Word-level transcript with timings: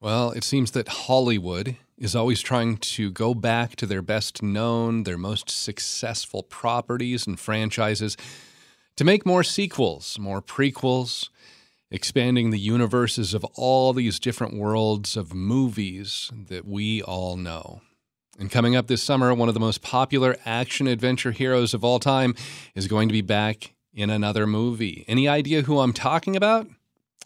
Well, 0.00 0.30
it 0.32 0.44
seems 0.44 0.72
that 0.72 0.88
Hollywood 0.88 1.76
is 1.96 2.14
always 2.14 2.42
trying 2.42 2.76
to 2.76 3.10
go 3.10 3.34
back 3.34 3.76
to 3.76 3.86
their 3.86 4.02
best 4.02 4.42
known, 4.42 5.04
their 5.04 5.16
most 5.16 5.48
successful 5.48 6.42
properties 6.42 7.26
and 7.26 7.40
franchises 7.40 8.16
to 8.96 9.04
make 9.04 9.24
more 9.24 9.42
sequels, 9.42 10.18
more 10.18 10.42
prequels, 10.42 11.30
expanding 11.90 12.50
the 12.50 12.58
universes 12.58 13.32
of 13.32 13.44
all 13.54 13.92
these 13.92 14.18
different 14.20 14.54
worlds 14.54 15.16
of 15.16 15.32
movies 15.32 16.30
that 16.48 16.66
we 16.66 17.00
all 17.02 17.36
know. 17.36 17.80
And 18.38 18.50
coming 18.50 18.76
up 18.76 18.86
this 18.86 19.02
summer, 19.02 19.32
one 19.32 19.48
of 19.48 19.54
the 19.54 19.60
most 19.60 19.80
popular 19.80 20.36
action 20.44 20.86
adventure 20.86 21.32
heroes 21.32 21.72
of 21.72 21.84
all 21.84 21.98
time 21.98 22.34
is 22.74 22.86
going 22.86 23.08
to 23.08 23.12
be 23.14 23.22
back 23.22 23.72
in 23.94 24.10
another 24.10 24.46
movie. 24.46 25.06
Any 25.08 25.26
idea 25.26 25.62
who 25.62 25.78
I'm 25.78 25.94
talking 25.94 26.36
about? 26.36 26.66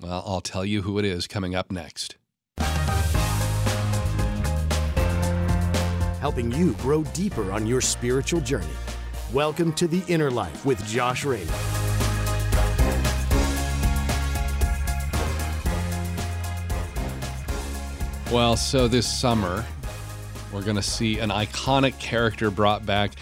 Well, 0.01 0.23
I'll 0.25 0.41
tell 0.41 0.65
you 0.65 0.83
who 0.83 0.99
it 1.01 1.05
is 1.05 1.27
coming 1.27 1.55
up 1.57 1.73
next. 1.73 2.15
Helping 6.21 6.53
you 6.53 6.75
grow 6.75 7.03
deeper 7.15 7.51
on 7.51 7.67
your 7.67 7.81
spiritual 7.81 8.43
journey. 8.43 8.67
Welcome 9.33 9.73
to 9.73 9.89
The 9.89 10.05
Inner 10.07 10.31
Life 10.31 10.67
with 10.67 10.87
Josh 10.87 11.25
Raymond. 11.25 11.49
Well, 18.31 18.59
so 18.59 18.87
this 18.87 19.09
summer, 19.09 19.65
we're 20.53 20.63
going 20.63 20.77
to 20.77 20.83
see 20.83 21.19
an 21.19 21.31
iconic 21.31 21.99
character 21.99 22.51
brought 22.51 22.85
back. 22.85 23.13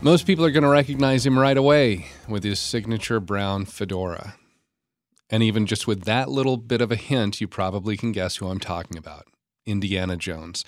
Most 0.00 0.26
people 0.26 0.46
are 0.46 0.50
going 0.50 0.62
to 0.62 0.70
recognize 0.70 1.26
him 1.26 1.38
right 1.38 1.58
away 1.58 2.06
with 2.26 2.42
his 2.42 2.58
signature 2.58 3.20
brown 3.20 3.66
fedora. 3.66 4.34
And 5.28 5.42
even 5.42 5.66
just 5.66 5.86
with 5.86 6.04
that 6.04 6.30
little 6.30 6.56
bit 6.56 6.80
of 6.80 6.90
a 6.90 6.96
hint, 6.96 7.42
you 7.42 7.46
probably 7.46 7.98
can 7.98 8.12
guess 8.12 8.36
who 8.36 8.48
I'm 8.48 8.60
talking 8.60 8.96
about 8.96 9.26
Indiana 9.66 10.16
Jones. 10.16 10.64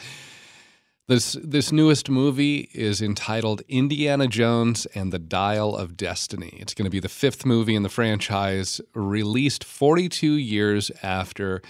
This 1.10 1.36
this 1.42 1.72
newest 1.72 2.08
movie 2.08 2.70
is 2.72 3.02
entitled 3.02 3.62
Indiana 3.68 4.28
Jones 4.28 4.86
and 4.94 5.12
the 5.12 5.18
Dial 5.18 5.74
of 5.74 5.96
Destiny. 5.96 6.56
It's 6.60 6.72
going 6.72 6.84
to 6.84 6.90
be 6.90 7.00
the 7.00 7.08
fifth 7.08 7.44
movie 7.44 7.74
in 7.74 7.82
the 7.82 7.88
franchise, 7.88 8.80
released 8.94 9.64
42 9.64 10.34
years 10.34 10.92
after 11.02 11.62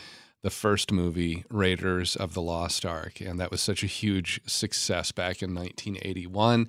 the 0.42 0.50
first 0.50 0.92
movie, 0.92 1.46
Raiders 1.48 2.16
of 2.16 2.34
the 2.34 2.42
Lost 2.42 2.84
Ark, 2.84 3.22
and 3.22 3.40
that 3.40 3.50
was 3.50 3.62
such 3.62 3.82
a 3.82 3.86
huge 3.86 4.42
success 4.44 5.10
back 5.10 5.42
in 5.42 5.54
1981. 5.54 6.68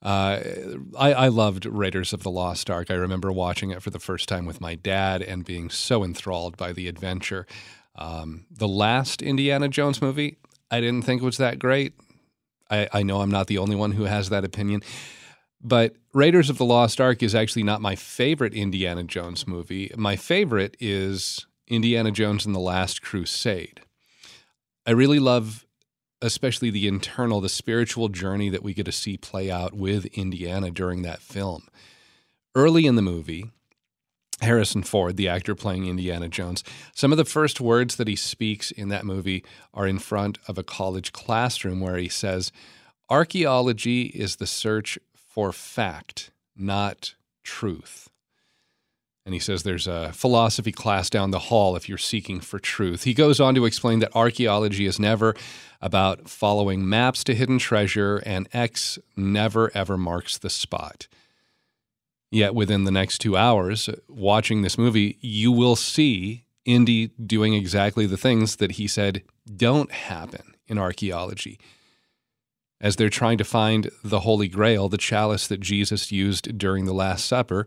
Uh, 0.00 0.40
I, 0.98 1.12
I, 1.12 1.28
loved 1.28 1.66
Raiders 1.66 2.14
of 2.14 2.22
the 2.22 2.30
Lost 2.30 2.70
Ark. 2.70 2.90
I 2.90 2.94
remember 2.94 3.30
watching 3.30 3.70
it 3.70 3.82
for 3.82 3.90
the 3.90 3.98
first 3.98 4.30
time 4.30 4.46
with 4.46 4.62
my 4.62 4.76
dad 4.76 5.20
and 5.20 5.44
being 5.44 5.68
so 5.68 6.02
enthralled 6.02 6.56
by 6.56 6.72
the 6.72 6.88
adventure. 6.88 7.46
Um, 7.96 8.46
the 8.50 8.68
last 8.68 9.20
Indiana 9.20 9.68
Jones 9.68 10.00
movie, 10.00 10.38
I 10.70 10.80
didn't 10.80 11.02
think 11.02 11.22
was 11.22 11.36
that 11.36 11.58
great. 11.58 11.94
I, 12.70 12.88
I 12.92 13.02
know 13.02 13.20
I'm 13.20 13.30
not 13.30 13.46
the 13.46 13.58
only 13.58 13.76
one 13.76 13.92
who 13.92 14.04
has 14.04 14.28
that 14.30 14.44
opinion. 14.44 14.82
But 15.60 15.94
Raiders 16.12 16.50
of 16.50 16.58
the 16.58 16.64
Lost 16.64 17.00
Ark 17.00 17.22
is 17.22 17.34
actually 17.34 17.62
not 17.62 17.80
my 17.80 17.96
favorite 17.96 18.54
Indiana 18.54 19.02
Jones 19.02 19.46
movie. 19.46 19.90
My 19.96 20.16
favorite 20.16 20.76
is 20.80 21.46
Indiana 21.66 22.10
Jones 22.10 22.46
and 22.46 22.54
the 22.54 22.60
Last 22.60 23.02
Crusade. 23.02 23.80
I 24.86 24.92
really 24.92 25.18
love, 25.18 25.66
especially 26.20 26.70
the 26.70 26.86
internal, 26.86 27.40
the 27.40 27.48
spiritual 27.48 28.08
journey 28.08 28.48
that 28.50 28.62
we 28.62 28.74
get 28.74 28.86
to 28.86 28.92
see 28.92 29.16
play 29.16 29.50
out 29.50 29.74
with 29.74 30.06
Indiana 30.06 30.70
during 30.70 31.02
that 31.02 31.20
film. 31.20 31.68
Early 32.54 32.86
in 32.86 32.94
the 32.94 33.02
movie, 33.02 33.50
Harrison 34.42 34.82
Ford, 34.82 35.16
the 35.16 35.28
actor 35.28 35.54
playing 35.54 35.86
Indiana 35.86 36.28
Jones. 36.28 36.62
Some 36.94 37.10
of 37.10 37.18
the 37.18 37.24
first 37.24 37.60
words 37.60 37.96
that 37.96 38.08
he 38.08 38.16
speaks 38.16 38.70
in 38.70 38.88
that 38.88 39.06
movie 39.06 39.44
are 39.72 39.86
in 39.86 39.98
front 39.98 40.38
of 40.46 40.58
a 40.58 40.62
college 40.62 41.12
classroom 41.12 41.80
where 41.80 41.96
he 41.96 42.08
says, 42.08 42.52
Archaeology 43.08 44.06
is 44.06 44.36
the 44.36 44.46
search 44.46 44.98
for 45.14 45.52
fact, 45.52 46.30
not 46.56 47.14
truth. 47.44 48.08
And 49.24 49.34
he 49.34 49.40
says 49.40 49.64
there's 49.64 49.88
a 49.88 50.12
philosophy 50.12 50.70
class 50.70 51.10
down 51.10 51.32
the 51.32 51.38
hall 51.38 51.74
if 51.74 51.88
you're 51.88 51.98
seeking 51.98 52.40
for 52.40 52.60
truth. 52.60 53.02
He 53.02 53.12
goes 53.12 53.40
on 53.40 53.56
to 53.56 53.64
explain 53.64 53.98
that 53.98 54.14
archaeology 54.14 54.86
is 54.86 55.00
never 55.00 55.34
about 55.80 56.28
following 56.28 56.88
maps 56.88 57.24
to 57.24 57.34
hidden 57.34 57.58
treasure, 57.58 58.22
and 58.24 58.48
X 58.52 59.00
never 59.16 59.70
ever 59.74 59.96
marks 59.96 60.38
the 60.38 60.48
spot. 60.48 61.08
Yet 62.30 62.54
within 62.54 62.84
the 62.84 62.90
next 62.90 63.18
two 63.18 63.36
hours, 63.36 63.88
watching 64.08 64.62
this 64.62 64.76
movie, 64.76 65.18
you 65.20 65.52
will 65.52 65.76
see 65.76 66.46
Indy 66.64 67.08
doing 67.24 67.54
exactly 67.54 68.06
the 68.06 68.16
things 68.16 68.56
that 68.56 68.72
he 68.72 68.88
said 68.88 69.22
don't 69.56 69.92
happen 69.92 70.54
in 70.66 70.78
archaeology. 70.78 71.58
As 72.80 72.96
they're 72.96 73.08
trying 73.08 73.38
to 73.38 73.44
find 73.44 73.90
the 74.04 74.20
Holy 74.20 74.48
Grail, 74.48 74.88
the 74.88 74.98
chalice 74.98 75.46
that 75.46 75.60
Jesus 75.60 76.12
used 76.12 76.58
during 76.58 76.84
the 76.84 76.92
Last 76.92 77.24
Supper, 77.24 77.66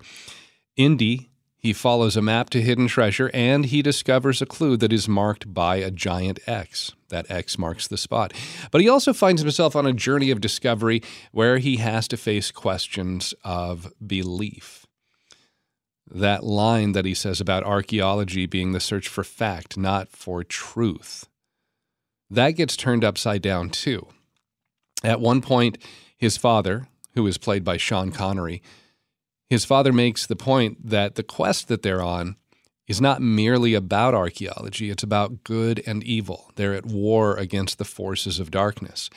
Indy 0.76 1.29
he 1.60 1.74
follows 1.74 2.16
a 2.16 2.22
map 2.22 2.50
to 2.52 2.62
hidden 2.62 2.88
treasure 2.88 3.30
and 3.34 3.66
he 3.66 3.82
discovers 3.82 4.42
a 4.42 4.46
clue 4.46 4.78
that 4.78 4.94
is 4.94 5.10
marked 5.10 5.54
by 5.54 5.76
a 5.76 5.92
giant 5.92 6.40
X. 6.48 6.94
That 7.10 7.30
X 7.30 7.58
marks 7.58 7.88
the 7.88 7.98
spot. 7.98 8.34
But 8.72 8.82
he 8.82 8.88
also 8.88 9.12
finds 9.12 9.42
himself 9.42 9.76
on 9.76 9.86
a 9.86 9.94
journey 9.94 10.32
of 10.32 10.40
discovery 10.40 11.02
where 11.32 11.58
he 11.58 11.78
has 11.78 12.08
to 12.10 12.18
face 12.18 12.50
questions 12.50 13.34
of 13.44 13.92
belief. 14.06 14.86
That 16.10 16.44
line 16.44 16.94
that 16.94 17.06
he 17.06 17.14
says 17.14 17.42
about 17.42 17.64
archaeology 17.64 18.46
being 18.46 18.72
the 18.72 18.80
search 18.80 19.08
for 19.08 19.24
fact, 19.24 19.78
not 19.78 20.10
for 20.10 20.44
truth, 20.44 21.28
that 22.30 22.52
gets 22.52 22.78
turned 22.78 23.04
upside 23.04 23.42
down 23.42 23.70
too. 23.70 24.08
At 25.04 25.20
one 25.20 25.42
point, 25.42 25.78
his 26.16 26.38
father, 26.38 26.88
who 27.16 27.26
is 27.28 27.38
played 27.38 27.64
by 27.64 27.78
Sean 27.78 28.12
Connery, 28.12 28.62
his 29.50 29.66
father 29.66 29.92
makes 29.92 30.26
the 30.26 30.36
point 30.36 30.90
that 30.90 31.16
the 31.16 31.24
quest 31.24 31.68
that 31.68 31.82
they're 31.82 32.04
on 32.04 32.36
is 32.88 33.02
not 33.02 33.22
merely 33.22 33.74
about 33.74 34.14
archaeology, 34.14 34.90
it's 34.90 35.04
about 35.04 35.44
good 35.44 35.82
and 35.86 36.04
evil. 36.04 36.52
They're 36.56 36.74
at 36.74 36.86
war 36.86 37.38
against 37.38 37.78
the 37.78 37.86
forces 37.86 38.40
of 38.40 38.52
darkness. 38.52 39.10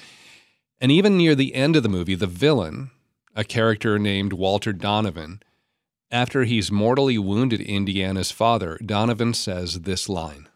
And 0.80 0.92
even 0.92 1.16
near 1.16 1.34
the 1.34 1.54
end 1.54 1.76
of 1.76 1.82
the 1.82 1.88
movie, 1.88 2.14
the 2.14 2.26
villain, 2.26 2.90
a 3.34 3.44
character 3.44 3.98
named 3.98 4.32
Walter 4.32 4.72
Donovan, 4.72 5.42
after 6.10 6.44
he's 6.44 6.70
mortally 6.70 7.16
wounded 7.16 7.62
Indiana's 7.62 8.30
father, 8.30 8.78
Donovan 8.84 9.32
says 9.32 9.80
this 9.80 10.08
line. 10.08 10.48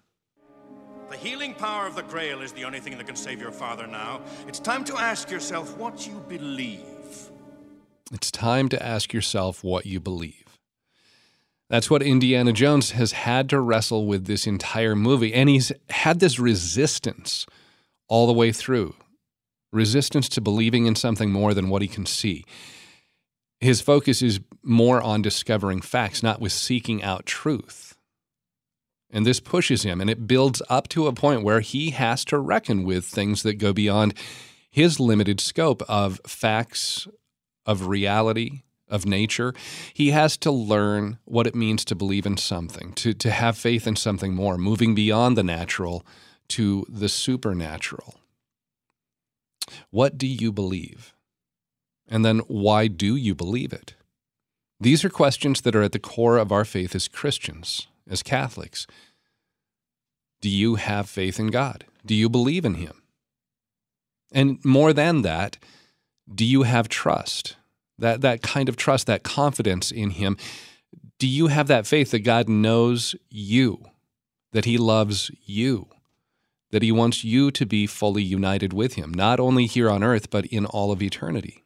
The 1.09 1.17
healing 1.17 1.55
power 1.55 1.87
of 1.87 1.95
the 1.95 2.03
Grail 2.03 2.43
is 2.43 2.53
the 2.53 2.65
only 2.65 2.81
thing 2.81 2.99
that 2.99 3.07
can 3.07 3.17
save 3.17 3.41
your 3.41 3.53
father 3.53 3.87
now. 3.87 4.21
It's 4.47 4.59
time 4.59 4.85
to 4.85 4.99
ask 4.99 5.31
yourself 5.31 5.75
what 5.79 6.07
you 6.07 6.23
believe. 6.29 6.96
It's 8.13 8.31
time 8.31 8.69
to 8.69 8.83
ask 8.83 9.13
yourself 9.13 9.65
what 9.65 9.87
you 9.87 9.99
believe. 9.99 10.45
That's 11.69 11.91
what 11.91 12.03
Indiana 12.03 12.53
Jones 12.53 12.93
has 12.93 13.13
had 13.13 13.49
to 13.51 13.61
wrestle 13.61 14.07
with 14.07 14.27
this 14.27 14.47
entire 14.47 14.95
movie. 14.95 15.35
And 15.35 15.49
he's 15.49 15.73
had 15.91 16.21
this 16.21 16.39
resistance 16.39 17.47
all 18.09 18.27
the 18.27 18.33
way 18.33 18.53
through 18.53 18.95
resistance 19.73 20.29
to 20.31 20.41
believing 20.41 20.87
in 20.87 20.95
something 20.95 21.31
more 21.31 21.53
than 21.53 21.69
what 21.69 21.83
he 21.83 21.89
can 21.89 22.07
see. 22.07 22.45
His 23.61 23.81
focus 23.81 24.23
is 24.23 24.41
more 24.63 25.03
on 25.03 25.23
discovering 25.23 25.81
facts, 25.81 26.23
not 26.23 26.41
with 26.41 26.53
seeking 26.53 27.03
out 27.03 27.27
truth. 27.27 27.97
And 29.11 29.27
this 29.27 29.41
pushes 29.41 29.83
him 29.83 30.01
and 30.01 30.09
it 30.09 30.27
builds 30.27 30.63
up 30.69 30.89
to 30.89 31.07
a 31.07 31.13
point 31.13 31.43
where 31.43 31.61
he 31.61 31.91
has 31.91 32.25
to 32.27 32.39
reckon 32.39 32.85
with 32.85 33.05
things 33.05 33.43
that 33.43 33.55
go 33.55 33.73
beyond 33.73 34.15
his 34.71 35.01
limited 35.01 35.41
scope 35.41 35.83
of 35.89 36.21
facts 36.27 37.09
of 37.67 37.89
reality, 37.89 38.63
of 38.89 39.05
nature, 39.05 39.53
he 39.93 40.11
has 40.11 40.37
to 40.39 40.51
learn 40.51 41.19
what 41.25 41.47
it 41.47 41.55
means 41.55 41.85
to 41.85 41.95
believe 41.95 42.25
in 42.25 42.37
something, 42.37 42.93
to, 42.95 43.13
to 43.15 43.31
have 43.31 43.59
faith 43.59 43.87
in 43.87 43.97
something 43.97 44.35
more, 44.35 44.57
moving 44.57 44.95
beyond 44.95 45.37
the 45.37 45.43
natural 45.43 46.07
to 46.49 46.87
the 46.89 47.09
supernatural. 47.09 48.15
What 49.91 50.17
do 50.17 50.27
you 50.27 50.53
believe? 50.53 51.13
And 52.09 52.25
then 52.25 52.39
why 52.47 52.87
do 52.87 53.17
you 53.17 53.35
believe 53.35 53.73
it? 53.73 53.95
These 54.79 55.05
are 55.05 55.11
questions 55.11 55.63
that 55.63 55.75
are 55.75 55.83
at 55.83 55.93
the 55.93 55.99
core 55.99 56.37
of 56.37 56.53
our 56.53 56.65
faith 56.65 56.95
as 56.95 57.09
Christians, 57.09 57.89
as 58.09 58.23
Catholics. 58.23 58.87
Do 60.41 60.49
you 60.49 60.77
have 60.77 61.09
faith 61.09 61.41
in 61.41 61.49
God? 61.49 61.87
Do 62.05 62.15
you 62.15 62.29
believe 62.29 62.65
in 62.65 62.75
Him? 62.75 63.03
And 64.33 64.65
more 64.65 64.93
than 64.93 65.23
that, 65.23 65.57
do 66.33 66.45
you 66.45 66.63
have 66.63 66.89
trust? 66.89 67.56
That, 67.99 68.21
that 68.21 68.43
kind 68.43 68.69
of 68.69 68.77
trust, 68.77 69.07
that 69.07 69.23
confidence 69.23 69.91
in 69.91 70.11
Him. 70.11 70.37
Do 71.19 71.27
you 71.27 71.47
have 71.47 71.67
that 71.69 71.87
faith 71.87 72.11
that 72.11 72.21
God 72.21 72.49
knows 72.49 73.15
you, 73.31 73.87
that 74.53 74.67
He 74.67 74.77
loves 74.77 75.31
you, 75.45 75.89
that 76.71 76.83
He 76.83 76.93
wants 76.93 77.25
you 77.25 77.51
to 77.53 77.65
be 77.65 77.87
fully 77.87 78.23
united 78.23 78.73
with 78.73 78.95
Him, 78.95 79.15
not 79.15 79.41
only 79.41 79.67
here 79.67 79.91
on 79.91 80.03
earth, 80.03 80.29
but 80.29 80.45
in 80.47 80.67
all 80.67 80.93
of 80.93 81.03
eternity? 81.03 81.65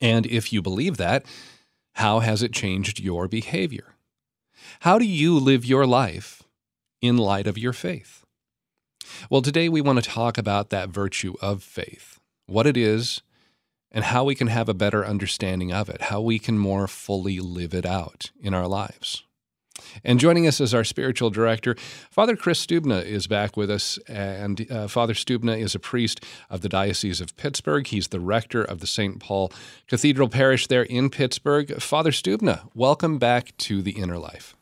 And 0.00 0.26
if 0.26 0.52
you 0.52 0.60
believe 0.60 0.96
that, 0.96 1.24
how 1.94 2.18
has 2.18 2.42
it 2.42 2.52
changed 2.52 2.98
your 2.98 3.28
behavior? 3.28 3.94
How 4.80 4.98
do 4.98 5.04
you 5.04 5.38
live 5.38 5.64
your 5.64 5.86
life 5.86 6.42
in 7.00 7.16
light 7.16 7.46
of 7.46 7.56
your 7.56 7.72
faith? 7.72 8.24
Well, 9.30 9.42
today 9.42 9.68
we 9.68 9.80
want 9.80 10.02
to 10.02 10.10
talk 10.10 10.38
about 10.38 10.70
that 10.70 10.88
virtue 10.88 11.34
of 11.40 11.62
faith, 11.62 12.18
what 12.46 12.66
it 12.66 12.76
is, 12.76 13.22
and 13.94 14.04
how 14.04 14.24
we 14.24 14.34
can 14.34 14.48
have 14.48 14.68
a 14.68 14.74
better 14.74 15.06
understanding 15.06 15.72
of 15.72 15.88
it, 15.88 16.02
how 16.02 16.20
we 16.20 16.38
can 16.38 16.58
more 16.58 16.86
fully 16.86 17.40
live 17.40 17.72
it 17.72 17.86
out 17.86 18.30
in 18.42 18.52
our 18.52 18.66
lives. 18.66 19.22
And 20.04 20.20
joining 20.20 20.46
us 20.46 20.60
as 20.60 20.74
our 20.74 20.84
spiritual 20.84 21.30
director, 21.30 21.74
Father 22.10 22.36
Kris 22.36 22.64
Stubna 22.64 23.04
is 23.04 23.26
back 23.26 23.56
with 23.56 23.70
us. 23.70 23.98
And 24.08 24.70
uh, 24.70 24.88
Father 24.88 25.14
Stubna 25.14 25.58
is 25.58 25.74
a 25.74 25.80
priest 25.80 26.24
of 26.50 26.60
the 26.60 26.68
Diocese 26.68 27.20
of 27.20 27.36
Pittsburgh. 27.36 27.86
He's 27.86 28.08
the 28.08 28.20
rector 28.20 28.62
of 28.62 28.80
the 28.80 28.86
St. 28.86 29.20
Paul 29.20 29.52
Cathedral 29.88 30.28
Parish 30.28 30.66
there 30.66 30.84
in 30.84 31.10
Pittsburgh. 31.10 31.80
Father 31.80 32.10
Stubna, 32.10 32.68
welcome 32.74 33.18
back 33.18 33.56
to 33.58 33.82
the 33.82 33.92
inner 33.92 34.18
life. 34.18 34.56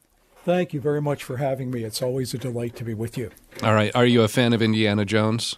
Thank 0.44 0.72
you 0.72 0.80
very 0.80 1.00
much 1.00 1.22
for 1.22 1.36
having 1.36 1.70
me. 1.70 1.84
It's 1.84 2.02
always 2.02 2.34
a 2.34 2.38
delight 2.38 2.74
to 2.76 2.84
be 2.84 2.94
with 2.94 3.16
you. 3.16 3.30
All 3.62 3.74
right. 3.74 3.94
Are 3.94 4.06
you 4.06 4.22
a 4.22 4.28
fan 4.28 4.52
of 4.52 4.60
Indiana 4.60 5.04
Jones? 5.04 5.56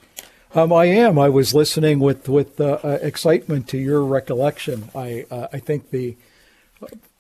Um, 0.55 0.73
I 0.73 0.85
am. 0.85 1.19
I 1.19 1.29
was 1.29 1.53
listening 1.53 1.99
with 1.99 2.29
with 2.29 2.61
uh, 2.61 2.79
uh, 2.85 2.99
excitement 3.03 3.67
to 3.69 3.79
your 3.79 4.05
recollection. 4.05 4.91
I 4.95 5.27
uh, 5.29 5.49
I 5.53 5.59
think 5.59 5.91
the 5.91 6.17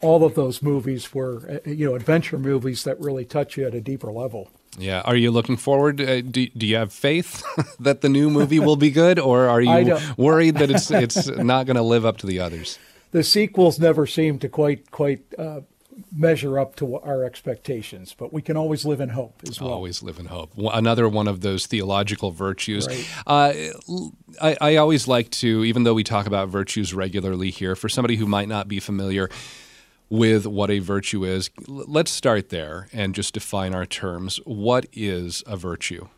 all 0.00 0.24
of 0.24 0.36
those 0.36 0.62
movies 0.62 1.12
were 1.12 1.60
uh, 1.66 1.68
you 1.68 1.86
know 1.88 1.96
adventure 1.96 2.38
movies 2.38 2.84
that 2.84 3.00
really 3.00 3.24
touch 3.24 3.56
you 3.56 3.66
at 3.66 3.74
a 3.74 3.80
deeper 3.80 4.12
level. 4.12 4.50
Yeah. 4.78 5.00
Are 5.04 5.16
you 5.16 5.30
looking 5.30 5.56
forward? 5.56 6.00
Uh, 6.00 6.20
do, 6.20 6.48
do 6.48 6.66
you 6.66 6.76
have 6.76 6.92
faith 6.92 7.44
that 7.80 8.00
the 8.00 8.08
new 8.08 8.30
movie 8.30 8.60
will 8.60 8.76
be 8.76 8.90
good, 8.90 9.18
or 9.18 9.48
are 9.48 9.60
you 9.60 9.98
worried 10.16 10.56
that 10.56 10.70
it's 10.70 10.92
it's 10.92 11.26
not 11.26 11.66
going 11.66 11.76
to 11.76 11.82
live 11.82 12.06
up 12.06 12.18
to 12.18 12.26
the 12.26 12.40
others? 12.40 12.78
The 13.10 13.22
sequels 13.22 13.78
never 13.78 14.08
seem 14.08 14.40
to 14.40 14.48
quite 14.48 14.90
quite 14.90 15.22
uh, 15.38 15.60
measure 16.12 16.58
up 16.58 16.76
to 16.76 16.96
our 16.96 17.24
expectations, 17.24 18.14
but 18.18 18.32
we 18.32 18.42
can 18.42 18.56
always 18.56 18.84
live 18.84 19.00
in 19.00 19.10
hope 19.10 19.40
as 19.48 19.60
well. 19.60 19.70
Always 19.70 20.02
live 20.02 20.18
in 20.18 20.26
hope. 20.26 20.52
Another 20.56 21.08
one 21.08 21.28
of 21.28 21.40
those 21.40 21.66
theological 21.66 22.30
virtues. 22.30 22.86
Right. 22.86 23.08
Uh, 23.26 23.52
I, 24.40 24.56
I 24.60 24.76
always 24.76 25.06
like 25.06 25.30
to, 25.30 25.64
even 25.64 25.84
though 25.84 25.94
we 25.94 26.04
talk 26.04 26.26
about 26.26 26.48
virtues 26.48 26.94
regularly 26.94 27.50
here, 27.50 27.76
for 27.76 27.88
somebody 27.88 28.16
who 28.16 28.26
might 28.26 28.48
not 28.48 28.68
be 28.68 28.80
familiar 28.80 29.28
with 30.10 30.46
what 30.46 30.70
a 30.70 30.78
virtue 30.80 31.24
is, 31.24 31.50
let's 31.66 32.10
start 32.10 32.50
there 32.50 32.88
and 32.92 33.14
just 33.14 33.34
define 33.34 33.74
our 33.74 33.86
terms. 33.86 34.38
What 34.44 34.86
is 34.92 35.42
a 35.46 35.56
virtue? 35.56 36.08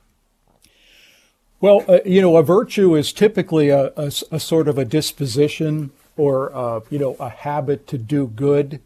Well, 1.61 1.85
uh, 1.89 2.01
you 2.05 2.21
know, 2.21 2.37
a 2.37 2.43
virtue 2.43 2.95
is 2.95 3.13
typically 3.13 3.71
a, 3.71 3.93
a, 3.97 4.13
a 4.31 4.41
sort 4.41 4.69
of 4.69 4.77
a 4.77 4.85
disposition 4.85 5.91
or, 6.17 6.55
uh, 6.55 6.81
you 6.91 6.99
know, 6.99 7.17
a 7.19 7.31
habit 7.31 7.87
to 7.89 7.99
do 7.99 8.27
good 8.27 8.81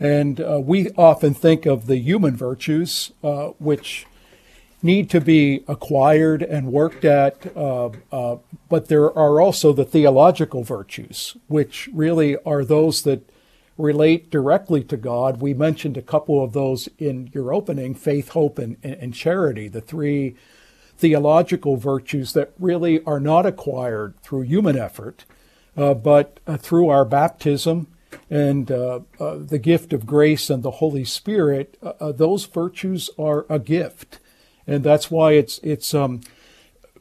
and 0.00 0.40
uh, 0.40 0.58
we 0.64 0.88
often 0.96 1.34
think 1.34 1.66
of 1.66 1.86
the 1.86 1.98
human 1.98 2.34
virtues, 2.34 3.12
uh, 3.22 3.48
which 3.58 4.06
need 4.82 5.10
to 5.10 5.20
be 5.20 5.62
acquired 5.68 6.42
and 6.42 6.72
worked 6.72 7.04
at, 7.04 7.54
uh, 7.54 7.90
uh, 8.10 8.36
but 8.70 8.88
there 8.88 9.12
are 9.16 9.38
also 9.38 9.74
the 9.74 9.84
theological 9.84 10.64
virtues, 10.64 11.36
which 11.48 11.90
really 11.92 12.34
are 12.46 12.64
those 12.64 13.02
that 13.02 13.28
relate 13.76 14.30
directly 14.30 14.82
to 14.84 14.96
God. 14.96 15.40
We 15.40 15.52
mentioned 15.52 15.98
a 15.98 16.02
couple 16.02 16.42
of 16.42 16.54
those 16.54 16.88
in 16.98 17.30
your 17.34 17.52
opening 17.52 17.94
faith, 17.94 18.30
hope, 18.30 18.58
and, 18.58 18.78
and 18.82 19.12
charity, 19.12 19.68
the 19.68 19.82
three 19.82 20.34
theological 20.96 21.76
virtues 21.76 22.32
that 22.32 22.52
really 22.58 23.04
are 23.04 23.20
not 23.20 23.44
acquired 23.44 24.14
through 24.22 24.42
human 24.42 24.78
effort, 24.78 25.26
uh, 25.76 25.92
but 25.92 26.40
uh, 26.46 26.56
through 26.56 26.88
our 26.88 27.04
baptism 27.04 27.86
and 28.30 28.70
uh, 28.70 29.00
uh, 29.18 29.36
the 29.36 29.58
gift 29.58 29.92
of 29.92 30.06
grace 30.06 30.50
and 30.50 30.62
the 30.62 30.72
Holy 30.72 31.04
Spirit, 31.04 31.76
uh, 31.82 31.92
uh 32.00 32.12
those 32.12 32.46
virtues 32.46 33.10
are 33.18 33.46
a 33.48 33.58
gift, 33.58 34.18
and 34.66 34.84
that's 34.84 35.10
why 35.10 35.32
it's 35.32 35.58
it's 35.58 35.94
um, 35.94 36.20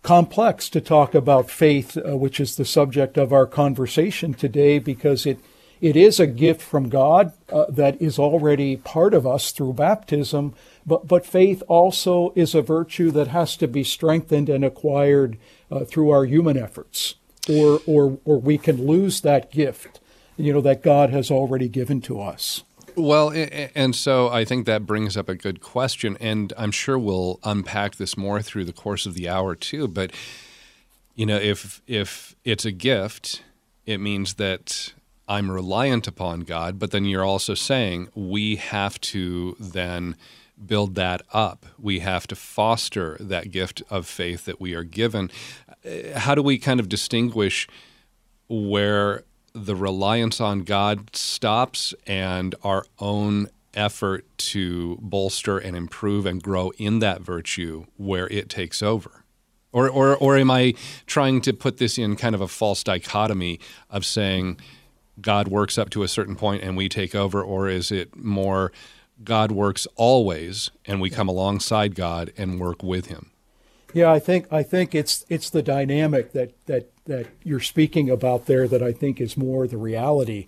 complex 0.01 0.69
to 0.69 0.81
talk 0.81 1.13
about 1.13 1.49
faith, 1.49 1.97
uh, 1.97 2.17
which 2.17 2.39
is 2.39 2.55
the 2.55 2.65
subject 2.65 3.17
of 3.17 3.31
our 3.31 3.45
conversation 3.45 4.33
today, 4.33 4.79
because 4.79 5.25
it 5.25 5.39
it 5.81 5.95
is 5.95 6.19
a 6.19 6.27
gift 6.27 6.61
from 6.61 6.89
God 6.89 7.31
uh, 7.49 7.65
that 7.69 8.01
is 8.01 8.19
already 8.19 8.75
part 8.75 9.13
of 9.13 9.25
us 9.25 9.51
through 9.51 9.73
baptism, 9.73 10.53
but 10.85 11.07
but 11.07 11.25
faith 11.25 11.61
also 11.67 12.33
is 12.35 12.55
a 12.55 12.61
virtue 12.61 13.11
that 13.11 13.27
has 13.27 13.55
to 13.57 13.67
be 13.67 13.83
strengthened 13.83 14.49
and 14.49 14.65
acquired 14.65 15.37
through 15.85 16.09
our 16.09 16.25
human 16.25 16.57
efforts, 16.57 17.15
or 17.47 17.79
or 17.85 18.17
or 18.25 18.39
we 18.39 18.57
can 18.57 18.87
lose 18.87 19.21
that 19.21 19.51
gift 19.51 19.99
you 20.39 20.53
know, 20.53 20.61
that 20.61 20.81
God 20.81 21.09
has 21.09 21.29
already 21.29 21.67
given 21.67 22.01
to 22.01 22.21
us. 22.21 22.63
Well, 22.95 23.31
and 23.75 23.95
so 23.95 24.29
I 24.29 24.45
think 24.45 24.65
that 24.65 24.85
brings 24.85 25.15
up 25.15 25.29
a 25.29 25.35
good 25.35 25.61
question, 25.61 26.17
and 26.19 26.51
I'm 26.57 26.71
sure 26.71 26.97
we'll 26.97 27.39
unpack 27.43 27.95
this 27.95 28.17
more 28.17 28.41
through 28.41 28.65
the 28.65 28.73
course 28.73 29.05
of 29.05 29.13
the 29.13 29.29
hour 29.29 29.55
too. 29.55 29.87
But 29.87 30.11
you 31.15 31.25
know, 31.25 31.37
if 31.37 31.81
if 31.87 32.35
it's 32.43 32.65
a 32.65 32.71
gift, 32.71 33.43
it 33.85 33.99
means 33.99 34.35
that 34.35 34.93
I'm 35.27 35.51
reliant 35.51 36.07
upon 36.07 36.41
God. 36.41 36.79
But 36.79 36.91
then 36.91 37.05
you're 37.05 37.23
also 37.23 37.53
saying 37.53 38.09
we 38.15 38.55
have 38.55 38.99
to 39.01 39.55
then 39.59 40.15
build 40.65 40.95
that 40.95 41.21
up. 41.31 41.65
We 41.77 41.99
have 41.99 42.27
to 42.27 42.35
foster 42.35 43.15
that 43.19 43.51
gift 43.51 43.81
of 43.89 44.07
faith 44.07 44.45
that 44.45 44.59
we 44.59 44.73
are 44.73 44.83
given. 44.83 45.31
Uh, 45.85 46.19
how 46.19 46.35
do 46.35 46.41
we 46.41 46.57
kind 46.57 46.79
of 46.79 46.89
distinguish 46.89 47.67
where 48.49 49.23
the 49.53 49.75
reliance 49.75 50.39
on 50.39 50.63
God 50.63 51.15
stops 51.15 51.93
and 52.05 52.55
our 52.63 52.85
own 52.99 53.47
effort 53.73 54.25
to 54.37 54.97
bolster 55.01 55.57
and 55.57 55.75
improve 55.75 56.25
and 56.25 56.41
grow 56.41 56.71
in 56.77 56.99
that 56.99 57.21
virtue 57.21 57.85
where 57.97 58.27
it 58.27 58.49
takes 58.49 58.81
over? 58.81 59.23
Or, 59.71 59.87
or, 59.87 60.15
or 60.15 60.37
am 60.37 60.49
I 60.49 60.73
trying 61.05 61.41
to 61.41 61.53
put 61.53 61.77
this 61.77 61.97
in 61.97 62.15
kind 62.15 62.33
of 62.33 62.41
a 62.41 62.47
false 62.47 62.83
dichotomy 62.83 63.59
of 63.89 64.05
saying 64.05 64.57
God 65.21 65.47
works 65.47 65.77
up 65.77 65.91
to 65.91 66.03
a 66.03 66.07
certain 66.07 66.35
point 66.35 66.63
and 66.63 66.75
we 66.75 66.89
take 66.89 67.13
over? 67.13 67.43
Or 67.43 67.69
is 67.69 67.91
it 67.91 68.15
more 68.15 68.71
God 69.23 69.51
works 69.51 69.87
always 69.95 70.71
and 70.85 70.99
we 70.99 71.09
come 71.09 71.27
alongside 71.27 71.93
God 71.93 72.33
and 72.37 72.59
work 72.59 72.81
with 72.81 73.07
Him? 73.07 73.31
Yeah, 73.93 74.11
I 74.11 74.19
think 74.19 74.51
I 74.51 74.63
think 74.63 74.93
it's 74.93 75.25
it's 75.29 75.49
the 75.49 75.63
dynamic 75.63 76.31
that 76.33 76.53
that 76.67 76.89
that 77.05 77.27
you're 77.43 77.59
speaking 77.59 78.09
about 78.09 78.45
there 78.45 78.67
that 78.67 78.83
I 78.83 78.91
think 78.91 79.19
is 79.19 79.35
more 79.35 79.67
the 79.67 79.77
reality. 79.77 80.45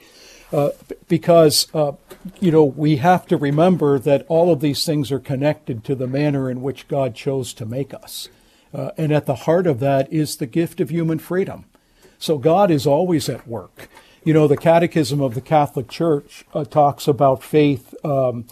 Uh, 0.54 0.72
because 1.08 1.74
uh, 1.74 1.94
you 2.40 2.52
know 2.52 2.64
we 2.64 2.98
have 2.98 3.26
to 3.28 3.38
remember 3.38 3.98
that 3.98 4.26
all 4.28 4.52
of 4.52 4.60
these 4.60 4.86
things 4.86 5.12
are 5.12 5.20
connected 5.20 5.84
to 5.86 5.96
the 5.96 6.08
manner 6.08 6.52
in 6.52 6.62
which 6.62 6.88
God 6.88 7.16
chose 7.16 7.54
to 7.54 7.66
make 7.66 7.94
us, 7.94 8.28
uh, 8.74 8.92
and 8.98 9.12
at 9.12 9.26
the 9.26 9.36
heart 9.36 9.66
of 9.66 9.80
that 9.80 10.12
is 10.12 10.38
the 10.38 10.46
gift 10.46 10.82
of 10.82 10.90
human 10.90 11.20
freedom. 11.20 11.66
So 12.20 12.38
God 12.38 12.70
is 12.70 12.86
always 12.86 13.30
at 13.30 13.48
work. 13.48 13.90
You 14.24 14.34
know, 14.36 14.48
the 14.48 14.58
Catechism 14.58 15.20
of 15.20 15.34
the 15.34 15.42
Catholic 15.42 15.90
Church 15.90 16.46
uh, 16.54 16.64
talks 16.66 17.08
about 17.08 17.42
faith 17.42 17.96
um, 18.06 18.46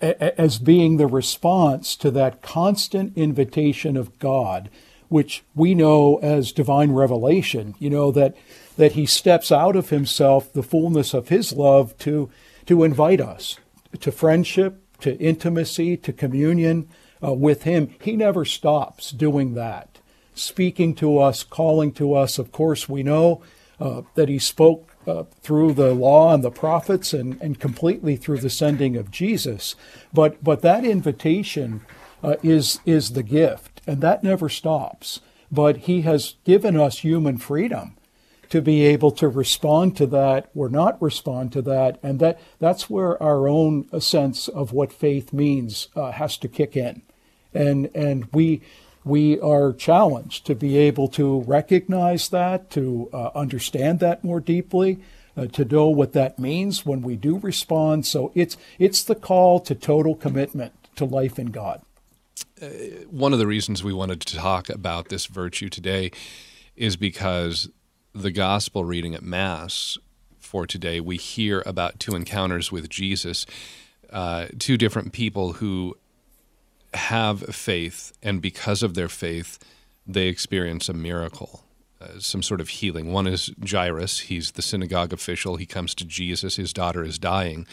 as 0.00 0.58
being 0.58 0.96
the 0.96 1.06
response 1.06 1.96
to 1.96 2.10
that 2.12 2.42
constant 2.42 3.16
invitation 3.16 3.96
of 3.96 4.18
God 4.18 4.70
which 5.12 5.44
we 5.54 5.74
know 5.74 6.16
as 6.22 6.52
divine 6.52 6.90
revelation, 6.92 7.74
you 7.78 7.90
know, 7.90 8.10
that, 8.10 8.34
that 8.78 8.92
he 8.92 9.04
steps 9.04 9.52
out 9.52 9.76
of 9.76 9.90
himself, 9.90 10.50
the 10.54 10.62
fullness 10.62 11.12
of 11.12 11.28
his 11.28 11.52
love, 11.52 11.96
to, 11.98 12.30
to 12.64 12.82
invite 12.82 13.20
us 13.20 13.58
to 14.00 14.10
friendship, 14.10 14.82
to 15.00 15.14
intimacy, 15.18 15.98
to 15.98 16.14
communion 16.14 16.88
uh, 17.22 17.30
with 17.30 17.64
him. 17.64 17.94
He 18.00 18.16
never 18.16 18.46
stops 18.46 19.10
doing 19.10 19.52
that, 19.52 19.98
speaking 20.34 20.94
to 20.94 21.18
us, 21.18 21.42
calling 21.42 21.92
to 21.92 22.14
us. 22.14 22.38
Of 22.38 22.50
course, 22.50 22.88
we 22.88 23.02
know 23.02 23.42
uh, 23.78 24.02
that 24.14 24.30
he 24.30 24.38
spoke 24.38 24.91
uh, 25.06 25.24
through 25.40 25.72
the 25.72 25.92
law 25.92 26.32
and 26.32 26.42
the 26.42 26.50
prophets 26.50 27.12
and, 27.12 27.40
and 27.40 27.58
completely 27.58 28.16
through 28.16 28.38
the 28.38 28.50
sending 28.50 28.96
of 28.96 29.10
Jesus. 29.10 29.74
But, 30.12 30.42
but 30.42 30.62
that 30.62 30.84
invitation 30.84 31.82
uh, 32.22 32.36
is, 32.42 32.80
is 32.86 33.12
the 33.12 33.22
gift 33.22 33.72
and 33.86 34.00
that 34.00 34.22
never 34.22 34.48
stops. 34.48 35.20
But 35.50 35.78
He 35.78 36.02
has 36.02 36.36
given 36.44 36.76
us 36.76 37.00
human 37.00 37.38
freedom 37.38 37.96
to 38.48 38.60
be 38.60 38.82
able 38.82 39.10
to 39.10 39.28
respond 39.28 39.96
to 39.96 40.06
that 40.06 40.50
or 40.54 40.68
not 40.68 41.00
respond 41.00 41.52
to 41.52 41.62
that, 41.62 41.98
and 42.02 42.20
that 42.20 42.38
that's 42.58 42.90
where 42.90 43.20
our 43.22 43.48
own 43.48 43.88
sense 43.98 44.46
of 44.46 44.72
what 44.72 44.92
faith 44.92 45.32
means 45.32 45.88
uh, 45.96 46.12
has 46.12 46.36
to 46.36 46.48
kick 46.48 46.76
in, 46.76 47.00
and 47.54 47.90
and 47.94 48.26
we 48.32 48.60
we 49.04 49.38
are 49.40 49.72
challenged 49.72 50.46
to 50.46 50.54
be 50.54 50.76
able 50.78 51.08
to 51.08 51.40
recognize 51.42 52.28
that, 52.28 52.70
to 52.70 53.08
uh, 53.12 53.30
understand 53.34 54.00
that 54.00 54.22
more 54.22 54.40
deeply, 54.40 55.02
uh, 55.36 55.46
to 55.46 55.64
know 55.64 55.88
what 55.88 56.12
that 56.12 56.38
means 56.38 56.84
when 56.86 57.02
we 57.02 57.16
do 57.16 57.38
respond. 57.38 58.06
So 58.06 58.32
it's 58.34 58.56
it's 58.78 59.02
the 59.02 59.14
call 59.14 59.60
to 59.60 59.74
total 59.74 60.14
commitment 60.14 60.72
to 60.96 61.04
life 61.04 61.38
in 61.38 61.46
God 61.46 61.82
one 63.10 63.32
of 63.32 63.38
the 63.38 63.46
reasons 63.46 63.82
we 63.82 63.92
wanted 63.92 64.20
to 64.20 64.36
talk 64.36 64.68
about 64.68 65.08
this 65.08 65.26
virtue 65.26 65.68
today 65.68 66.10
is 66.76 66.96
because 66.96 67.68
the 68.14 68.30
gospel 68.30 68.84
reading 68.84 69.14
at 69.14 69.22
Mass 69.22 69.98
for 70.38 70.66
today, 70.66 71.00
we 71.00 71.16
hear 71.16 71.62
about 71.66 71.98
two 71.98 72.14
encounters 72.14 72.70
with 72.70 72.88
Jesus, 72.88 73.46
uh, 74.10 74.46
two 74.58 74.76
different 74.76 75.12
people 75.12 75.54
who 75.54 75.96
have 76.94 77.40
faith, 77.54 78.12
and 78.22 78.40
because 78.42 78.82
of 78.82 78.94
their 78.94 79.08
faith, 79.08 79.58
they 80.06 80.26
experience 80.26 80.88
a 80.88 80.94
miracle, 80.94 81.64
uh, 82.00 82.18
some 82.18 82.42
sort 82.42 82.60
of 82.60 82.68
healing. 82.68 83.12
One 83.12 83.26
is 83.26 83.50
Jairus, 83.66 84.20
he's 84.20 84.52
the 84.52 84.62
synagogue 84.62 85.12
official. 85.12 85.56
He 85.56 85.66
comes 85.66 85.94
to 85.96 86.04
Jesus, 86.04 86.56
his 86.56 86.72
daughter 86.72 87.02
is 87.02 87.18
dying, 87.18 87.66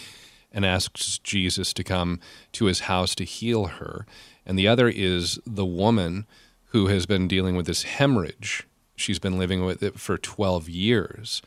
and 0.52 0.66
asks 0.66 1.18
Jesus 1.20 1.74
to 1.74 1.84
come 1.84 2.20
to 2.54 2.66
his 2.66 2.82
house 2.82 3.16
to 3.16 3.24
heal 3.24 3.66
her. 3.66 4.06
And 4.46 4.58
the 4.58 4.68
other 4.68 4.90
is 4.90 5.40
the 5.46 5.66
woman 5.66 6.26
who 6.68 6.88
has 6.88 7.06
been 7.06 7.28
dealing 7.28 7.56
with 7.56 7.66
this 7.66 7.84
hemorrhage. 7.84 8.68
She's 8.96 9.20
been 9.20 9.40
living 9.40 9.66
with 9.66 9.82
it 9.82 10.00
for 10.00 10.18
12 10.18 10.70
years, 10.70 11.42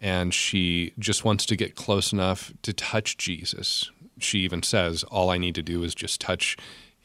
and 0.00 0.32
she 0.32 0.92
just 0.98 1.24
wants 1.24 1.46
to 1.46 1.56
get 1.56 1.74
close 1.74 2.12
enough 2.12 2.52
to 2.62 2.72
touch 2.72 3.16
Jesus. 3.16 3.90
She 4.18 4.40
even 4.40 4.62
says, 4.62 5.04
All 5.04 5.30
I 5.30 5.38
need 5.38 5.54
to 5.56 5.62
do 5.62 5.82
is 5.82 5.94
just 5.94 6.20
touch 6.20 6.56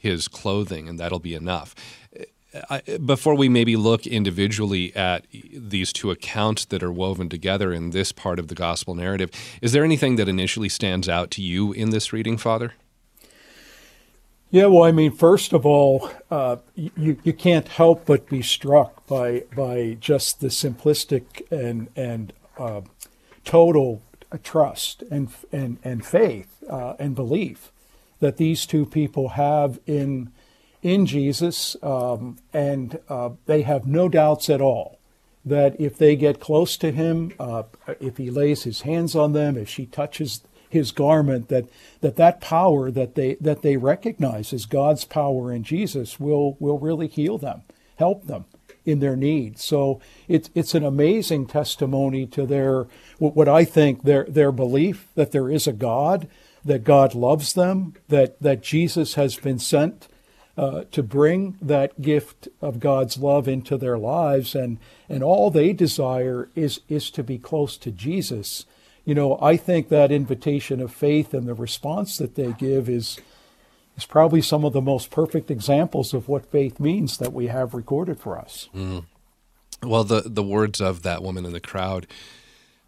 his 0.02 0.26
clothing, 0.26 0.88
and 0.88 0.98
that'll 0.98 1.20
be 1.20 1.34
enough. 1.34 1.76
I, 2.68 2.82
before 3.04 3.34
we 3.34 3.48
maybe 3.48 3.76
look 3.76 4.06
individually 4.06 4.94
at 4.94 5.26
these 5.54 5.92
two 5.92 6.10
accounts 6.10 6.66
that 6.66 6.82
are 6.82 6.92
woven 6.92 7.28
together 7.28 7.72
in 7.72 7.90
this 7.90 8.12
part 8.12 8.38
of 8.38 8.48
the 8.48 8.54
gospel 8.54 8.94
narrative, 8.94 9.30
is 9.62 9.72
there 9.72 9.84
anything 9.84 10.16
that 10.16 10.28
initially 10.28 10.68
stands 10.68 11.08
out 11.08 11.30
to 11.32 11.42
you 11.42 11.72
in 11.72 11.90
this 11.90 12.12
reading, 12.12 12.36
Father? 12.36 12.74
Yeah, 14.50 14.66
well, 14.66 14.82
I 14.82 14.92
mean, 14.92 15.12
first 15.12 15.54
of 15.54 15.64
all, 15.64 16.10
uh, 16.30 16.56
you 16.74 17.16
you 17.22 17.32
can't 17.32 17.68
help 17.68 18.04
but 18.04 18.28
be 18.28 18.42
struck 18.42 19.06
by 19.06 19.44
by 19.56 19.96
just 19.98 20.40
the 20.40 20.48
simplistic 20.48 21.50
and 21.50 21.88
and 21.96 22.34
uh, 22.58 22.82
total 23.44 24.02
trust 24.42 25.04
and 25.10 25.30
and 25.52 25.78
and 25.82 26.04
faith 26.04 26.62
uh, 26.68 26.94
and 26.98 27.14
belief 27.14 27.71
that 28.22 28.36
these 28.36 28.66
two 28.66 28.86
people 28.86 29.30
have 29.30 29.80
in 29.84 30.30
in 30.80 31.06
Jesus, 31.06 31.76
um, 31.82 32.38
and 32.52 32.98
uh, 33.08 33.30
they 33.46 33.62
have 33.62 33.86
no 33.86 34.08
doubts 34.08 34.48
at 34.48 34.60
all 34.60 34.98
that 35.44 35.80
if 35.80 35.98
they 35.98 36.14
get 36.14 36.40
close 36.40 36.76
to 36.76 36.92
him, 36.92 37.32
uh, 37.38 37.64
if 38.00 38.16
he 38.16 38.30
lays 38.30 38.62
his 38.62 38.82
hands 38.82 39.16
on 39.16 39.32
them, 39.32 39.56
if 39.56 39.68
she 39.68 39.86
touches 39.86 40.40
his 40.68 40.92
garment, 40.92 41.48
that 41.48 41.66
that 42.00 42.14
that 42.16 42.40
power 42.40 42.92
that 42.92 43.16
they 43.16 43.34
that 43.40 43.62
they 43.62 43.76
recognize 43.76 44.52
as 44.52 44.66
God's 44.66 45.04
power 45.04 45.52
in 45.52 45.64
Jesus 45.64 46.20
will 46.20 46.56
will 46.60 46.78
really 46.78 47.08
heal 47.08 47.38
them, 47.38 47.62
help 47.96 48.28
them 48.28 48.44
in 48.84 49.00
their 49.00 49.16
need. 49.16 49.58
So 49.58 50.00
it's 50.28 50.48
it's 50.54 50.76
an 50.76 50.84
amazing 50.84 51.46
testimony 51.46 52.26
to 52.26 52.46
their 52.46 52.86
what 53.18 53.48
I 53.48 53.64
think 53.64 54.04
their 54.04 54.24
their 54.28 54.52
belief 54.52 55.08
that 55.16 55.32
there 55.32 55.50
is 55.50 55.66
a 55.66 55.72
God, 55.72 56.28
that 56.64 56.84
God 56.84 57.14
loves 57.14 57.52
them, 57.52 57.94
that 58.08 58.40
that 58.40 58.62
Jesus 58.62 59.14
has 59.14 59.36
been 59.36 59.58
sent 59.58 60.08
uh, 60.56 60.84
to 60.90 61.02
bring 61.02 61.56
that 61.62 62.00
gift 62.02 62.48
of 62.60 62.80
God's 62.80 63.16
love 63.16 63.48
into 63.48 63.76
their 63.76 63.98
lives, 63.98 64.54
and 64.54 64.78
and 65.08 65.22
all 65.22 65.50
they 65.50 65.72
desire 65.72 66.48
is 66.54 66.80
is 66.88 67.10
to 67.12 67.22
be 67.22 67.38
close 67.38 67.76
to 67.78 67.90
Jesus. 67.90 68.66
You 69.04 69.14
know, 69.14 69.38
I 69.40 69.56
think 69.56 69.88
that 69.88 70.12
invitation 70.12 70.80
of 70.80 70.94
faith 70.94 71.34
and 71.34 71.48
the 71.48 71.54
response 71.54 72.18
that 72.18 72.36
they 72.36 72.52
give 72.52 72.88
is 72.88 73.18
is 73.96 74.04
probably 74.04 74.42
some 74.42 74.64
of 74.64 74.72
the 74.72 74.80
most 74.80 75.10
perfect 75.10 75.50
examples 75.50 76.14
of 76.14 76.28
what 76.28 76.50
faith 76.50 76.78
means 76.78 77.18
that 77.18 77.32
we 77.32 77.48
have 77.48 77.74
recorded 77.74 78.20
for 78.20 78.38
us. 78.38 78.68
Mm. 78.74 79.04
Well, 79.82 80.04
the 80.04 80.22
the 80.26 80.42
words 80.42 80.80
of 80.80 81.02
that 81.02 81.22
woman 81.22 81.44
in 81.44 81.52
the 81.52 81.60
crowd 81.60 82.06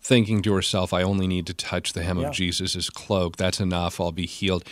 thinking 0.05 0.43
to 0.43 0.53
herself, 0.53 0.93
I 0.93 1.03
only 1.03 1.27
need 1.27 1.47
to 1.47 1.55
touch 1.55 1.95
the 1.95 2.05
hem 2.05 2.19
yeah. 2.19 2.29
of 2.29 2.35
Jesus' 2.35 2.91
cloak. 2.91 3.37
That's 3.37 3.59
enough. 3.59 4.01
I'll 4.01 4.13
be 4.13 4.27
healed 4.27 4.65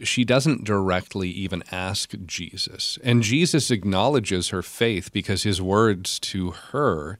she 0.00 0.24
doesn't 0.24 0.64
directly 0.64 1.30
even 1.30 1.62
ask 1.72 2.14
Jesus. 2.26 2.98
And 3.02 3.22
Jesus 3.22 3.70
acknowledges 3.70 4.48
her 4.48 4.62
faith 4.62 5.12
because 5.12 5.42
his 5.42 5.62
words 5.62 6.18
to 6.20 6.50
her, 6.50 7.18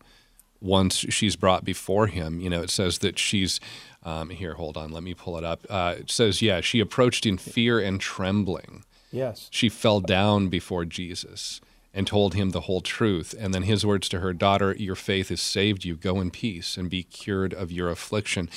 once 0.60 0.96
she's 0.96 1.36
brought 1.36 1.64
before 1.64 2.06
him, 2.06 2.40
you 2.40 2.50
know, 2.50 2.62
it 2.62 2.70
says 2.70 2.98
that 2.98 3.18
she's, 3.18 3.60
um, 4.02 4.30
here, 4.30 4.54
hold 4.54 4.76
on, 4.76 4.92
let 4.92 5.02
me 5.02 5.14
pull 5.14 5.38
it 5.38 5.44
up. 5.44 5.66
Uh, 5.70 5.94
it 5.98 6.10
says, 6.10 6.42
yeah, 6.42 6.60
she 6.60 6.80
approached 6.80 7.24
in 7.24 7.38
fear 7.38 7.78
and 7.78 8.00
trembling. 8.00 8.84
Yes. 9.10 9.48
She 9.50 9.68
fell 9.68 10.00
down 10.00 10.48
before 10.48 10.84
Jesus 10.84 11.60
and 11.96 12.06
told 12.06 12.34
him 12.34 12.50
the 12.50 12.60
whole 12.60 12.82
truth. 12.82 13.34
And 13.36 13.54
then 13.54 13.62
his 13.62 13.86
words 13.86 14.08
to 14.10 14.20
her, 14.20 14.34
Daughter, 14.34 14.76
your 14.78 14.94
faith 14.94 15.30
has 15.30 15.40
saved 15.40 15.84
you. 15.84 15.96
Go 15.96 16.20
in 16.20 16.30
peace 16.30 16.76
and 16.76 16.90
be 16.90 17.02
cured 17.02 17.54
of 17.54 17.72
your 17.72 17.88
affliction. 17.88 18.50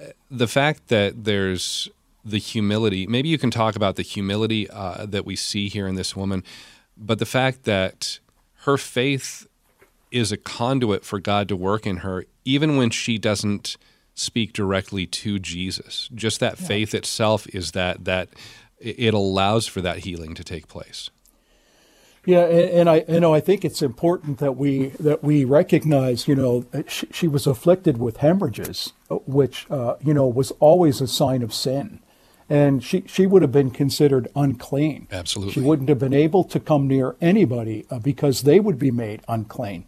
Uh, 0.00 0.06
the 0.30 0.46
fact 0.46 0.86
that 0.86 1.24
there's 1.24 1.90
the 2.24 2.38
humility. 2.38 3.06
Maybe 3.06 3.28
you 3.28 3.36
can 3.36 3.50
talk 3.50 3.76
about 3.76 3.96
the 3.96 4.02
humility 4.02 4.70
uh, 4.70 5.04
that 5.04 5.26
we 5.26 5.36
see 5.36 5.68
here 5.68 5.86
in 5.86 5.96
this 5.96 6.16
woman, 6.16 6.42
but 6.96 7.18
the 7.18 7.26
fact 7.26 7.64
that 7.64 8.18
her 8.62 8.78
faith 8.78 9.46
is 10.10 10.32
a 10.32 10.38
conduit 10.38 11.04
for 11.04 11.18
God 11.18 11.48
to 11.48 11.56
work 11.56 11.86
in 11.86 11.98
her, 11.98 12.24
even 12.44 12.76
when 12.78 12.88
she 12.88 13.18
doesn't 13.18 13.76
speak 14.14 14.52
directly 14.52 15.06
to 15.06 15.38
Jesus. 15.38 16.08
Just 16.14 16.40
that 16.40 16.58
yeah. 16.60 16.66
faith 16.66 16.94
itself 16.94 17.46
is 17.48 17.72
that 17.72 18.04
that 18.04 18.28
it 18.78 19.12
allows 19.12 19.66
for 19.66 19.80
that 19.80 19.98
healing 19.98 20.34
to 20.34 20.44
take 20.44 20.68
place. 20.68 21.10
Yeah, 22.26 22.44
and, 22.44 22.70
and, 22.70 22.90
I 22.90 23.04
you 23.08 23.20
know 23.20 23.34
I 23.34 23.40
think 23.40 23.64
it's 23.64 23.82
important 23.82 24.38
that 24.38 24.56
we 24.56 24.88
that 25.00 25.22
we 25.22 25.44
recognize 25.44 26.26
you 26.26 26.34
know 26.34 26.64
she, 26.88 27.06
she 27.12 27.28
was 27.28 27.46
afflicted 27.46 27.98
with 27.98 28.18
hemorrhages, 28.18 28.92
which 29.08 29.66
uh, 29.70 29.96
you 30.02 30.14
know 30.14 30.26
was 30.26 30.50
always 30.52 31.00
a 31.00 31.06
sign 31.06 31.42
of 31.42 31.52
sin 31.52 32.00
and 32.48 32.84
she, 32.84 33.04
she 33.06 33.26
would 33.26 33.42
have 33.42 33.52
been 33.52 33.70
considered 33.70 34.28
unclean. 34.36 35.08
Absolutely. 35.10 35.54
She 35.54 35.60
wouldn't 35.60 35.88
have 35.88 35.98
been 35.98 36.14
able 36.14 36.44
to 36.44 36.60
come 36.60 36.86
near 36.86 37.16
anybody 37.20 37.86
uh, 37.90 37.98
because 37.98 38.42
they 38.42 38.60
would 38.60 38.78
be 38.78 38.90
made 38.90 39.22
unclean. 39.28 39.86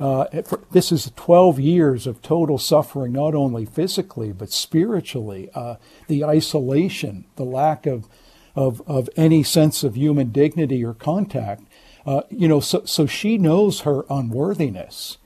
Uh, 0.00 0.26
this 0.70 0.92
is 0.92 1.10
12 1.16 1.58
years 1.58 2.06
of 2.06 2.22
total 2.22 2.56
suffering, 2.56 3.12
not 3.12 3.34
only 3.34 3.64
physically, 3.64 4.32
but 4.32 4.50
spiritually. 4.50 5.50
Uh, 5.54 5.74
the 6.06 6.24
isolation, 6.24 7.24
the 7.34 7.44
lack 7.44 7.84
of, 7.84 8.06
of, 8.54 8.80
of 8.86 9.10
any 9.16 9.42
sense 9.42 9.82
of 9.82 9.96
human 9.96 10.30
dignity 10.30 10.84
or 10.84 10.94
contact. 10.94 11.64
Uh, 12.08 12.22
you 12.30 12.48
know, 12.48 12.58
so, 12.58 12.82
so 12.86 13.04
she 13.04 13.36
knows 13.36 13.80
her 13.80 14.06
unworthiness, 14.08 15.18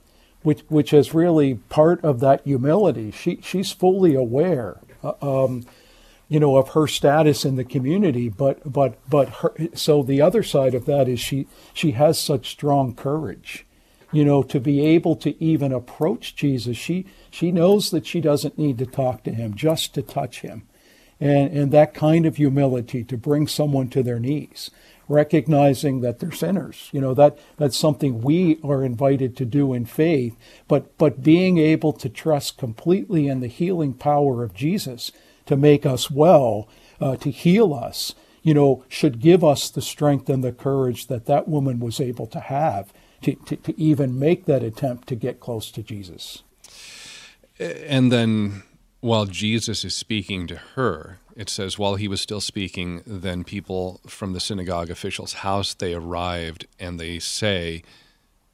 which, 0.42 0.62
which 0.62 0.92
is 0.92 1.14
really 1.14 1.54
part 1.54 2.04
of 2.04 2.18
that 2.18 2.42
humility. 2.42 3.12
She, 3.12 3.38
she's 3.40 3.70
fully 3.70 4.16
aware. 4.16 4.80
Uh, 5.00 5.12
um, 5.44 5.64
you 6.28 6.40
know, 6.40 6.56
of 6.56 6.70
her 6.70 6.88
status 6.88 7.44
in 7.44 7.54
the 7.54 7.64
community. 7.64 8.28
But 8.28 8.72
but 8.72 8.98
but 9.08 9.28
her, 9.28 9.54
so 9.74 10.02
the 10.02 10.22
other 10.22 10.42
side 10.42 10.74
of 10.74 10.86
that 10.86 11.06
is 11.06 11.20
she 11.20 11.46
she 11.74 11.92
has 11.92 12.18
such 12.18 12.50
strong 12.50 12.94
courage, 12.94 13.66
you 14.12 14.24
know, 14.24 14.42
to 14.42 14.58
be 14.58 14.80
able 14.80 15.14
to 15.16 15.40
even 15.44 15.72
approach 15.72 16.34
Jesus. 16.34 16.76
She 16.76 17.04
she 17.30 17.52
knows 17.52 17.90
that 17.90 18.06
she 18.06 18.20
doesn't 18.20 18.58
need 18.58 18.78
to 18.78 18.86
talk 18.86 19.24
to 19.24 19.30
him, 19.30 19.54
just 19.54 19.92
to 19.94 20.02
touch 20.02 20.40
him, 20.40 20.66
and 21.20 21.52
and 21.52 21.70
that 21.70 21.92
kind 21.92 22.24
of 22.24 22.36
humility 22.36 23.04
to 23.04 23.16
bring 23.18 23.46
someone 23.46 23.88
to 23.90 24.02
their 24.02 24.18
knees 24.18 24.70
recognizing 25.12 26.00
that 26.00 26.18
they're 26.18 26.32
sinners. 26.32 26.88
You 26.92 27.00
know, 27.00 27.14
that 27.14 27.38
that's 27.56 27.76
something 27.76 28.20
we 28.20 28.58
are 28.64 28.82
invited 28.84 29.36
to 29.36 29.44
do 29.44 29.72
in 29.72 29.84
faith, 29.84 30.36
but 30.68 30.96
but 30.98 31.22
being 31.22 31.58
able 31.58 31.92
to 31.94 32.08
trust 32.08 32.58
completely 32.58 33.28
in 33.28 33.40
the 33.40 33.48
healing 33.48 33.94
power 33.94 34.42
of 34.42 34.54
Jesus 34.54 35.12
to 35.46 35.56
make 35.56 35.84
us 35.84 36.10
well, 36.10 36.68
uh, 37.00 37.16
to 37.16 37.30
heal 37.30 37.74
us, 37.74 38.14
you 38.42 38.54
know, 38.54 38.84
should 38.88 39.20
give 39.20 39.44
us 39.44 39.70
the 39.70 39.82
strength 39.82 40.28
and 40.28 40.42
the 40.42 40.52
courage 40.52 41.06
that 41.06 41.26
that 41.26 41.48
woman 41.48 41.80
was 41.80 42.00
able 42.00 42.26
to 42.28 42.40
have 42.40 42.92
to, 43.22 43.34
to, 43.34 43.56
to 43.56 43.80
even 43.80 44.18
make 44.18 44.46
that 44.46 44.62
attempt 44.62 45.08
to 45.08 45.14
get 45.14 45.40
close 45.40 45.70
to 45.70 45.82
Jesus. 45.82 46.42
And 47.58 48.10
then 48.10 48.62
while 49.00 49.26
Jesus 49.26 49.84
is 49.84 49.94
speaking 49.94 50.46
to 50.48 50.56
her, 50.74 51.18
it 51.36 51.48
says, 51.48 51.78
while 51.78 51.94
he 51.94 52.08
was 52.08 52.20
still 52.20 52.40
speaking, 52.40 53.02
then 53.06 53.44
people 53.44 54.00
from 54.06 54.32
the 54.32 54.40
synagogue 54.40 54.90
official's 54.90 55.34
house, 55.34 55.74
they 55.74 55.94
arrived 55.94 56.66
and 56.78 56.98
they 56.98 57.18
say, 57.18 57.82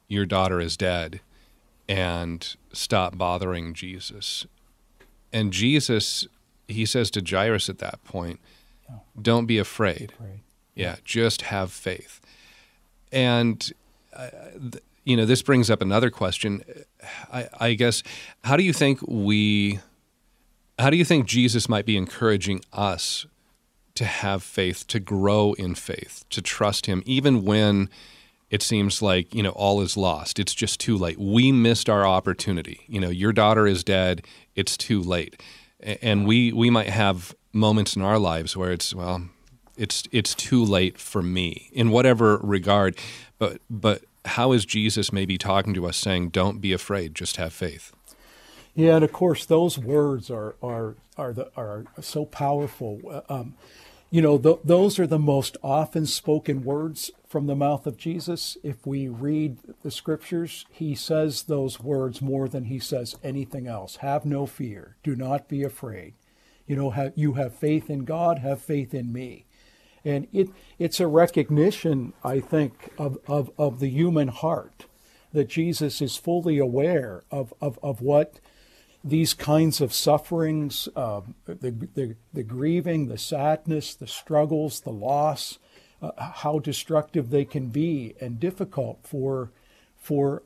your 0.07 0.25
daughter 0.25 0.59
is 0.59 0.77
dead 0.77 1.19
and 1.87 2.55
stop 2.73 3.17
bothering 3.17 3.73
Jesus. 3.73 4.45
And 5.31 5.53
Jesus 5.53 6.27
he 6.69 6.85
says 6.85 7.11
to 7.11 7.21
Jairus 7.21 7.67
at 7.67 7.79
that 7.79 8.03
point, 8.03 8.39
"Don't 9.19 9.45
be 9.45 9.57
afraid. 9.57 10.13
Yeah, 10.75 10.97
just 11.03 11.43
have 11.43 11.71
faith." 11.71 12.21
And 13.11 13.71
uh, 14.13 14.29
th- 14.71 14.83
you 15.03 15.17
know, 15.17 15.25
this 15.25 15.41
brings 15.41 15.69
up 15.69 15.81
another 15.81 16.09
question. 16.11 16.63
I, 17.33 17.49
I 17.59 17.73
guess, 17.73 18.03
how 18.43 18.55
do 18.55 18.63
you 18.63 18.73
think 18.73 18.99
we, 19.07 19.79
how 20.79 20.89
do 20.89 20.97
you 20.97 21.05
think 21.05 21.27
Jesus 21.27 21.67
might 21.67 21.85
be 21.85 21.97
encouraging 21.97 22.61
us 22.71 23.25
to 23.95 24.05
have 24.05 24.41
faith, 24.41 24.87
to 24.87 24.99
grow 24.99 25.53
in 25.53 25.75
faith, 25.75 26.23
to 26.29 26.41
trust 26.41 26.85
Him, 26.85 27.03
even 27.05 27.43
when 27.43 27.89
it 28.49 28.63
seems 28.63 29.01
like 29.01 29.35
you 29.35 29.43
know 29.43 29.51
all 29.51 29.81
is 29.81 29.97
lost? 29.97 30.39
It's 30.39 30.55
just 30.55 30.79
too 30.79 30.97
late. 30.97 31.19
We 31.19 31.51
missed 31.51 31.89
our 31.89 32.05
opportunity. 32.05 32.81
You 32.87 33.01
know 33.01 33.09
your 33.09 33.33
daughter 33.33 33.67
is 33.67 33.83
dead. 33.83 34.25
It's 34.55 34.77
too 34.77 35.01
late. 35.01 35.41
And 35.81 36.25
we 36.25 36.51
we 36.53 36.69
might 36.69 36.89
have 36.89 37.35
moments 37.53 37.95
in 37.95 38.01
our 38.01 38.19
lives 38.19 38.55
where 38.55 38.71
it's 38.71 38.95
well 38.95 39.23
It's 39.77 40.03
it's 40.11 40.35
too 40.35 40.63
late 40.63 40.97
for 40.97 41.21
me 41.21 41.69
in 41.73 41.89
whatever 41.91 42.37
regard. 42.37 42.97
But 43.37 43.61
but 43.69 44.03
how 44.25 44.51
is 44.51 44.65
Jesus 44.65 45.13
maybe 45.13 45.37
talking 45.37 45.73
to 45.73 45.87
us 45.87 45.97
saying, 45.97 46.29
Don't 46.29 46.59
be 46.59 46.73
afraid, 46.73 47.15
just 47.15 47.37
have 47.37 47.53
faith? 47.53 47.93
Yeah, 48.79 48.95
and 48.95 49.03
of 49.03 49.11
course 49.11 49.45
those 49.45 49.77
words 49.77 50.31
are 50.31 50.55
are 50.63 50.95
are 51.17 51.33
the, 51.33 51.51
are 51.57 51.83
so 51.99 52.23
powerful. 52.23 53.23
Um, 53.27 53.55
you 54.09 54.21
know, 54.21 54.37
th- 54.37 54.59
those 54.63 54.97
are 54.99 55.05
the 55.05 55.19
most 55.19 55.57
often 55.61 56.05
spoken 56.05 56.63
words 56.63 57.11
from 57.27 57.47
the 57.47 57.57
mouth 57.57 57.85
of 57.85 57.97
Jesus. 57.97 58.57
If 58.63 58.87
we 58.87 59.09
read 59.09 59.57
the 59.83 59.91
scriptures, 59.91 60.65
he 60.71 60.95
says 60.95 61.43
those 61.43 61.81
words 61.81 62.21
more 62.21 62.47
than 62.47 62.65
he 62.65 62.79
says 62.79 63.17
anything 63.21 63.67
else. 63.67 63.97
Have 63.97 64.25
no 64.25 64.45
fear. 64.45 64.95
Do 65.03 65.13
not 65.13 65.49
be 65.49 65.61
afraid. 65.61 66.13
You 66.65 66.77
know, 66.77 66.91
have, 66.91 67.11
you 67.15 67.33
have 67.33 67.53
faith 67.53 67.89
in 67.89 68.05
God, 68.05 68.39
have 68.39 68.61
faith 68.61 68.93
in 68.93 69.11
me. 69.11 69.45
And 70.05 70.27
it, 70.31 70.51
it's 70.79 71.01
a 71.01 71.07
recognition, 71.07 72.13
I 72.23 72.39
think, 72.39 72.93
of, 72.97 73.17
of, 73.27 73.51
of 73.57 73.81
the 73.81 73.89
human 73.89 74.29
heart 74.29 74.85
that 75.33 75.49
Jesus 75.49 76.01
is 76.01 76.15
fully 76.15 76.57
aware 76.57 77.23
of, 77.29 77.53
of, 77.61 77.77
of 77.83 78.01
what 78.01 78.39
these 79.03 79.33
kinds 79.33 79.79
of 79.81 79.93
sufferings, 79.93 80.89
uh, 80.95 81.21
the, 81.45 81.71
the, 81.71 82.15
the, 82.33 82.43
grieving, 82.43 83.07
the 83.07 83.17
sadness, 83.17 83.95
the 83.95 84.07
struggles, 84.07 84.81
the 84.81 84.91
loss, 84.91 85.57
uh, 86.01 86.11
how 86.17 86.59
destructive 86.59 87.29
they 87.29 87.45
can 87.45 87.67
be 87.67 88.15
and 88.19 88.39
difficult 88.39 88.99
for, 89.03 89.51
for 89.97 90.43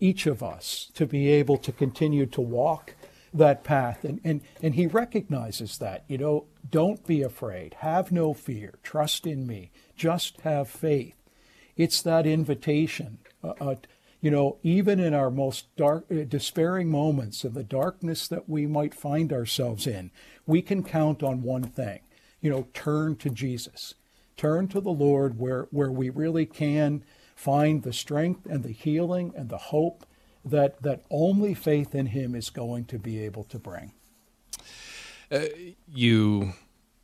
each 0.00 0.26
of 0.26 0.42
us 0.42 0.90
to 0.94 1.06
be 1.06 1.30
able 1.30 1.56
to 1.58 1.72
continue 1.72 2.26
to 2.26 2.40
walk 2.40 2.94
that 3.32 3.64
path. 3.64 4.04
And, 4.04 4.20
and, 4.22 4.42
and 4.62 4.74
he 4.74 4.86
recognizes 4.86 5.78
that, 5.78 6.04
you 6.06 6.18
know, 6.18 6.46
don't 6.70 7.04
be 7.06 7.22
afraid, 7.22 7.74
have 7.80 8.12
no 8.12 8.34
fear, 8.34 8.74
trust 8.82 9.26
in 9.26 9.46
me, 9.46 9.70
just 9.96 10.40
have 10.42 10.68
faith. 10.68 11.14
It's 11.76 12.02
that 12.02 12.26
invitation 12.26 13.18
uh, 13.42 13.54
uh 13.60 13.74
you 14.24 14.30
know, 14.30 14.56
even 14.62 15.00
in 15.00 15.12
our 15.12 15.30
most 15.30 15.66
dark, 15.76 16.06
uh, 16.10 16.24
despairing 16.26 16.90
moments, 16.90 17.44
in 17.44 17.52
the 17.52 17.62
darkness 17.62 18.26
that 18.26 18.48
we 18.48 18.64
might 18.64 18.94
find 18.94 19.30
ourselves 19.30 19.86
in, 19.86 20.10
we 20.46 20.62
can 20.62 20.82
count 20.82 21.22
on 21.22 21.42
one 21.42 21.64
thing. 21.64 22.00
You 22.40 22.48
know, 22.48 22.66
turn 22.72 23.16
to 23.16 23.28
Jesus. 23.28 23.92
Turn 24.38 24.66
to 24.68 24.80
the 24.80 24.88
Lord 24.88 25.38
where, 25.38 25.64
where 25.72 25.90
we 25.90 26.08
really 26.08 26.46
can 26.46 27.04
find 27.36 27.82
the 27.82 27.92
strength 27.92 28.46
and 28.46 28.64
the 28.64 28.72
healing 28.72 29.34
and 29.36 29.50
the 29.50 29.58
hope 29.58 30.06
that, 30.42 30.80
that 30.82 31.02
only 31.10 31.52
faith 31.52 31.94
in 31.94 32.06
Him 32.06 32.34
is 32.34 32.48
going 32.48 32.86
to 32.86 32.98
be 32.98 33.22
able 33.22 33.44
to 33.44 33.58
bring. 33.58 33.92
Uh, 35.30 35.48
you 35.86 36.54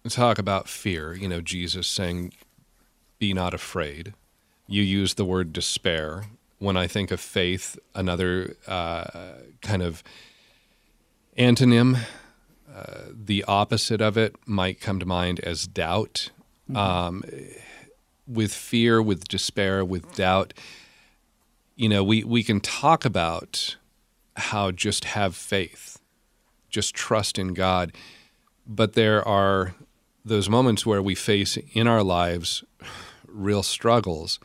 talk 0.09 0.39
about 0.39 0.71
fear, 0.71 1.13
you 1.13 1.29
know, 1.29 1.43
Jesus 1.43 1.87
saying, 1.87 2.33
Be 3.19 3.35
not 3.35 3.53
afraid. 3.53 4.15
You 4.67 4.83
use 4.83 5.15
the 5.15 5.27
word 5.27 5.53
despair 5.53 6.25
when 6.61 6.77
I 6.77 6.87
think 6.87 7.11
of 7.11 7.21
faith, 7.21 7.79
another 7.95 8.55
uh, 8.69 9.33
kind 9.63 9.83
of 9.83 10.05
antonym, 11.37 11.99
uh, 12.73 13.05
the 13.13 13.43
opposite 13.49 14.03
of 14.03 14.17
it 14.17 14.37
might 14.47 14.79
come 14.79 15.01
to 15.01 15.07
mind 15.07 15.41
as 15.41 15.67
doubt. 15.67 16.31
Mm-hmm. 16.71 16.77
Um, 16.77 17.25
with 18.29 18.53
fear, 18.53 19.03
with 19.03 19.27
despair, 19.27 19.85
with 19.85 20.15
doubt, 20.15 20.55
you 21.77 21.89
know, 21.89 22.05
we, 22.05 22.23
we 22.23 22.45
can 22.45 22.61
talk 22.61 23.05
about 23.05 23.77
how 24.37 24.71
just 24.71 25.07
have 25.07 25.35
faith, 25.35 25.99
just 26.69 26.95
trust 26.95 27.39
in 27.39 27.55
God. 27.55 27.93
But 28.67 28.93
there 28.93 29.27
are 29.27 29.75
those 30.25 30.51
moments 30.51 30.85
where 30.85 31.03
we 31.03 31.15
face 31.15 31.59
in 31.73 31.89
our 31.89 32.03
lives 32.03 32.63
real 33.27 33.63
struggles 33.63 34.39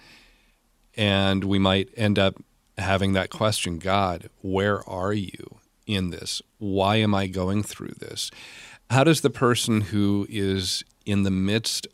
and 0.96 1.44
we 1.44 1.60
might 1.60 1.90
end 1.96 2.18
up 2.20 2.36
having 2.78 3.14
that 3.14 3.30
question 3.30 3.80
God, 3.80 4.30
where 4.42 4.88
are 4.88 5.14
you 5.14 5.58
in 5.86 6.10
this? 6.10 6.42
Why 6.58 6.98
am 6.98 7.14
I 7.14 7.28
going 7.28 7.64
through 7.64 7.96
this? 8.00 8.32
How 8.90 9.04
does 9.04 9.22
the 9.22 9.30
person 9.30 9.82
who 9.82 10.28
is 10.30 10.84
in 11.06 11.24
the 11.24 11.32
midst 11.32 11.88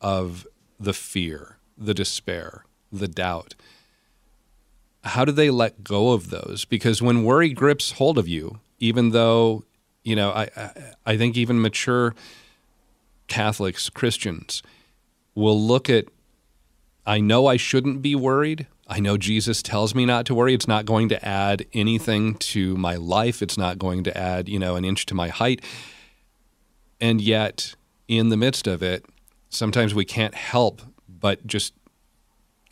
of 0.00 0.46
the 0.78 0.92
fear, 0.92 1.58
the 1.76 1.94
despair, 1.94 2.64
the 2.92 3.08
doubt, 3.08 3.54
how 5.04 5.24
do 5.24 5.32
they 5.32 5.50
let 5.50 5.84
go 5.84 6.12
of 6.12 6.30
those? 6.30 6.64
Because 6.64 7.02
when 7.02 7.24
worry 7.24 7.50
grips 7.50 7.92
hold 7.92 8.18
of 8.18 8.28
you, 8.28 8.60
even 8.78 9.10
though, 9.10 9.64
you 10.02 10.16
know, 10.16 10.30
I, 10.30 10.70
I, 11.06 11.16
think 11.16 11.36
even 11.36 11.60
mature 11.60 12.14
Catholics, 13.26 13.88
Christians, 13.90 14.62
will 15.34 15.60
look 15.60 15.88
at 15.88 16.06
I 17.08 17.20
know 17.20 17.46
I 17.46 17.56
shouldn't 17.56 18.02
be 18.02 18.14
worried. 18.14 18.66
I 18.86 19.00
know 19.00 19.16
Jesus 19.16 19.62
tells 19.62 19.94
me 19.94 20.04
not 20.04 20.26
to 20.26 20.34
worry. 20.34 20.52
It's 20.52 20.68
not 20.68 20.84
going 20.84 21.08
to 21.08 21.26
add 21.26 21.64
anything 21.72 22.34
to 22.34 22.76
my 22.76 22.96
life. 22.96 23.40
It's 23.40 23.56
not 23.56 23.78
going 23.78 24.04
to 24.04 24.16
add, 24.16 24.46
you 24.46 24.58
know, 24.58 24.76
an 24.76 24.84
inch 24.84 25.06
to 25.06 25.14
my 25.14 25.28
height. 25.28 25.64
And 27.00 27.22
yet, 27.22 27.74
in 28.08 28.28
the 28.28 28.36
midst 28.36 28.66
of 28.66 28.82
it, 28.82 29.06
sometimes 29.48 29.94
we 29.94 30.04
can't 30.04 30.34
help 30.34 30.82
but 31.08 31.46
just 31.46 31.72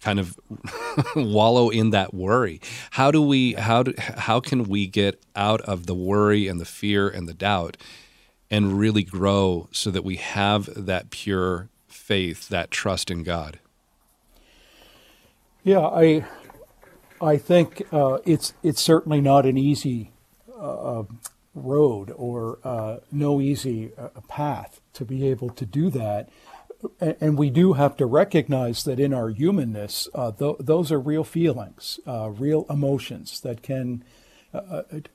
kind 0.03 0.21
of 0.21 0.39
wallow 1.17 1.71
in 1.71 1.89
that 1.91 2.13
worry. 2.13 2.61
How 2.91 3.11
do 3.11 3.23
we 3.23 3.55
how 3.55 3.85
do 3.85 3.95
how 3.97 4.41
can 4.41 4.65
we 4.65 4.87
get 4.87 5.19
out 5.35 5.63
of 5.63 5.87
the 5.87 5.95
worry 5.95 6.47
and 6.47 6.61
the 6.61 6.67
fear 6.67 7.09
and 7.09 7.27
the 7.27 7.35
doubt 7.35 7.79
and 8.51 8.79
really 8.79 9.03
grow 9.03 9.71
so 9.73 9.91
that 9.91 10.05
we 10.05 10.17
have 10.17 10.69
that 10.77 11.09
pure 11.09 11.71
faith, 11.89 12.51
that 12.51 12.71
trust 12.71 13.11
in 13.11 13.23
God? 13.23 13.61
Yeah, 15.67 15.81
I 15.81 16.25
I 17.21 17.39
think 17.39 17.83
uh, 17.93 18.19
it's 18.25 18.55
it's 18.63 18.81
certainly 18.81 19.21
not 19.21 19.47
an 19.47 19.59
easy 19.59 20.13
uh, 20.57 21.03
road 21.57 22.13
or 22.15 22.61
uh, 22.63 22.99
no 23.11 23.41
easy 23.41 23.91
uh, 23.99 24.11
path 24.29 24.81
to 24.93 25.05
be 25.05 25.27
able 25.27 25.51
to 25.51 25.67
do 25.67 25.91
that. 25.91 26.29
And 27.21 27.37
we 27.37 27.51
do 27.51 27.73
have 27.73 27.97
to 27.97 28.07
recognize 28.07 28.85
that 28.85 29.01
in 29.01 29.13
our 29.13 29.31
humanness, 29.31 30.09
uh, 30.15 30.31
th- 30.31 30.59
those 30.61 30.93
are 30.93 31.01
real 31.01 31.25
feelings, 31.25 31.99
uh, 32.07 32.31
real 32.31 32.65
emotions 32.71 33.41
that 33.41 33.61
can 33.65 34.05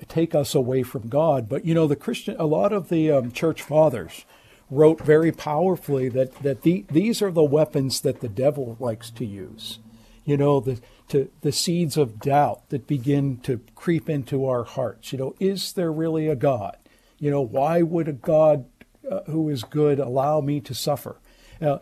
take 0.10 0.36
us 0.36 0.54
away 0.54 0.84
from 0.84 1.08
God. 1.08 1.48
But 1.48 1.64
you 1.64 1.74
know, 1.74 1.88
the 1.88 1.96
Christian, 1.96 2.36
a 2.38 2.46
lot 2.46 2.74
of 2.74 2.90
the 2.90 3.10
um, 3.10 3.32
church 3.32 3.62
fathers 3.62 4.26
wrote 4.70 5.00
very 5.00 5.32
powerfully 5.32 6.10
that 6.10 6.44
that 6.44 6.64
the, 6.64 6.84
these 6.92 7.22
are 7.22 7.32
the 7.32 7.42
weapons 7.42 8.02
that 8.02 8.20
the 8.20 8.28
devil 8.28 8.76
likes 8.82 9.10
to 9.12 9.26
use 9.26 9.80
you 10.26 10.38
know, 10.38 10.60
the, 10.60 10.80
to, 11.10 11.30
the 11.42 11.52
seeds 11.52 11.98
of 11.98 12.20
doubt 12.20 12.70
that 12.70 12.88
begin 12.88 13.38
to 13.38 13.62
creep 13.76 14.10
into 14.10 14.46
our 14.46 14.64
hearts. 14.64 15.12
You 15.12 15.20
know, 15.20 15.36
is 15.40 15.74
there 15.74 15.92
really 15.92 16.28
a 16.28 16.36
God? 16.36 16.78
You 17.20 17.32
know, 17.32 17.42
why 17.42 17.82
would 17.82 18.08
a 18.08 18.14
God 18.14 18.66
uh, 19.10 19.22
who 19.24 19.50
is 19.50 19.64
good 19.64 20.00
allow 20.00 20.42
me 20.42 20.60
to 20.62 20.74
suffer? 20.74 21.18
Uh, 21.62 21.80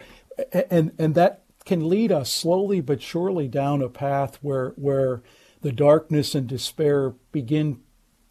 and, 0.69 0.91
and 0.97 1.15
that 1.15 1.43
can 1.65 1.87
lead 1.87 2.11
us 2.11 2.33
slowly 2.33 2.81
but 2.81 3.01
surely 3.01 3.47
down 3.47 3.81
a 3.81 3.89
path 3.89 4.37
where, 4.41 4.69
where 4.69 5.21
the 5.61 5.71
darkness 5.71 6.33
and 6.33 6.47
despair 6.47 7.13
begin 7.31 7.79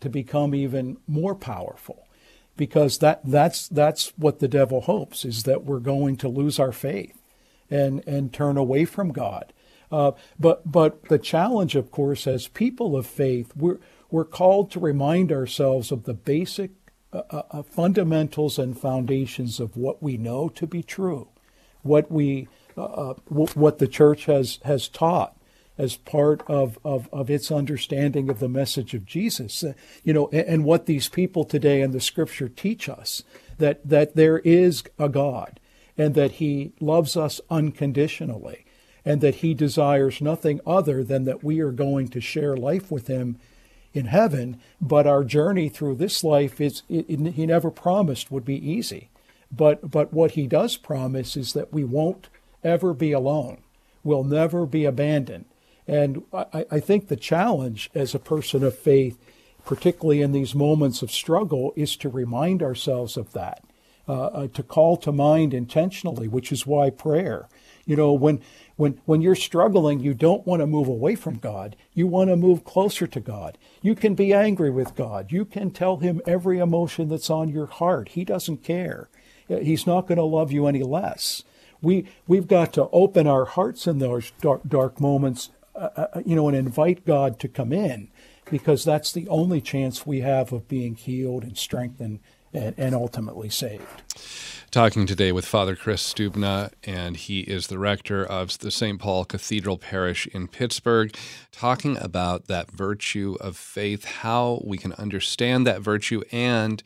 to 0.00 0.08
become 0.08 0.54
even 0.54 0.96
more 1.06 1.34
powerful 1.34 2.06
because 2.56 2.98
that 2.98 3.20
that's 3.24 3.68
that's 3.68 4.12
what 4.16 4.40
the 4.40 4.48
devil 4.48 4.82
hopes 4.82 5.24
is 5.24 5.44
that 5.44 5.64
we're 5.64 5.78
going 5.78 6.16
to 6.16 6.28
lose 6.28 6.58
our 6.58 6.72
faith 6.72 7.20
and 7.70 8.06
and 8.06 8.32
turn 8.32 8.56
away 8.56 8.84
from 8.84 9.12
God 9.12 9.52
uh, 9.90 10.12
but 10.38 10.70
but 10.70 11.04
the 11.08 11.18
challenge, 11.18 11.74
of 11.74 11.90
course, 11.90 12.26
as 12.26 12.48
people 12.48 12.96
of 12.96 13.06
faith, 13.06 13.52
we're 13.56 13.78
we're 14.10 14.24
called 14.24 14.70
to 14.72 14.80
remind 14.80 15.32
ourselves 15.32 15.90
of 15.90 16.04
the 16.04 16.14
basic 16.14 16.70
uh, 17.12 17.22
uh, 17.30 17.42
uh 17.50 17.62
fundamentals 17.62 18.58
and 18.58 18.78
foundations 18.78 19.60
of 19.60 19.76
what 19.76 20.02
we 20.02 20.16
know 20.16 20.48
to 20.50 20.66
be 20.66 20.82
true, 20.82 21.28
what 21.82 22.10
we 22.10 22.48
uh, 22.76 22.84
uh, 22.84 23.14
w- 23.28 23.52
what 23.54 23.78
the 23.78 23.88
church 23.88 24.26
has 24.26 24.58
has 24.64 24.88
taught 24.88 25.34
as 25.78 25.94
part 25.96 26.42
of, 26.48 26.76
of, 26.84 27.08
of 27.12 27.30
its 27.30 27.52
understanding 27.52 28.28
of 28.28 28.40
the 28.40 28.48
message 28.48 28.94
of 28.94 29.06
Jesus. 29.06 29.62
you 30.02 30.12
know, 30.12 30.28
and, 30.32 30.48
and 30.48 30.64
what 30.64 30.86
these 30.86 31.08
people 31.08 31.44
today 31.44 31.80
in 31.80 31.92
the 31.92 32.00
scripture 32.00 32.48
teach 32.48 32.88
us 32.88 33.22
that 33.58 33.88
that 33.88 34.16
there 34.16 34.40
is 34.40 34.82
a 34.98 35.08
God 35.08 35.60
and 35.96 36.14
that 36.14 36.32
he 36.32 36.72
loves 36.80 37.16
us 37.16 37.40
unconditionally 37.50 38.64
and 39.08 39.20
that 39.22 39.36
he 39.42 39.54
desires 39.54 40.20
nothing 40.20 40.60
other 40.66 40.98
than 41.04 41.24
that 41.26 41.44
we 41.44 41.56
are 41.66 41.72
going 41.86 42.08
to 42.10 42.20
share 42.20 42.56
life 42.72 42.88
with 42.94 43.06
him 43.08 43.36
in 43.94 44.06
heaven. 44.06 44.46
But 44.80 45.06
our 45.06 45.24
journey 45.24 45.68
through 45.70 45.96
this 45.96 46.22
life 46.24 46.60
is 46.68 46.82
it, 46.88 47.06
it, 47.08 47.32
he 47.38 47.46
never 47.46 47.70
promised 47.70 48.30
would 48.30 48.44
be 48.44 48.70
easy. 48.76 49.02
But 49.50 49.78
but 49.96 50.08
what 50.12 50.32
he 50.32 50.46
does 50.46 50.76
promise 50.78 51.40
is 51.40 51.52
that 51.54 51.72
we 51.72 51.84
won't 51.84 52.28
ever 52.62 52.94
be 52.94 53.12
alone. 53.14 53.56
We'll 54.04 54.24
never 54.42 54.66
be 54.66 54.84
abandoned. 54.86 55.46
And 55.86 56.22
I, 56.32 56.66
I 56.76 56.80
think 56.80 57.02
the 57.08 57.16
challenge 57.32 57.90
as 57.94 58.14
a 58.14 58.18
person 58.32 58.62
of 58.64 58.78
faith, 58.78 59.16
particularly 59.64 60.22
in 60.22 60.32
these 60.32 60.54
moments 60.54 61.02
of 61.02 61.10
struggle, 61.10 61.72
is 61.76 61.96
to 61.96 62.08
remind 62.10 62.62
ourselves 62.62 63.16
of 63.16 63.32
that. 63.32 63.60
uh, 64.08 64.26
uh, 64.26 64.48
to 64.48 64.62
call 64.62 64.96
to 64.96 65.12
mind 65.12 65.52
intentionally, 65.54 66.26
which 66.28 66.50
is 66.50 66.66
why 66.66 66.90
prayer. 66.90 67.48
You 67.86 67.96
know, 67.96 68.12
when 68.12 68.40
when 68.78 69.00
when 69.04 69.20
you're 69.20 69.34
struggling, 69.34 69.98
you 70.00 70.14
don't 70.14 70.46
want 70.46 70.60
to 70.60 70.66
move 70.66 70.86
away 70.86 71.16
from 71.16 71.36
God. 71.38 71.76
You 71.92 72.06
want 72.06 72.30
to 72.30 72.36
move 72.36 72.64
closer 72.64 73.08
to 73.08 73.20
God. 73.20 73.58
You 73.82 73.94
can 73.94 74.14
be 74.14 74.32
angry 74.32 74.70
with 74.70 74.94
God. 74.94 75.32
You 75.32 75.44
can 75.44 75.72
tell 75.72 75.96
him 75.96 76.22
every 76.26 76.58
emotion 76.60 77.08
that's 77.08 77.28
on 77.28 77.48
your 77.48 77.66
heart. 77.66 78.10
He 78.10 78.24
doesn't 78.24 78.62
care. 78.62 79.08
He's 79.48 79.86
not 79.86 80.06
going 80.06 80.18
to 80.18 80.24
love 80.24 80.52
you 80.52 80.66
any 80.66 80.84
less. 80.84 81.42
We 81.82 82.06
we've 82.28 82.46
got 82.46 82.72
to 82.74 82.88
open 82.90 83.26
our 83.26 83.46
hearts 83.46 83.86
in 83.88 83.98
those 83.98 84.30
dark, 84.40 84.62
dark 84.66 85.00
moments, 85.00 85.50
uh, 85.74 85.88
uh, 85.96 86.22
you 86.24 86.36
know, 86.36 86.46
and 86.46 86.56
invite 86.56 87.04
God 87.04 87.40
to 87.40 87.48
come 87.48 87.72
in, 87.72 88.08
because 88.48 88.84
that's 88.84 89.12
the 89.12 89.26
only 89.28 89.60
chance 89.60 90.06
we 90.06 90.20
have 90.20 90.52
of 90.52 90.68
being 90.68 90.94
healed 90.94 91.42
and 91.42 91.58
strengthened 91.58 92.20
and, 92.52 92.74
and 92.78 92.94
ultimately 92.94 93.48
saved. 93.48 94.02
Talking 94.70 95.06
today 95.06 95.32
with 95.32 95.46
Father 95.46 95.74
Kris 95.74 96.02
Stubna, 96.02 96.70
and 96.84 97.16
he 97.16 97.40
is 97.40 97.68
the 97.68 97.78
rector 97.78 98.22
of 98.22 98.58
the 98.58 98.70
St. 98.70 99.00
Paul 99.00 99.24
Cathedral 99.24 99.78
Parish 99.78 100.26
in 100.26 100.46
Pittsburgh, 100.46 101.16
talking 101.50 101.96
about 101.96 102.48
that 102.48 102.70
virtue 102.70 103.38
of 103.40 103.56
faith, 103.56 104.04
how 104.04 104.60
we 104.62 104.76
can 104.76 104.92
understand 104.92 105.66
that 105.66 105.80
virtue, 105.80 106.20
and 106.30 106.82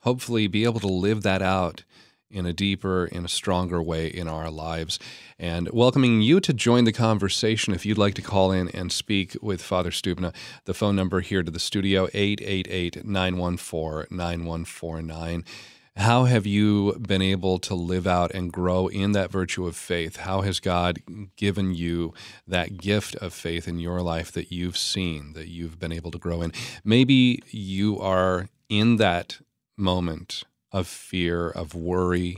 hopefully 0.00 0.48
be 0.48 0.64
able 0.64 0.80
to 0.80 0.88
live 0.88 1.22
that 1.22 1.40
out 1.40 1.84
in 2.32 2.46
a 2.46 2.52
deeper, 2.52 3.06
in 3.06 3.24
a 3.24 3.28
stronger 3.28 3.80
way 3.80 4.08
in 4.08 4.26
our 4.26 4.50
lives. 4.50 4.98
And 5.38 5.70
welcoming 5.70 6.22
you 6.22 6.40
to 6.40 6.52
join 6.52 6.82
the 6.82 6.92
conversation 6.92 7.72
if 7.72 7.86
you'd 7.86 7.96
like 7.96 8.14
to 8.14 8.22
call 8.22 8.50
in 8.50 8.70
and 8.70 8.90
speak 8.90 9.36
with 9.40 9.62
Father 9.62 9.92
Stubna. 9.92 10.34
The 10.64 10.74
phone 10.74 10.96
number 10.96 11.20
here 11.20 11.44
to 11.44 11.50
the 11.52 11.60
studio, 11.60 12.08
888 12.12 13.04
914 13.04 14.06
9149. 14.10 15.44
How 15.96 16.24
have 16.24 16.46
you 16.46 16.96
been 17.00 17.20
able 17.20 17.58
to 17.58 17.74
live 17.74 18.06
out 18.06 18.30
and 18.32 18.52
grow 18.52 18.86
in 18.86 19.12
that 19.12 19.30
virtue 19.30 19.66
of 19.66 19.76
faith? 19.76 20.16
How 20.16 20.42
has 20.42 20.60
God 20.60 21.00
given 21.36 21.74
you 21.74 22.14
that 22.46 22.78
gift 22.78 23.16
of 23.16 23.34
faith 23.34 23.66
in 23.66 23.80
your 23.80 24.00
life 24.00 24.30
that 24.32 24.52
you've 24.52 24.78
seen, 24.78 25.32
that 25.32 25.48
you've 25.48 25.78
been 25.80 25.92
able 25.92 26.10
to 26.12 26.18
grow 26.18 26.42
in? 26.42 26.52
Maybe 26.84 27.42
you 27.50 27.98
are 27.98 28.48
in 28.68 28.96
that 28.96 29.40
moment 29.76 30.44
of 30.72 30.86
fear, 30.86 31.50
of 31.50 31.74
worry. 31.74 32.36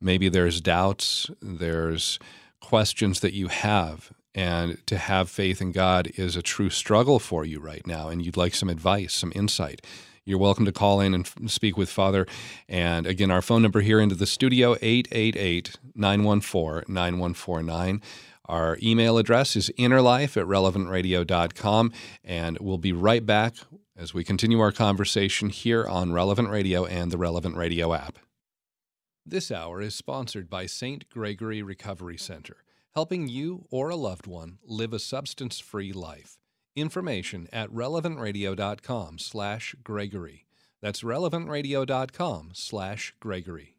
Maybe 0.00 0.28
there's 0.28 0.60
doubts, 0.60 1.30
there's 1.40 2.18
questions 2.60 3.20
that 3.20 3.32
you 3.32 3.48
have. 3.48 4.12
And 4.34 4.84
to 4.86 4.98
have 4.98 5.30
faith 5.30 5.60
in 5.60 5.72
God 5.72 6.10
is 6.16 6.36
a 6.36 6.42
true 6.42 6.70
struggle 6.70 7.18
for 7.18 7.44
you 7.44 7.60
right 7.60 7.86
now, 7.86 8.08
and 8.08 8.24
you'd 8.24 8.36
like 8.36 8.54
some 8.54 8.68
advice, 8.68 9.14
some 9.14 9.32
insight. 9.34 9.84
You're 10.28 10.36
welcome 10.36 10.66
to 10.66 10.72
call 10.72 11.00
in 11.00 11.14
and 11.14 11.50
speak 11.50 11.78
with 11.78 11.88
Father. 11.88 12.26
And 12.68 13.06
again, 13.06 13.30
our 13.30 13.40
phone 13.40 13.62
number 13.62 13.80
here 13.80 13.98
into 13.98 14.14
the 14.14 14.26
studio, 14.26 14.76
888 14.82 15.78
914 15.94 16.84
9149. 16.86 18.02
Our 18.44 18.76
email 18.82 19.16
address 19.16 19.56
is 19.56 19.70
innerlife 19.78 20.36
at 20.36 20.46
relevantradio.com. 20.46 21.92
And 22.22 22.58
we'll 22.60 22.76
be 22.76 22.92
right 22.92 23.24
back 23.24 23.54
as 23.96 24.12
we 24.12 24.22
continue 24.22 24.60
our 24.60 24.70
conversation 24.70 25.48
here 25.48 25.86
on 25.86 26.12
Relevant 26.12 26.50
Radio 26.50 26.84
and 26.84 27.10
the 27.10 27.16
Relevant 27.16 27.56
Radio 27.56 27.94
app. 27.94 28.18
This 29.24 29.50
hour 29.50 29.80
is 29.80 29.94
sponsored 29.94 30.50
by 30.50 30.66
St. 30.66 31.08
Gregory 31.08 31.62
Recovery 31.62 32.18
Center, 32.18 32.58
helping 32.94 33.28
you 33.28 33.64
or 33.70 33.88
a 33.88 33.96
loved 33.96 34.26
one 34.26 34.58
live 34.62 34.92
a 34.92 34.98
substance-free 34.98 35.94
life. 35.94 36.36
Information 36.80 37.48
at 37.52 37.70
relevantradio.com 37.70 39.18
slash 39.18 39.74
Gregory. 39.82 40.46
That's 40.80 41.02
relevantradio.com 41.02 42.50
slash 42.54 43.14
Gregory. 43.20 43.74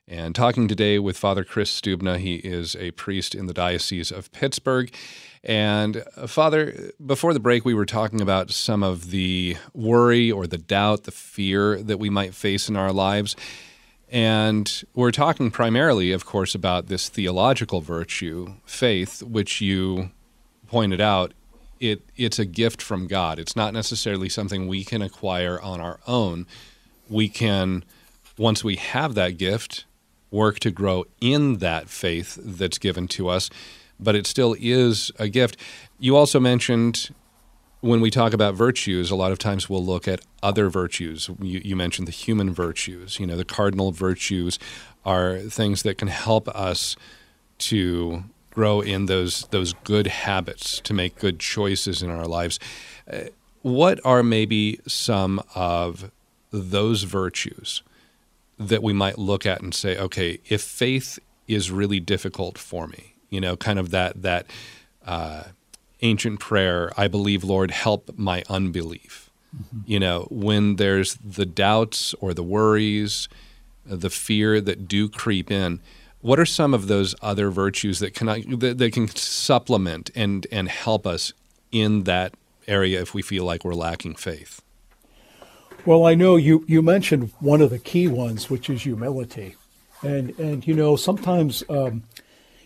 And 0.07 0.35
talking 0.35 0.67
today 0.67 0.99
with 0.99 1.17
Father 1.17 1.43
Kris 1.45 1.71
Stubna, 1.79 2.17
he 2.17 2.35
is 2.35 2.75
a 2.75 2.91
priest 2.91 3.33
in 3.33 3.45
the 3.45 3.53
Diocese 3.53 4.11
of 4.11 4.31
Pittsburgh. 4.33 4.93
And 5.43 6.03
uh, 6.15 6.27
Father, 6.27 6.91
before 7.03 7.33
the 7.33 7.39
break, 7.39 7.65
we 7.65 7.73
were 7.73 7.85
talking 7.85 8.21
about 8.21 8.51
some 8.51 8.83
of 8.83 9.09
the 9.09 9.57
worry 9.73 10.31
or 10.31 10.45
the 10.45 10.57
doubt, 10.57 11.03
the 11.03 11.11
fear 11.11 11.81
that 11.81 11.97
we 11.97 12.09
might 12.09 12.35
face 12.35 12.69
in 12.69 12.75
our 12.75 12.91
lives. 12.91 13.35
And 14.09 14.83
we're 14.93 15.11
talking 15.11 15.51
primarily, 15.51 16.11
of 16.11 16.25
course, 16.25 16.53
about 16.53 16.87
this 16.87 17.09
theological 17.09 17.81
virtue, 17.81 18.55
faith, 18.65 19.23
which 19.23 19.61
you 19.61 20.11
pointed 20.67 21.01
out. 21.01 21.33
It, 21.79 22.03
it's 22.15 22.37
a 22.37 22.45
gift 22.45 22.81
from 22.81 23.07
God. 23.07 23.39
It's 23.39 23.55
not 23.55 23.73
necessarily 23.73 24.29
something 24.29 24.67
we 24.67 24.83
can 24.83 25.01
acquire 25.01 25.59
on 25.59 25.81
our 25.81 25.99
own. 26.05 26.45
We 27.09 27.27
can 27.27 27.83
once 28.37 28.63
we 28.63 28.75
have 28.75 29.13
that 29.15 29.37
gift, 29.37 29.85
work 30.31 30.59
to 30.59 30.71
grow 30.71 31.05
in 31.19 31.57
that 31.57 31.89
faith 31.89 32.39
that's 32.41 32.77
given 32.77 33.07
to 33.07 33.29
us, 33.29 33.49
but 34.01 34.15
it 34.15 34.25
still 34.25 34.55
is 34.59 35.11
a 35.19 35.29
gift. 35.29 35.57
You 35.99 36.17
also 36.17 36.39
mentioned 36.39 37.09
when 37.81 37.99
we 37.99 38.11
talk 38.11 38.33
about 38.33 38.53
virtues, 38.53 39.11
a 39.11 39.15
lot 39.15 39.31
of 39.31 39.39
times 39.39 39.69
we'll 39.69 39.83
look 39.83 40.07
at 40.07 40.21
other 40.43 40.69
virtues. 40.69 41.29
You, 41.41 41.61
you, 41.63 41.75
mentioned 41.75 42.07
the 42.07 42.11
human 42.11 42.53
virtues. 42.53 43.19
You 43.19 43.25
know, 43.25 43.35
the 43.35 43.45
cardinal 43.45 43.91
virtues 43.91 44.59
are 45.03 45.39
things 45.39 45.81
that 45.83 45.97
can 45.97 46.07
help 46.07 46.47
us 46.49 46.95
to 47.57 48.23
grow 48.51 48.81
in 48.81 49.07
those 49.07 49.47
those 49.51 49.73
good 49.83 50.07
habits, 50.07 50.79
to 50.81 50.93
make 50.93 51.17
good 51.17 51.39
choices 51.39 52.03
in 52.03 52.09
our 52.09 52.25
lives. 52.25 52.59
Uh, 53.11 53.21
what 53.61 53.99
are 54.05 54.23
maybe 54.23 54.79
some 54.87 55.41
of 55.55 56.11
those 56.51 57.03
virtues 57.03 57.83
that 58.57 58.83
we 58.83 58.93
might 58.93 59.17
look 59.17 59.45
at 59.45 59.61
and 59.61 59.73
say, 59.73 59.97
okay, 59.97 60.39
if 60.49 60.61
faith 60.61 61.19
is 61.47 61.71
really 61.71 61.99
difficult 61.99 62.57
for 62.57 62.87
me, 62.87 63.10
you 63.31 63.41
know, 63.41 63.55
kind 63.57 63.79
of 63.79 63.89
that 63.89 64.21
that 64.21 64.45
uh, 65.05 65.45
ancient 66.01 66.39
prayer, 66.39 66.91
I 66.95 67.07
believe, 67.07 67.43
Lord, 67.43 67.71
help 67.71 68.11
my 68.15 68.43
unbelief. 68.47 69.31
Mm-hmm. 69.55 69.79
You 69.85 69.99
know, 69.99 70.27
when 70.29 70.75
there's 70.75 71.15
the 71.15 71.45
doubts 71.45 72.13
or 72.15 72.35
the 72.35 72.43
worries, 72.43 73.27
the 73.85 74.11
fear 74.11 74.61
that 74.61 74.87
do 74.87 75.09
creep 75.09 75.49
in, 75.49 75.79
what 76.21 76.39
are 76.39 76.45
some 76.45 76.75
of 76.75 76.87
those 76.87 77.15
other 77.21 77.49
virtues 77.49 77.97
that 77.99 78.13
can 78.13 78.27
that, 78.59 78.77
that 78.77 78.93
can 78.93 79.07
supplement 79.07 80.11
and 80.13 80.45
and 80.51 80.69
help 80.69 81.07
us 81.07 81.33
in 81.71 82.03
that 82.03 82.35
area 82.67 83.01
if 83.01 83.13
we 83.13 83.23
feel 83.23 83.43
like 83.43 83.65
we're 83.65 83.73
lacking 83.73 84.15
faith? 84.15 84.61
Well, 85.83 86.05
I 86.05 86.13
know 86.13 86.35
you, 86.35 86.63
you 86.67 86.83
mentioned 86.83 87.31
one 87.39 87.59
of 87.59 87.71
the 87.71 87.79
key 87.79 88.07
ones, 88.07 88.51
which 88.51 88.69
is 88.69 88.83
humility. 88.83 89.55
And, 90.03 90.37
and 90.37 90.67
you 90.67 90.75
know, 90.75 90.95
sometimes 90.95 91.63
um, 91.69 92.03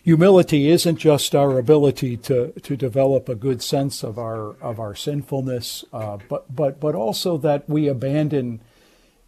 humility 0.06 0.68
isn't 0.70 0.96
just 0.96 1.34
our 1.34 1.58
ability 1.58 2.16
to, 2.16 2.52
to 2.62 2.76
develop 2.76 3.28
a 3.28 3.34
good 3.34 3.60
sense 3.60 4.04
of 4.04 4.18
our, 4.18 4.54
of 4.62 4.78
our 4.78 4.94
sinfulness, 4.94 5.84
uh, 5.92 6.16
but, 6.28 6.54
but, 6.54 6.78
but 6.78 6.94
also 6.94 7.36
that 7.36 7.68
we 7.68 7.88
abandon 7.88 8.60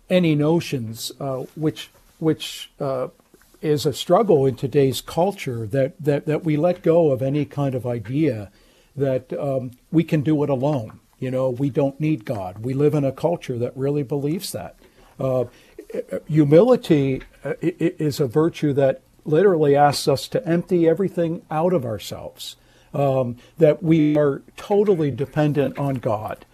any 0.08 0.34
notions 0.36 1.10
uh, 1.18 1.38
which, 1.56 1.90
which 2.20 2.70
uh, 2.78 3.08
is 3.60 3.84
a 3.84 3.92
struggle 3.92 4.46
in 4.46 4.54
today's 4.54 5.00
culture, 5.00 5.66
that, 5.66 5.92
that, 6.00 6.26
that 6.26 6.44
we 6.44 6.56
let 6.56 6.80
go 6.82 7.10
of 7.10 7.22
any 7.22 7.44
kind 7.44 7.74
of 7.74 7.84
idea 7.84 8.48
that 8.94 9.32
um, 9.32 9.72
we 9.90 10.04
can 10.04 10.22
do 10.22 10.42
it 10.44 10.48
alone 10.48 11.00
you 11.18 11.30
know, 11.30 11.50
we 11.50 11.70
don't 11.70 11.98
need 11.98 12.24
God. 12.24 12.64
We 12.64 12.74
live 12.74 12.94
in 12.94 13.04
a 13.04 13.12
culture 13.12 13.58
that 13.58 13.76
really 13.76 14.02
believes 14.02 14.52
that. 14.52 14.76
Uh, 15.18 15.46
humility 16.28 17.22
uh, 17.44 17.54
is 17.60 18.20
a 18.20 18.26
virtue 18.26 18.72
that 18.74 19.02
literally 19.28 19.76
asks 19.76 20.08
us 20.08 20.28
to 20.28 20.46
empty 20.46 20.88
everything 20.88 21.42
out 21.50 21.72
of 21.72 21.84
ourselves, 21.84 22.56
um, 22.94 23.36
that 23.58 23.82
we 23.82 24.16
are 24.16 24.42
totally 24.56 25.10
dependent 25.10 25.78
on 25.78 25.96
God, 25.96 26.44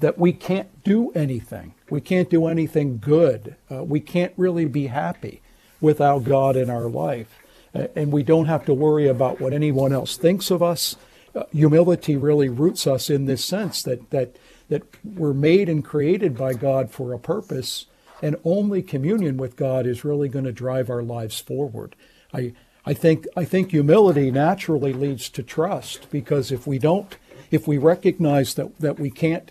that 0.00 0.18
we 0.18 0.32
can't 0.32 0.82
do 0.84 1.10
anything. 1.12 1.74
We 1.88 2.00
can't 2.00 2.28
do 2.30 2.46
anything 2.46 2.98
good. 2.98 3.56
Uh, 3.70 3.84
we 3.84 4.00
can't 4.00 4.32
really 4.36 4.64
be 4.64 4.88
happy 4.88 5.40
without 5.80 6.24
God 6.24 6.56
in 6.56 6.68
our 6.68 6.88
life. 6.88 7.38
And 7.72 8.12
we 8.12 8.22
don't 8.22 8.46
have 8.46 8.64
to 8.66 8.74
worry 8.74 9.08
about 9.08 9.40
what 9.40 9.52
anyone 9.52 9.92
else 9.92 10.16
thinks 10.16 10.50
of 10.50 10.62
us 10.62 10.96
uh, 11.34 11.44
humility 11.52 12.16
really 12.16 12.48
roots 12.48 12.86
us 12.86 13.10
in 13.10 13.24
this 13.24 13.44
sense 13.44 13.82
that 13.82 14.10
that 14.10 14.36
that 14.68 14.82
we're 15.04 15.34
made 15.34 15.68
and 15.68 15.84
created 15.84 16.36
by 16.36 16.54
God 16.54 16.90
for 16.90 17.12
a 17.12 17.18
purpose, 17.18 17.86
and 18.22 18.36
only 18.44 18.82
communion 18.82 19.36
with 19.36 19.56
God 19.56 19.86
is 19.86 20.04
really 20.04 20.28
going 20.28 20.46
to 20.46 20.52
drive 20.52 20.88
our 20.88 21.02
lives 21.02 21.38
forward. 21.40 21.96
I 22.34 22.52
I 22.86 22.92
think 22.92 23.26
I 23.36 23.44
think 23.44 23.70
humility 23.70 24.30
naturally 24.30 24.92
leads 24.92 25.28
to 25.30 25.42
trust 25.42 26.10
because 26.10 26.52
if 26.52 26.66
we 26.66 26.78
don't, 26.78 27.16
if 27.50 27.66
we 27.66 27.78
recognize 27.78 28.54
that 28.54 28.78
that 28.78 28.98
we 28.98 29.10
can't 29.10 29.50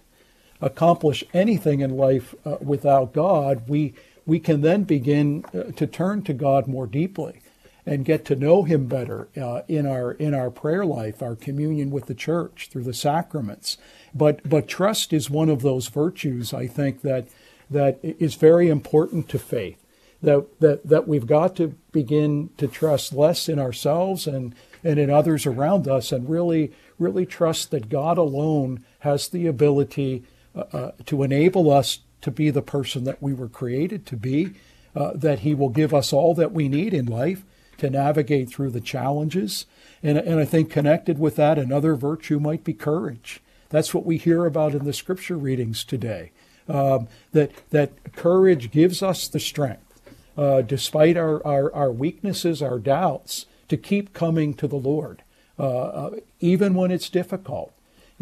accomplish 0.62 1.24
anything 1.34 1.82
in 1.82 1.98
life 1.98 2.36
uh, 2.46 2.58
without 2.62 3.14
God, 3.14 3.68
we 3.68 3.94
we 4.26 4.40
can 4.40 4.62
then 4.62 4.84
begin 4.84 5.46
uh, 5.54 5.72
to 5.72 5.88
turn 5.88 6.22
to 6.24 6.34
God 6.34 6.68
more 6.68 6.88
deeply 6.88 7.42
and 7.86 8.06
get 8.06 8.24
to 8.26 8.36
know 8.36 8.64
Him 8.64 8.88
better 8.88 9.28
uh, 9.36 9.62
in 9.68 9.86
our 9.86 10.12
in 10.14 10.34
our 10.34 10.52
prayer 10.52 10.86
life, 10.86 11.22
our 11.22 11.36
communion 11.36 11.90
with 11.90 12.06
the 12.06 12.16
church 12.16 12.70
through 12.72 12.84
the 12.84 12.94
sacraments. 12.94 13.78
But 14.14 14.48
but 14.48 14.68
trust 14.68 15.12
is 15.12 15.30
one 15.30 15.50
of 15.50 15.62
those 15.62 15.88
virtues 15.88 16.54
I 16.54 16.68
think 16.68 17.02
that 17.02 17.28
that 17.70 18.00
is 18.04 18.36
very 18.36 18.70
important 18.70 19.28
to 19.30 19.40
faith. 19.40 19.83
That 20.24 20.60
that 20.60 20.88
that 20.88 21.08
we've 21.08 21.28
got 21.28 21.56
to 21.58 21.76
begin 21.92 22.50
to 22.58 22.68
trust 22.68 23.14
less 23.14 23.48
in 23.48 23.60
ourselves 23.60 24.26
and 24.26 24.56
and 24.84 24.98
in 24.98 25.10
others 25.10 25.46
around 25.46 25.88
us, 25.88 26.12
and 26.12 26.28
really 26.28 26.72
really 26.98 27.26
trust 27.26 27.70
that 27.72 27.90
God 27.90 28.18
alone 28.18 28.84
has 29.00 29.28
the 29.28 29.46
ability 29.46 30.24
uh, 30.56 30.64
uh, 30.74 30.92
to 31.06 31.24
enable 31.24 31.70
us 31.70 32.00
to 32.22 32.32
be 32.32 32.50
the 32.50 32.62
person 32.62 33.04
that 33.04 33.22
we 33.22 33.34
were 33.34 33.50
created 33.50 34.06
to 34.08 34.18
be. 34.18 34.54
Uh, 34.96 35.12
that 35.16 35.40
He 35.40 35.56
will 35.56 35.70
give 35.70 35.94
us 35.94 36.14
all 36.14 36.36
that 36.36 36.52
we 36.52 36.70
need 36.70 36.94
in 36.94 37.06
life 37.06 37.44
to 37.78 37.90
navigate 37.90 38.50
through 38.50 38.70
the 38.70 38.80
challenges. 38.80 39.66
And, 40.02 40.18
and 40.18 40.40
I 40.40 40.46
think 40.46 40.70
connected 40.70 41.20
with 41.20 41.36
that, 41.38 41.58
another 41.58 41.96
virtue 41.96 42.40
might 42.40 42.64
be 42.64 42.74
courage. 42.74 43.42
That's 43.70 43.94
what 43.94 44.06
we 44.06 44.18
hear 44.18 44.46
about 44.46 44.76
in 44.76 44.86
the 44.86 44.94
scripture 44.94 45.36
readings 45.36 45.84
today. 45.84 46.32
Um, 46.68 47.08
that, 47.32 47.52
that 47.72 48.14
courage 48.14 48.72
gives 48.72 49.02
us 49.02 49.28
the 49.28 49.40
strength, 49.40 49.93
uh, 50.38 50.62
despite 50.62 51.18
our, 51.18 51.46
our, 51.46 51.74
our, 51.74 51.92
weaknesses, 51.92 52.62
our 52.62 52.80
doubts, 52.80 53.46
to 53.68 53.78
keep 53.78 54.14
coming 54.14 54.54
to 54.56 54.68
the 54.68 54.76
Lord, 54.76 55.24
uh, 55.58 55.64
uh, 55.64 56.10
even 56.40 56.74
when 56.74 56.92
it's 56.92 57.10
difficult 57.10 57.74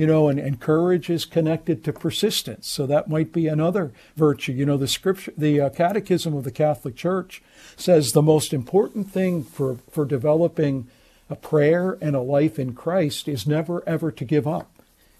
you 0.01 0.07
know, 0.07 0.29
and, 0.29 0.39
and 0.39 0.59
courage 0.59 1.09
is 1.09 1.25
connected 1.25 1.83
to 1.83 1.93
persistence. 1.93 2.67
So 2.67 2.85
that 2.87 3.09
might 3.09 3.31
be 3.31 3.47
another 3.47 3.91
virtue. 4.15 4.53
You 4.53 4.65
know, 4.65 4.77
the 4.77 4.87
scripture, 4.87 5.33
the 5.37 5.61
uh, 5.61 5.69
Catechism 5.69 6.35
of 6.35 6.43
the 6.43 6.51
Catholic 6.51 6.95
Church 6.95 7.43
says 7.75 8.13
the 8.13 8.21
most 8.21 8.53
important 8.53 9.11
thing 9.11 9.43
for, 9.43 9.77
for 9.91 10.05
developing 10.05 10.87
a 11.29 11.35
prayer 11.35 11.97
and 12.01 12.15
a 12.15 12.21
life 12.21 12.57
in 12.57 12.73
Christ 12.73 13.27
is 13.27 13.45
never 13.45 13.87
ever 13.87 14.11
to 14.11 14.25
give 14.25 14.47
up, 14.47 14.71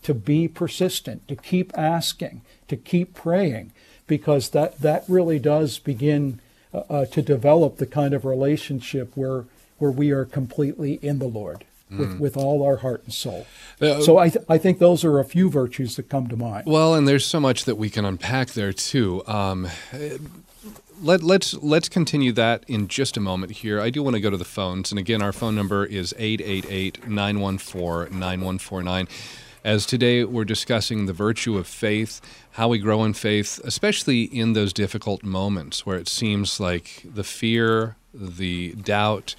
to 0.04 0.13
be 0.13 0.47
persistent, 0.47 1.27
to 1.27 1.36
keep 1.36 1.77
asking, 1.77 2.41
to 2.67 2.75
keep 2.75 3.13
praying, 3.13 3.71
because 4.08 4.49
that, 4.49 4.80
that 4.82 5.04
really 5.08 5.38
does 5.38 5.80
begin 5.80 6.39
uh, 6.73 6.79
uh, 6.89 7.05
to 7.05 7.21
develop 7.21 7.77
the 7.77 7.86
kind 7.86 8.13
of 8.13 8.25
relationship 8.25 9.15
where, 9.15 9.45
where 9.77 9.91
we 9.91 10.12
are 10.12 10.25
completely 10.25 10.99
in 11.01 11.19
the 11.19 11.27
Lord 11.27 11.65
with, 11.89 12.10
mm. 12.10 12.19
with 12.19 12.38
all 12.38 12.63
our 12.63 12.77
heart 12.77 13.03
and 13.03 13.13
soul. 13.13 13.45
Uh, 13.81 14.01
so 14.01 14.17
I, 14.17 14.29
th- 14.29 14.45
I 14.47 14.57
think 14.57 14.79
those 14.79 15.03
are 15.03 15.19
a 15.19 15.25
few 15.25 15.49
virtues 15.49 15.97
that 15.97 16.10
come 16.10 16.29
to 16.29 16.38
mind. 16.38 16.65
Well, 16.65 16.95
and 16.95 17.07
there's 17.07 17.25
so 17.25 17.39
much 17.39 17.65
that 17.65 17.75
we 17.75 17.89
can 17.89 18.05
unpack 18.05 18.51
there 18.51 18.73
too. 18.73 19.23
Um, 19.27 19.67
let, 21.01 21.23
let's 21.23 21.53
let's 21.55 21.89
continue 21.89 22.31
that 22.34 22.63
in 22.67 22.88
just 22.88 23.17
a 23.17 23.19
moment 23.19 23.53
here. 23.53 23.81
I 23.81 23.89
do 23.89 24.03
want 24.03 24.15
to 24.15 24.21
go 24.21 24.29
to 24.29 24.38
the 24.38 24.45
phones, 24.45 24.91
and 24.91 24.99
again, 24.99 25.19
our 25.21 25.34
phone 25.34 25.55
number 25.55 25.86
is 25.86 26.13
888-914-9149. 26.19 29.07
As 29.63 29.86
today 29.86 30.24
we're 30.24 30.43
discussing 30.43 31.06
the 31.06 31.13
virtue 31.13 31.56
of 31.56 31.67
faith, 31.67 32.19
how 32.54 32.67
we 32.67 32.80
grow 32.80 33.04
in 33.04 33.13
faith, 33.13 33.62
especially 33.63 34.24
in 34.24 34.54
those 34.54 34.74
difficult 34.74 35.21
moments 35.21 35.86
where 35.86 36.00
it 36.00 36.08
seems 36.08 36.60
like 36.60 37.04
the 37.06 37.24
fear, 37.24 37.95
the 38.12 38.74
doubt, 38.74 39.36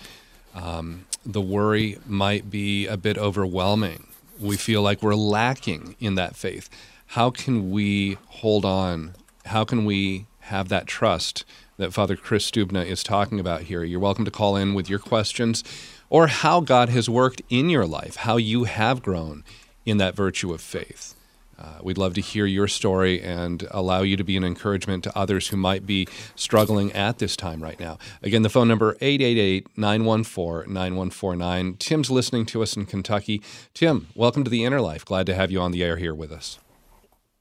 um, 0.54 1.06
the 1.26 1.40
worry 1.40 1.98
might 2.06 2.50
be 2.50 2.86
a 2.86 2.96
bit 2.96 3.18
overwhelming. 3.18 4.06
We 4.38 4.56
feel 4.56 4.80
like 4.80 5.02
we're 5.02 5.16
lacking 5.16 5.96
in 5.98 6.14
that 6.14 6.36
faith. 6.36 6.70
How 7.06 7.30
can 7.30 7.72
we 7.72 8.16
hold 8.28 8.64
on? 8.64 9.14
How 9.46 9.64
can 9.64 9.84
we 9.84 10.26
have 10.42 10.68
that 10.68 10.86
trust 10.86 11.44
that 11.78 11.92
Father 11.92 12.14
Kris 12.14 12.48
Stubna 12.48 12.86
is 12.86 13.02
talking 13.02 13.40
about 13.40 13.62
here? 13.62 13.82
You're 13.82 13.98
welcome 13.98 14.24
to 14.24 14.30
call 14.30 14.54
in 14.54 14.74
with 14.74 14.88
your 14.88 15.00
questions 15.00 15.64
or 16.08 16.28
how 16.28 16.60
God 16.60 16.90
has 16.90 17.10
worked 17.10 17.42
in 17.50 17.68
your 17.68 17.86
life, 17.86 18.16
how 18.16 18.36
you 18.36 18.64
have 18.64 19.02
grown 19.02 19.42
in 19.84 19.98
that 19.98 20.14
virtue 20.14 20.52
of 20.52 20.60
faith. 20.60 21.14
Uh, 21.58 21.78
we'd 21.82 21.98
love 21.98 22.14
to 22.14 22.20
hear 22.20 22.46
your 22.46 22.66
story 22.66 23.22
and 23.22 23.68
allow 23.70 24.02
you 24.02 24.16
to 24.16 24.24
be 24.24 24.36
an 24.36 24.42
encouragement 24.42 25.04
to 25.04 25.16
others 25.16 25.46
who 25.48 25.56
might 25.56 25.86
be 25.86 26.08
struggling 26.34 26.90
at 26.92 27.18
this 27.18 27.36
time 27.36 27.62
right 27.62 27.78
now. 27.78 27.96
Again, 28.22 28.42
the 28.42 28.48
phone 28.48 28.66
number 28.66 28.94
888-914-9149. 28.94 31.78
Tim's 31.78 32.10
listening 32.10 32.46
to 32.46 32.62
us 32.62 32.76
in 32.76 32.84
Kentucky. 32.86 33.40
Tim, 33.74 34.08
welcome 34.16 34.42
to 34.42 34.50
the 34.50 34.64
Inner 34.64 34.80
Life. 34.80 35.04
Glad 35.04 35.26
to 35.26 35.34
have 35.34 35.52
you 35.52 35.60
on 35.60 35.70
the 35.70 35.84
air 35.84 35.98
here 35.98 36.14
with 36.14 36.32
us. 36.32 36.58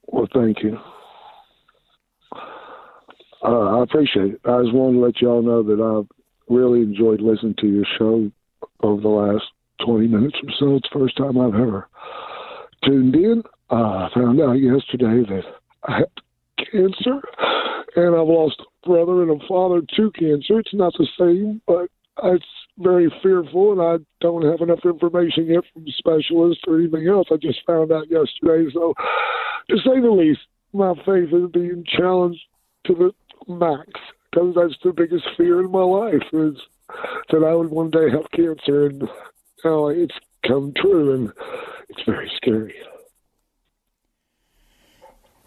Well, 0.06 0.28
thank 0.32 0.62
you. 0.62 0.78
Uh, 3.44 3.78
I 3.78 3.82
appreciate 3.82 4.34
it. 4.34 4.40
I 4.44 4.62
just 4.62 4.72
wanted 4.72 4.98
to 4.98 5.04
let 5.04 5.20
y'all 5.20 5.42
know 5.42 5.64
that 5.64 5.80
I've 5.80 6.06
really 6.48 6.82
enjoyed 6.82 7.20
listening 7.20 7.56
to 7.58 7.66
your 7.66 7.84
show 7.98 8.30
over 8.84 9.02
the 9.02 9.08
last 9.08 9.46
20 9.84 10.06
minutes 10.06 10.36
or 10.44 10.50
so. 10.60 10.76
It's 10.76 10.88
the 10.92 11.00
first 11.00 11.16
time 11.16 11.40
I've 11.40 11.54
ever 11.54 11.88
tuned 12.84 13.14
in. 13.14 13.42
Uh, 13.70 13.74
I 13.74 14.10
found 14.14 14.40
out 14.40 14.52
yesterday 14.52 15.24
that 15.28 15.44
I 15.84 15.98
had 15.98 16.10
cancer, 16.58 17.20
and 17.96 18.14
I've 18.14 18.28
lost 18.28 18.60
a 18.60 18.88
brother 18.88 19.22
and 19.22 19.42
a 19.42 19.46
father 19.46 19.82
to 19.96 20.10
cancer. 20.12 20.60
It's 20.60 20.74
not 20.74 20.92
the 20.98 21.08
same, 21.18 21.60
but 21.66 21.88
it's 22.22 22.44
very 22.78 23.12
fearful, 23.22 23.72
and 23.72 23.80
I 23.80 24.04
don't 24.20 24.44
have 24.44 24.60
enough 24.60 24.84
information 24.84 25.46
yet 25.46 25.64
from 25.72 25.86
specialists 25.88 26.64
or 26.66 26.78
anything 26.78 27.08
else. 27.08 27.28
I 27.30 27.36
just 27.36 27.64
found 27.66 27.92
out 27.92 28.10
yesterday. 28.10 28.70
So, 28.72 28.94
to 29.70 29.78
say 29.78 30.00
the 30.00 30.10
least, 30.10 30.40
my 30.72 30.94
faith 31.04 31.32
is 31.32 31.50
being 31.50 31.84
challenged 31.86 32.42
to 32.84 32.94
the 32.94 33.52
max 33.52 33.88
because 34.30 34.54
that's 34.54 34.82
the 34.82 34.92
biggest 34.92 35.26
fear 35.36 35.60
in 35.60 35.70
my 35.70 35.82
life 35.82 36.22
is 36.32 36.56
that 37.30 37.44
I 37.44 37.54
would 37.54 37.70
one 37.70 37.90
day 37.90 38.10
have 38.10 38.30
cancer, 38.30 38.86
and 38.86 39.08
now 39.64 39.88
it's 39.88 40.14
come 40.46 40.72
true, 40.76 41.14
and 41.14 41.32
it's 41.88 42.02
very 42.04 42.30
scary. 42.36 42.74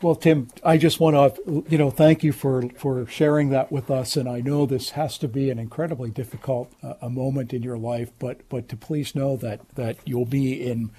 Well, 0.01 0.15
Tim, 0.15 0.49
I 0.63 0.77
just 0.77 0.99
want 0.99 1.15
to, 1.15 1.65
you 1.69 1.77
know, 1.77 1.89
thank 1.89 2.23
you 2.23 2.31
for 2.31 2.69
for 2.77 3.07
sharing 3.07 3.49
that 3.49 3.71
with 3.71 3.89
us. 3.89 4.17
And 4.17 4.27
I 4.27 4.41
know 4.41 4.65
this 4.65 4.91
has 4.91 5.17
to 5.19 5.27
be 5.27 5.49
an 5.49 5.57
incredibly 5.57 6.11
difficult 6.11 6.71
uh, 6.83 6.95
a 7.01 7.09
moment 7.09 7.53
in 7.53 7.63
your 7.63 7.77
life, 7.77 8.11
but 8.19 8.47
but 8.49 8.67
to 8.69 8.77
please 8.77 9.15
know 9.15 9.37
that 9.37 9.61
that 9.75 9.97
you'll 10.05 10.25
be 10.25 10.61
in 10.61 10.91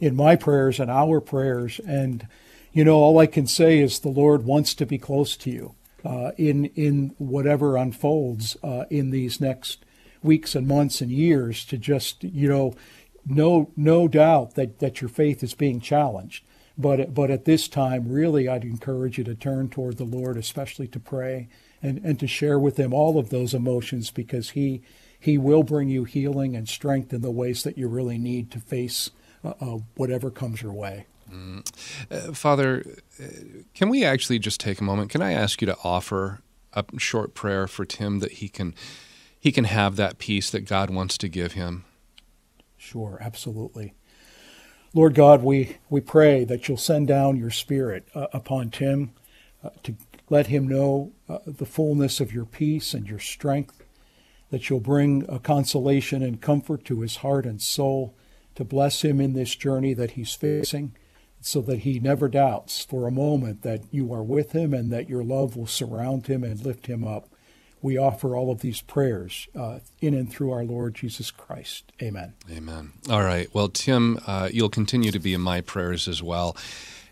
in 0.00 0.14
my 0.14 0.36
prayers 0.36 0.78
and 0.78 0.90
our 0.90 1.20
prayers. 1.20 1.80
And 1.86 2.28
you 2.72 2.84
know, 2.84 2.96
all 2.96 3.18
I 3.18 3.26
can 3.26 3.46
say 3.46 3.80
is 3.80 3.98
the 3.98 4.08
Lord 4.08 4.44
wants 4.44 4.74
to 4.76 4.86
be 4.86 4.98
close 4.98 5.36
to 5.38 5.50
you 5.50 5.74
uh, 6.04 6.30
in 6.38 6.66
in 6.76 7.14
whatever 7.18 7.76
unfolds 7.76 8.56
uh, 8.62 8.84
in 8.88 9.10
these 9.10 9.40
next 9.40 9.84
weeks 10.22 10.54
and 10.54 10.66
months 10.66 11.00
and 11.00 11.10
years. 11.10 11.64
To 11.66 11.76
just 11.76 12.22
you 12.22 12.48
know, 12.48 12.74
no 13.26 13.70
no 13.76 14.08
doubt 14.08 14.54
that 14.54 14.78
that 14.78 15.00
your 15.00 15.08
faith 15.08 15.42
is 15.42 15.54
being 15.54 15.80
challenged 15.80 16.44
but 16.76 17.14
but 17.14 17.30
at 17.30 17.44
this 17.44 17.68
time, 17.68 18.08
really, 18.08 18.48
I'd 18.48 18.64
encourage 18.64 19.18
you 19.18 19.24
to 19.24 19.34
turn 19.34 19.68
toward 19.68 19.96
the 19.96 20.04
Lord, 20.04 20.36
especially 20.36 20.88
to 20.88 20.98
pray 20.98 21.48
and, 21.82 21.98
and 22.04 22.18
to 22.18 22.26
share 22.26 22.58
with 22.58 22.76
Him 22.76 22.92
all 22.92 23.18
of 23.18 23.30
those 23.30 23.54
emotions, 23.54 24.10
because 24.10 24.50
He 24.50 24.82
He 25.18 25.38
will 25.38 25.62
bring 25.62 25.88
you 25.88 26.04
healing 26.04 26.56
and 26.56 26.68
strength 26.68 27.12
in 27.12 27.22
the 27.22 27.30
ways 27.30 27.62
that 27.62 27.78
you 27.78 27.86
really 27.86 28.18
need 28.18 28.50
to 28.52 28.60
face 28.60 29.10
uh, 29.44 29.54
uh, 29.60 29.78
whatever 29.96 30.30
comes 30.30 30.62
your 30.62 30.72
way. 30.72 31.06
Mm. 31.32 31.64
Uh, 32.10 32.32
Father, 32.32 32.84
uh, 33.22 33.26
can 33.74 33.88
we 33.88 34.04
actually 34.04 34.40
just 34.40 34.58
take 34.58 34.80
a 34.80 34.84
moment? 34.84 35.10
Can 35.10 35.22
I 35.22 35.32
ask 35.32 35.60
you 35.60 35.66
to 35.66 35.76
offer 35.84 36.40
a 36.72 36.84
short 36.98 37.34
prayer 37.34 37.68
for 37.68 37.84
Tim 37.84 38.18
that 38.18 38.32
he 38.32 38.48
can 38.48 38.74
he 39.38 39.52
can 39.52 39.64
have 39.64 39.94
that 39.94 40.18
peace 40.18 40.50
that 40.50 40.62
God 40.62 40.90
wants 40.90 41.16
to 41.18 41.28
give 41.28 41.52
him? 41.52 41.84
Sure, 42.84 43.18
absolutely. 43.18 43.94
Lord 44.92 45.14
God, 45.14 45.42
we, 45.42 45.78
we 45.88 46.02
pray 46.02 46.44
that 46.44 46.68
you'll 46.68 46.76
send 46.76 47.08
down 47.08 47.38
your 47.38 47.50
Spirit 47.50 48.06
uh, 48.14 48.26
upon 48.32 48.70
Tim 48.70 49.12
uh, 49.64 49.70
to 49.84 49.96
let 50.28 50.48
him 50.48 50.68
know 50.68 51.12
uh, 51.26 51.38
the 51.46 51.64
fullness 51.64 52.20
of 52.20 52.32
your 52.32 52.44
peace 52.44 52.92
and 52.92 53.08
your 53.08 53.18
strength, 53.18 53.82
that 54.50 54.68
you'll 54.68 54.80
bring 54.80 55.24
a 55.30 55.38
consolation 55.38 56.22
and 56.22 56.42
comfort 56.42 56.84
to 56.84 57.00
his 57.00 57.16
heart 57.16 57.46
and 57.46 57.62
soul, 57.62 58.14
to 58.54 58.64
bless 58.64 59.02
him 59.02 59.18
in 59.18 59.32
this 59.32 59.56
journey 59.56 59.94
that 59.94 60.12
he's 60.12 60.34
facing, 60.34 60.94
so 61.40 61.62
that 61.62 61.80
he 61.80 61.98
never 61.98 62.28
doubts 62.28 62.84
for 62.84 63.06
a 63.06 63.10
moment 63.10 63.62
that 63.62 63.80
you 63.90 64.12
are 64.12 64.22
with 64.22 64.52
him 64.52 64.74
and 64.74 64.92
that 64.92 65.08
your 65.08 65.24
love 65.24 65.56
will 65.56 65.66
surround 65.66 66.26
him 66.26 66.44
and 66.44 66.64
lift 66.64 66.86
him 66.86 67.02
up. 67.02 67.30
We 67.84 67.98
offer 67.98 68.34
all 68.34 68.50
of 68.50 68.62
these 68.62 68.80
prayers 68.80 69.46
uh, 69.54 69.78
in 70.00 70.14
and 70.14 70.32
through 70.32 70.50
our 70.50 70.64
Lord 70.64 70.94
Jesus 70.94 71.30
Christ. 71.30 71.92
Amen. 72.00 72.32
Amen. 72.50 72.92
All 73.10 73.22
right. 73.22 73.46
Well, 73.52 73.68
Tim, 73.68 74.18
uh, 74.26 74.48
you'll 74.50 74.70
continue 74.70 75.10
to 75.10 75.18
be 75.18 75.34
in 75.34 75.42
my 75.42 75.60
prayers 75.60 76.08
as 76.08 76.22
well. 76.22 76.56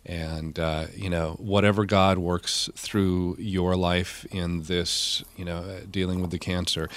And, 0.07 0.59
uh, 0.59 0.87
you 0.97 1.11
know, 1.11 1.37
whatever 1.39 1.85
God 1.85 2.17
works 2.17 2.71
through 2.75 3.37
your 3.39 3.77
life 3.77 4.25
in 4.31 4.63
this, 4.63 5.23
you 5.37 5.45
know, 5.45 5.59
uh, 5.59 5.81
dealing 5.91 6.23
with 6.23 6.31
the 6.31 6.39
cancer, 6.39 6.89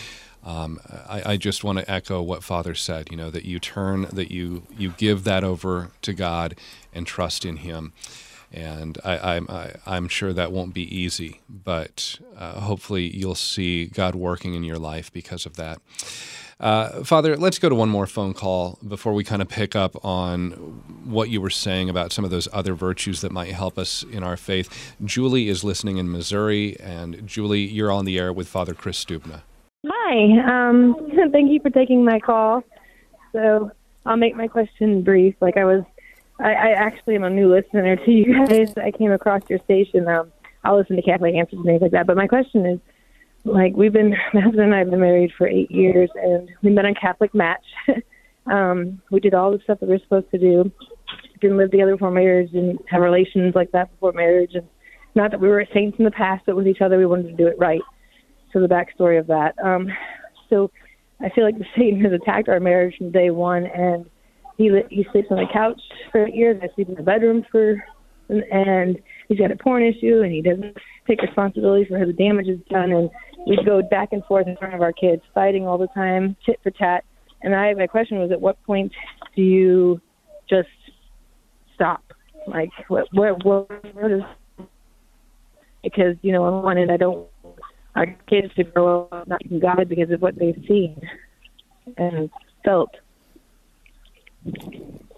um, 0.46 0.80
I, 1.10 1.34
I, 1.34 1.38
just 1.38 1.66
want 1.66 1.80
to 1.80 1.92
echo 1.92 2.22
what 2.22 2.44
Father 2.44 2.76
said, 2.76 3.10
you 3.12 3.18
know, 3.18 3.30
that 3.30 3.44
you 3.44 3.60
turn, 3.60 4.04
that 4.14 4.32
you, 4.32 4.64
you 4.78 4.92
give 4.92 5.26
that 5.26 5.44
over 5.44 5.90
to 6.04 6.14
God 6.14 6.56
and 6.94 7.06
trust 7.06 7.44
in 7.44 7.58
Him. 7.58 7.92
And 8.56 8.98
I, 9.04 9.36
am 9.36 9.48
I'm, 9.50 9.82
I'm 9.86 10.08
sure 10.08 10.32
that 10.32 10.52
won't 10.52 10.74
be 10.74 10.84
easy, 10.84 11.42
but 11.50 12.20
uh, 12.38 12.62
hopefully 12.62 13.16
you'll 13.16 13.36
see 13.36 13.86
God 13.86 14.16
working 14.16 14.54
in 14.54 14.64
your 14.64 14.80
life 14.80 15.12
because 15.12 15.46
of 15.46 15.58
that. 15.58 15.82
Uh, 16.58 17.04
Father, 17.04 17.36
let's 17.36 17.60
go 17.60 17.68
to 17.68 17.76
one 17.76 17.90
more 17.90 18.08
phone 18.08 18.34
call 18.34 18.80
before 18.88 19.14
we 19.14 19.26
kind 19.26 19.42
of 19.42 19.50
pick 19.50 19.76
up 19.76 20.04
on 20.06 20.52
what 21.04 21.30
you 21.30 21.42
were 21.42 21.50
saying 21.50 21.90
about 21.90 22.14
some 22.14 22.24
of 22.24 22.32
those 22.32 22.48
other 22.54 22.74
virtues 22.74 23.20
that 23.22 23.32
might 23.32 23.52
help 23.52 23.78
us 23.78 24.04
in 24.04 24.24
our 24.24 24.38
faith. 24.38 24.96
Julie 25.04 25.50
is 25.50 25.66
listening 25.66 25.98
in 25.98 26.10
Missouri, 26.10 26.80
and 26.80 27.28
Julie, 27.28 27.66
you're 27.66 27.92
on 27.92 28.06
the 28.06 28.18
air 28.18 28.32
with 28.32 28.48
Father 28.48 28.74
Kris 28.74 29.04
Stubna. 29.04 29.42
Hi. 29.86 30.70
Um, 30.70 31.12
thank 31.34 31.52
you 31.52 31.60
for 31.60 31.72
taking 31.72 32.06
my 32.06 32.20
call. 32.20 32.64
So 33.34 33.70
I'll 34.06 34.18
make 34.18 34.38
my 34.38 34.48
question 34.48 35.02
brief. 35.02 35.36
Like 35.42 35.58
I 35.58 35.66
was, 35.66 35.84
I, 36.40 36.52
I 36.52 36.70
actually 36.72 37.16
am 37.16 37.24
a 37.24 37.30
new 37.30 37.54
listener 37.54 37.96
to 37.96 38.12
you 38.12 38.46
guys. 38.46 38.74
I 38.78 38.92
came 38.92 39.12
across 39.12 39.42
your 39.50 39.60
station. 39.60 40.08
Um, 40.08 40.32
I'll 40.64 40.78
listen 40.78 40.96
to 40.96 41.02
Catholic 41.02 41.36
Answers 41.36 41.58
and 41.58 41.66
things 41.66 41.82
like 41.82 41.92
that. 41.92 42.08
But 42.08 42.18
my 42.18 42.28
question 42.28 42.66
is, 42.66 42.80
like 43.46 43.76
we've 43.76 43.94
been 43.94 44.10
my 44.34 44.42
husband 44.42 44.64
and 44.64 44.76
I 44.76 44.80
have 44.80 44.90
been 44.90 45.00
married 45.00 45.32
for 45.38 45.48
eight 45.48 45.72
years 45.72 46.10
and 46.16 46.50
we 46.62 46.72
met 46.72 46.86
on 46.86 46.96
Catholic 46.96 47.34
Match. 47.34 47.66
um, 48.48 49.02
we 49.12 49.20
did 49.20 49.34
all 49.34 49.52
the 49.52 49.60
stuff 49.64 49.80
that 49.80 49.88
we 49.88 49.96
are 49.96 50.00
supposed 50.00 50.30
to 50.32 50.38
do. 50.38 50.72
Didn't 51.40 51.58
live 51.58 51.72
together 51.72 51.94
before 51.94 52.12
marriage, 52.12 52.52
didn't 52.52 52.82
have 52.90 53.02
relations 53.02 53.56
like 53.56 53.72
that 53.72 53.92
before 53.92 54.12
marriage 54.14 54.52
and 54.56 54.68
not 55.14 55.32
that 55.32 55.40
we 55.40 55.48
were 55.48 55.66
saints 55.74 55.98
in 55.98 56.04
the 56.04 56.12
past, 56.12 56.44
but 56.46 56.58
with 56.58 56.68
each 56.68 56.82
other 56.82 56.98
we 56.98 57.06
wanted 57.06 57.30
to 57.30 57.36
do 57.36 57.48
it 57.48 57.58
right. 57.58 57.82
So 58.52 58.60
the 58.60 58.68
backstory 58.68 59.20
of 59.20 59.28
that. 59.28 59.56
Um, 59.64 59.90
so 60.50 60.72
I 61.22 61.30
feel 61.30 61.46
like 61.46 61.58
the 61.58 61.66
Satan 61.78 62.02
has 62.02 62.12
attacked 62.12 62.50
our 62.50 62.60
marriage 62.60 62.98
from 62.98 63.12
day 63.12 63.30
one 63.30 63.66
and 63.66 64.10
he 64.58 64.72
he 64.90 65.06
sleeps 65.12 65.28
on 65.32 65.38
the 65.38 65.48
couch 65.52 65.82
for 66.12 66.28
years, 66.28 66.60
I 66.64 66.74
sleep 66.76 66.90
in 66.90 66.96
the 66.96 67.04
bedroom 67.04 67.46
for 67.52 67.76
and, 68.30 68.98
he's 69.28 69.40
got 69.40 69.52
a 69.52 69.56
porn 69.56 69.84
issue 69.84 70.22
and 70.22 70.32
he 70.32 70.42
doesn't 70.42 70.78
take 71.08 71.22
responsibility 71.22 71.86
for 71.86 71.98
how 71.98 72.06
the 72.06 72.14
damage 72.14 72.48
is 72.48 72.60
done 72.70 72.92
and 72.92 73.10
we'd 73.48 73.66
go 73.66 73.82
back 73.82 74.10
and 74.12 74.24
forth 74.26 74.48
in 74.48 74.56
front 74.58 74.76
of 74.76 74.82
our 74.82 74.94
kids, 74.94 75.22
fighting 75.34 75.68
all 75.68 75.78
the 75.78 75.88
time, 75.88 76.36
tit 76.46 76.60
for 76.62 76.70
tat. 76.72 77.04
And 77.42 77.56
I, 77.56 77.74
my 77.74 77.88
question 77.88 78.20
was, 78.20 78.32
at 78.32 78.40
what 78.40 78.62
point 78.64 78.92
do 79.36 79.42
you 79.42 80.00
just 80.50 80.70
stop? 81.74 82.04
Like, 82.48 82.70
what, 82.88 83.08
what, 83.14 83.44
what, 83.44 83.96
what 83.96 84.12
is? 84.12 84.22
Because 85.84 86.16
you 86.22 86.32
know, 86.32 86.44
on 86.44 86.64
one 86.64 86.78
end, 86.78 86.92
I 86.92 86.98
don't 86.98 87.28
want 87.44 87.60
our 87.96 88.06
kids 88.28 88.54
to 88.56 88.64
grow 88.64 89.08
up 89.12 89.28
not 89.28 89.42
in 89.50 89.60
God 89.60 89.88
because 89.90 90.12
of 90.12 90.22
what 90.22 90.38
they've 90.38 90.64
seen 90.68 91.00
and 91.98 92.30
felt. 92.64 92.92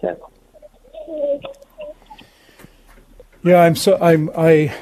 So. 0.02 0.32
Yeah, 3.44 3.62
I'm 3.62 3.76
so 3.76 3.98
I'm 4.02 4.30
I 4.36 4.74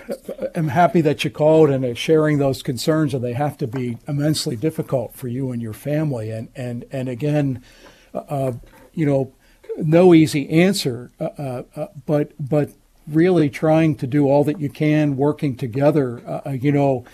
am 0.55 0.69
happy 0.69 1.01
that 1.01 1.23
you 1.23 1.29
called 1.29 1.69
and 1.69 1.85
are 1.85 1.95
sharing 1.95 2.37
those 2.37 2.63
concerns, 2.63 3.13
and 3.13 3.23
they 3.23 3.33
have 3.33 3.57
to 3.57 3.67
be 3.67 3.97
immensely 4.07 4.55
difficult 4.55 5.13
for 5.13 5.27
you 5.27 5.51
and 5.51 5.61
your 5.61 5.73
family. 5.73 6.31
And 6.31 6.49
and 6.55 6.85
and 6.91 7.09
again, 7.09 7.63
uh, 8.13 8.53
you 8.93 9.05
know, 9.05 9.33
no 9.77 10.13
easy 10.13 10.49
answer, 10.49 11.11
uh, 11.19 11.29
uh, 11.37 11.63
uh 11.75 11.87
but 12.05 12.31
but 12.39 12.71
really 13.07 13.49
trying 13.49 13.95
to 13.97 14.07
do 14.07 14.27
all 14.27 14.43
that 14.45 14.59
you 14.59 14.69
can, 14.69 15.15
working 15.15 15.55
together. 15.55 16.21
Uh, 16.25 16.41
uh, 16.47 16.49
you 16.51 16.71
know, 16.71 17.05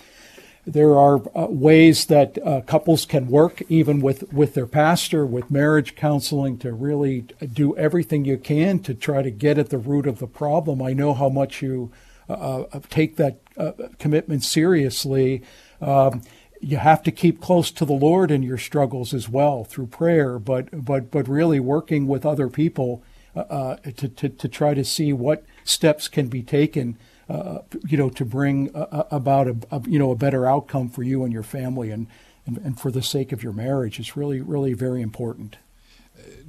there 0.65 0.97
are 0.97 1.21
uh, 1.35 1.47
ways 1.47 2.05
that 2.05 2.37
uh, 2.45 2.61
couples 2.61 3.05
can 3.05 3.27
work, 3.27 3.63
even 3.67 3.99
with, 3.99 4.31
with 4.31 4.53
their 4.53 4.67
pastor, 4.67 5.25
with 5.25 5.49
marriage 5.49 5.95
counseling, 5.95 6.57
to 6.59 6.71
really 6.71 7.21
do 7.53 7.75
everything 7.77 8.25
you 8.25 8.37
can 8.37 8.79
to 8.79 8.93
try 8.93 9.21
to 9.21 9.31
get 9.31 9.57
at 9.57 9.69
the 9.69 9.79
root 9.79 10.05
of 10.05 10.19
the 10.19 10.27
problem. 10.27 10.81
I 10.81 10.93
know 10.93 11.13
how 11.13 11.29
much 11.29 11.61
you 11.61 11.91
uh, 12.29 12.63
uh 12.71 12.79
take 12.89 13.17
that 13.17 13.39
uh, 13.57 13.71
commitment 13.97 14.43
seriously. 14.43 15.41
Um, 15.81 16.21
you 16.61 16.77
have 16.77 17.01
to 17.03 17.11
keep 17.11 17.41
close 17.41 17.71
to 17.71 17.85
the 17.85 17.93
Lord 17.93 18.29
in 18.29 18.43
your 18.43 18.59
struggles 18.59 19.13
as 19.13 19.27
well 19.27 19.63
through 19.63 19.87
prayer, 19.87 20.37
but 20.37 20.69
but 20.85 21.09
but 21.09 21.27
really 21.27 21.59
working 21.59 22.07
with 22.07 22.23
other 22.23 22.47
people 22.47 23.03
uh, 23.35 23.77
to, 23.77 24.07
to 24.07 24.29
to 24.29 24.47
try 24.47 24.75
to 24.75 24.85
see 24.85 25.11
what 25.11 25.43
steps 25.63 26.07
can 26.07 26.27
be 26.27 26.43
taken 26.43 26.97
Uh, 27.31 27.61
you 27.87 27.97
know, 27.97 28.09
to 28.09 28.25
bring 28.25 28.69
about 28.73 29.47
a, 29.47 29.55
a, 29.71 29.81
you 29.87 29.97
know 29.97 30.11
a 30.11 30.15
better 30.15 30.45
outcome 30.45 30.89
for 30.89 31.01
you 31.01 31.23
and 31.23 31.31
your 31.31 31.43
family, 31.43 31.89
and, 31.89 32.07
and 32.45 32.57
and 32.57 32.77
for 32.77 32.91
the 32.91 33.01
sake 33.01 33.31
of 33.31 33.41
your 33.41 33.53
marriage, 33.53 34.01
is 34.01 34.17
really 34.17 34.41
really 34.41 34.73
very 34.73 35.01
important. 35.01 35.55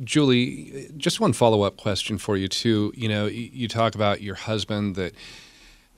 Julie, 0.02 0.90
just 0.96 1.20
one 1.20 1.32
follow 1.32 1.62
up 1.62 1.76
question 1.76 2.18
for 2.18 2.36
you 2.36 2.48
too. 2.48 2.92
You 2.96 3.08
know, 3.08 3.26
you 3.26 3.68
talk 3.68 3.94
about 3.94 4.22
your 4.22 4.34
husband 4.34 4.96
that 4.96 5.14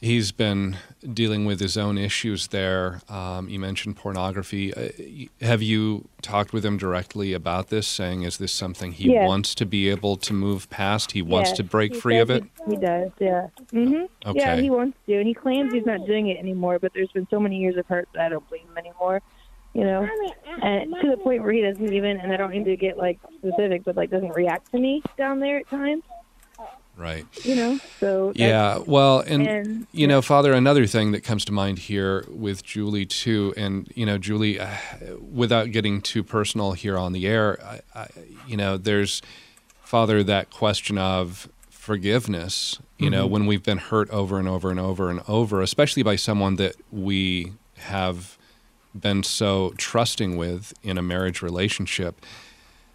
he's 0.05 0.33
been 0.33 0.77
dealing 1.13 1.47
with 1.47 1.61
his 1.61 1.77
own 1.77 1.97
issues 1.97 2.49
there. 2.49 3.01
Um, 3.09 3.49
you 3.49 3.59
mentioned 3.59 3.97
pornography. 3.97 4.73
Uh, 4.75 4.91
have 5.41 5.63
you 5.63 6.09
talked 6.21 6.53
with 6.53 6.65
him 6.65 6.77
directly 6.77 7.33
about 7.33 7.69
this, 7.69 7.87
saying, 7.87 8.23
is 8.23 8.37
this 8.37 8.53
something 8.53 8.93
he 8.93 9.13
yes. 9.13 9.27
wants 9.27 9.55
to 9.57 9.67
be 9.67 9.89
able 9.89 10.17
to 10.19 10.33
move 10.33 10.69
past? 10.69 11.13
He 11.13 11.23
wants 11.23 11.51
yes, 11.51 11.57
to 11.57 11.65
break 11.65 11.97
free 11.97 12.19
of 12.19 12.31
it? 12.31 12.45
He, 12.67 12.73
he 12.73 12.77
does, 12.77 13.11
yeah. 13.19 13.49
Mm-hmm. 13.73 14.29
Okay. 14.29 14.39
Yeah, 14.39 14.57
he 14.57 14.71
wants 14.71 14.99
to. 15.07 15.19
And 15.19 15.27
he 15.27 15.35
claims 15.35 15.73
he's 15.73 15.87
not 15.87 16.07
doing 16.07 16.29
it 16.29 16.39
anymore, 16.39 16.79
but 16.79 16.93
there's 16.95 17.11
been 17.13 17.27
so 17.31 17.41
many 17.41 17.57
years 17.57 17.77
of 17.77 17.87
hurt 17.87 18.09
that 18.15 18.27
I 18.27 18.29
don't 18.29 18.47
blame 18.49 18.69
him 18.69 18.79
anymore. 18.79 19.23
You 19.73 19.83
know, 19.83 20.09
and 20.63 20.95
to 21.03 21.11
the 21.11 21.17
point 21.17 21.43
where 21.43 21.51
he 21.51 21.61
doesn't 21.61 21.93
even, 21.93 22.21
and 22.21 22.33
I 22.33 22.37
don't 22.37 22.53
need 22.53 22.65
to 22.67 22.77
get 22.77 22.97
like 22.97 23.19
specific, 23.39 23.83
but 23.83 23.97
like 23.97 24.09
doesn't 24.09 24.37
react 24.37 24.71
to 24.71 24.79
me 24.79 25.03
down 25.19 25.41
there 25.41 25.59
at 25.59 25.69
times. 25.69 26.05
Right. 26.97 27.27
You 27.45 27.57
know, 27.57 27.81
so. 27.99 28.33
Yeah, 28.37 28.79
well, 28.87 29.21
and, 29.21 29.47
and 29.47 29.87
you 29.91 30.07
know, 30.07 30.23
Father, 30.23 30.53
another 30.53 30.87
thing 30.87 31.11
that 31.13 31.23
comes 31.23 31.45
to 31.47 31.53
mind 31.53 31.81
here 31.81 32.25
with 32.29 32.63
Julie, 32.63 33.07
too, 33.07 33.53
and, 33.57 33.91
you 33.97 34.07
know, 34.07 34.17
Julie, 34.17 34.61
uh, 34.61 34.69
without 35.21 35.73
getting 35.73 36.01
too 36.01 36.23
personal 36.23 36.73
here 36.73 36.97
on 36.97 37.13
the 37.13 37.27
air, 37.27 37.59
I, 37.65 37.81
I, 37.95 38.09
you 38.47 38.57
know, 38.57 38.77
there's, 38.77 39.23
Father, 39.83 40.23
that 40.23 40.51
question 40.51 40.97
of 40.97 41.49
forgiveness, 41.69 42.79
you 42.99 43.07
mm-hmm. 43.07 43.15
know, 43.15 43.27
when 43.27 43.47
we've 43.47 43.63
been 43.63 43.79
hurt 43.79 44.09
over 44.11 44.39
and 44.39 44.47
over 44.47 44.71
and 44.71 44.79
over 44.79 45.11
and 45.11 45.21
over, 45.27 45.61
especially 45.63 46.03
by 46.03 46.17
someone 46.17 46.57
that 46.57 46.77
we 46.93 47.53
have 47.79 48.39
been 48.99 49.23
so 49.23 49.75
trusting 49.77 50.37
with 50.37 50.73
in 50.83 50.97
a 50.97 51.03
marriage 51.03 51.43
relationship, 51.43 52.25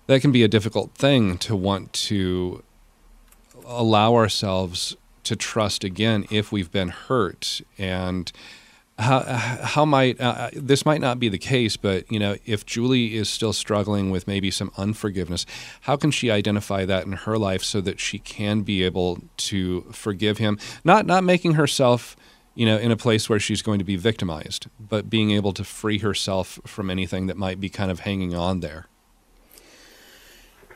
that 0.07 0.21
can 0.21 0.31
be 0.31 0.41
a 0.41 0.47
difficult 0.47 0.95
thing 0.95 1.37
to 1.37 1.55
want 1.55 1.93
to 1.93 2.63
allow 3.65 4.15
ourselves 4.15 4.95
to 5.23 5.35
trust 5.35 5.83
again 5.83 6.25
if 6.31 6.51
we've 6.51 6.71
been 6.71 6.89
hurt. 6.89 7.61
And 7.77 8.31
how, 8.99 9.21
how 9.21 9.85
might 9.85 10.19
uh, 10.19 10.49
this 10.53 10.85
might 10.85 11.01
not 11.01 11.19
be 11.19 11.29
the 11.29 11.37
case 11.37 11.77
but 11.77 12.11
you 12.11 12.19
know 12.19 12.35
if 12.45 12.65
julie 12.65 13.15
is 13.15 13.29
still 13.29 13.53
struggling 13.53 14.11
with 14.11 14.27
maybe 14.27 14.51
some 14.51 14.71
unforgiveness 14.77 15.45
how 15.81 15.95
can 15.95 16.11
she 16.11 16.29
identify 16.29 16.83
that 16.83 17.05
in 17.05 17.13
her 17.13 17.37
life 17.37 17.63
so 17.63 17.79
that 17.81 17.99
she 17.99 18.19
can 18.19 18.61
be 18.61 18.83
able 18.83 19.21
to 19.37 19.81
forgive 19.91 20.37
him? 20.37 20.59
Not 20.83 21.05
not 21.05 21.23
making 21.23 21.53
herself 21.53 22.17
you 22.55 22.65
know 22.65 22.77
in 22.77 22.91
a 22.91 22.97
place 22.97 23.29
where 23.29 23.39
she's 23.39 23.61
going 23.61 23.79
to 23.79 23.85
be 23.85 23.95
victimized 23.95 24.67
but 24.77 25.09
being 25.09 25.31
able 25.31 25.53
to 25.53 25.63
free 25.63 25.99
herself 25.99 26.59
from 26.65 26.89
anything 26.89 27.27
that 27.27 27.37
might 27.37 27.61
be 27.61 27.69
kind 27.69 27.89
of 27.89 28.01
hanging 28.01 28.35
on 28.35 28.59
there 28.59 28.88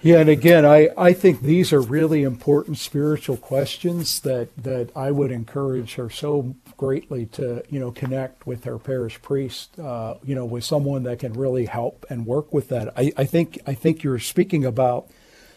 yeah, 0.03 0.19
and 0.19 0.29
again, 0.29 0.65
I, 0.65 0.89
I 0.97 1.13
think 1.13 1.41
these 1.41 1.71
are 1.71 1.81
really 1.81 2.23
important 2.23 2.77
spiritual 2.77 3.37
questions 3.37 4.19
that, 4.19 4.49
that 4.57 4.89
I 4.95 5.11
would 5.11 5.31
encourage 5.31 5.95
her 5.95 6.09
so 6.09 6.55
greatly 6.75 7.25
to, 7.27 7.63
you 7.69 7.79
know, 7.79 7.91
connect 7.91 8.45
with 8.45 8.65
her 8.65 8.77
parish 8.77 9.21
priest, 9.21 9.79
uh, 9.79 10.15
you 10.23 10.35
know, 10.35 10.43
with 10.43 10.65
someone 10.65 11.03
that 11.03 11.19
can 11.19 11.31
really 11.31 11.65
help 11.65 12.05
and 12.09 12.25
work 12.25 12.53
with 12.53 12.67
that. 12.67 12.93
I, 12.97 13.13
I 13.15 13.23
think 13.23 13.59
I 13.65 13.73
think 13.73 14.03
you're 14.03 14.19
speaking 14.19 14.65
about 14.65 15.07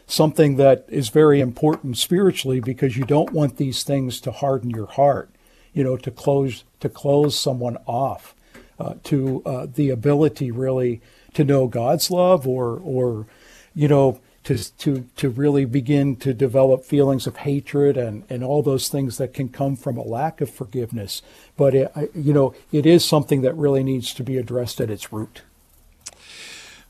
something 0.06 0.54
that 0.56 0.84
is 0.88 1.08
very 1.08 1.40
important 1.40 1.98
spiritually 1.98 2.60
because 2.60 2.96
you 2.96 3.04
don't 3.04 3.32
want 3.32 3.56
these 3.56 3.82
things 3.82 4.20
to 4.20 4.30
harden 4.30 4.70
your 4.70 4.86
heart, 4.86 5.28
you 5.72 5.82
know, 5.82 5.96
to 5.96 6.10
close 6.12 6.62
to 6.78 6.88
close 6.88 7.36
someone 7.36 7.78
off 7.86 8.36
uh, 8.78 8.94
to 9.04 9.42
uh, 9.44 9.66
the 9.74 9.90
ability 9.90 10.52
really 10.52 11.00
to 11.34 11.42
know 11.42 11.66
God's 11.66 12.10
love 12.10 12.46
or 12.46 12.80
or 12.84 13.26
you 13.74 13.88
know 13.88 14.20
to 14.46 14.76
to 14.78 15.08
to 15.16 15.28
really 15.28 15.64
begin 15.64 16.14
to 16.14 16.32
develop 16.32 16.84
feelings 16.84 17.26
of 17.26 17.38
hatred 17.38 17.96
and 17.96 18.22
and 18.30 18.44
all 18.44 18.62
those 18.62 18.88
things 18.88 19.18
that 19.18 19.34
can 19.34 19.48
come 19.48 19.74
from 19.74 19.98
a 19.98 20.02
lack 20.02 20.40
of 20.40 20.48
forgiveness. 20.48 21.20
But 21.56 21.74
it, 21.74 21.92
you 22.14 22.32
know, 22.32 22.54
it 22.70 22.86
is 22.86 23.04
something 23.04 23.42
that 23.42 23.54
really 23.54 23.82
needs 23.82 24.14
to 24.14 24.22
be 24.22 24.36
addressed 24.36 24.80
at 24.80 24.88
its 24.88 25.12
root. 25.12 25.42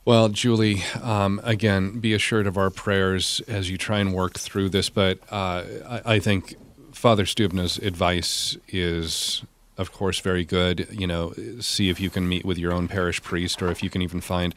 Well, 0.04 0.28
Julie, 0.28 0.84
um, 1.02 1.40
again, 1.42 1.98
be 1.98 2.12
assured 2.12 2.46
of 2.46 2.58
our 2.58 2.70
prayers 2.70 3.40
as 3.48 3.70
you 3.70 3.78
try 3.78 3.98
and 4.00 4.12
work 4.12 4.38
through 4.38 4.68
this. 4.68 4.90
But 4.90 5.18
uh, 5.30 5.64
I, 5.88 6.02
I, 6.04 6.18
think 6.20 6.54
Father 6.92 7.24
Stubna's 7.24 7.78
advice 7.78 8.56
is, 8.68 9.42
of 9.78 9.92
course, 9.92 10.20
very 10.20 10.44
good. 10.44 10.86
You 10.92 11.08
know, 11.08 11.32
see 11.60 11.88
if 11.88 11.98
you 11.98 12.10
can 12.10 12.28
meet 12.28 12.44
with 12.44 12.58
your 12.58 12.72
own 12.72 12.86
parish 12.86 13.20
priest, 13.22 13.62
or 13.62 13.70
if 13.72 13.82
you 13.82 13.90
can 13.90 14.00
even 14.00 14.20
find, 14.20 14.54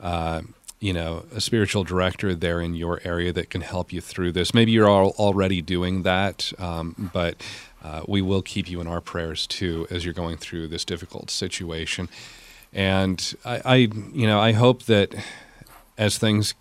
uh, 0.00 0.42
you 0.80 0.94
know, 0.94 1.24
a 1.34 1.40
spiritual 1.40 1.84
director 1.84 2.34
there 2.34 2.60
in 2.60 2.74
your 2.74 3.00
area 3.04 3.32
that 3.34 3.50
can 3.50 3.60
help 3.60 3.92
you 3.92 4.00
through 4.00 4.32
this. 4.32 4.54
Maybe 4.54 4.72
you're 4.72 4.88
all 4.88 5.10
already 5.18 5.60
doing 5.60 6.02
that, 6.04 6.52
um, 6.58 7.10
but 7.12 7.36
uh, 7.84 8.02
we 8.08 8.22
will 8.22 8.40
keep 8.40 8.68
you 8.68 8.80
in 8.80 8.86
our 8.86 9.02
prayers 9.02 9.46
too 9.46 9.86
as 9.90 10.04
you're 10.04 10.14
going 10.14 10.38
through 10.38 10.68
this 10.68 10.84
difficult 10.84 11.30
situation. 11.30 12.08
And 12.72 13.34
I, 13.44 13.62
I, 13.64 13.74
you 13.76 14.26
know, 14.26 14.40
I 14.40 14.52
hope 14.52 14.84
that 14.84 15.14
as 15.98 16.16
things 16.16 16.54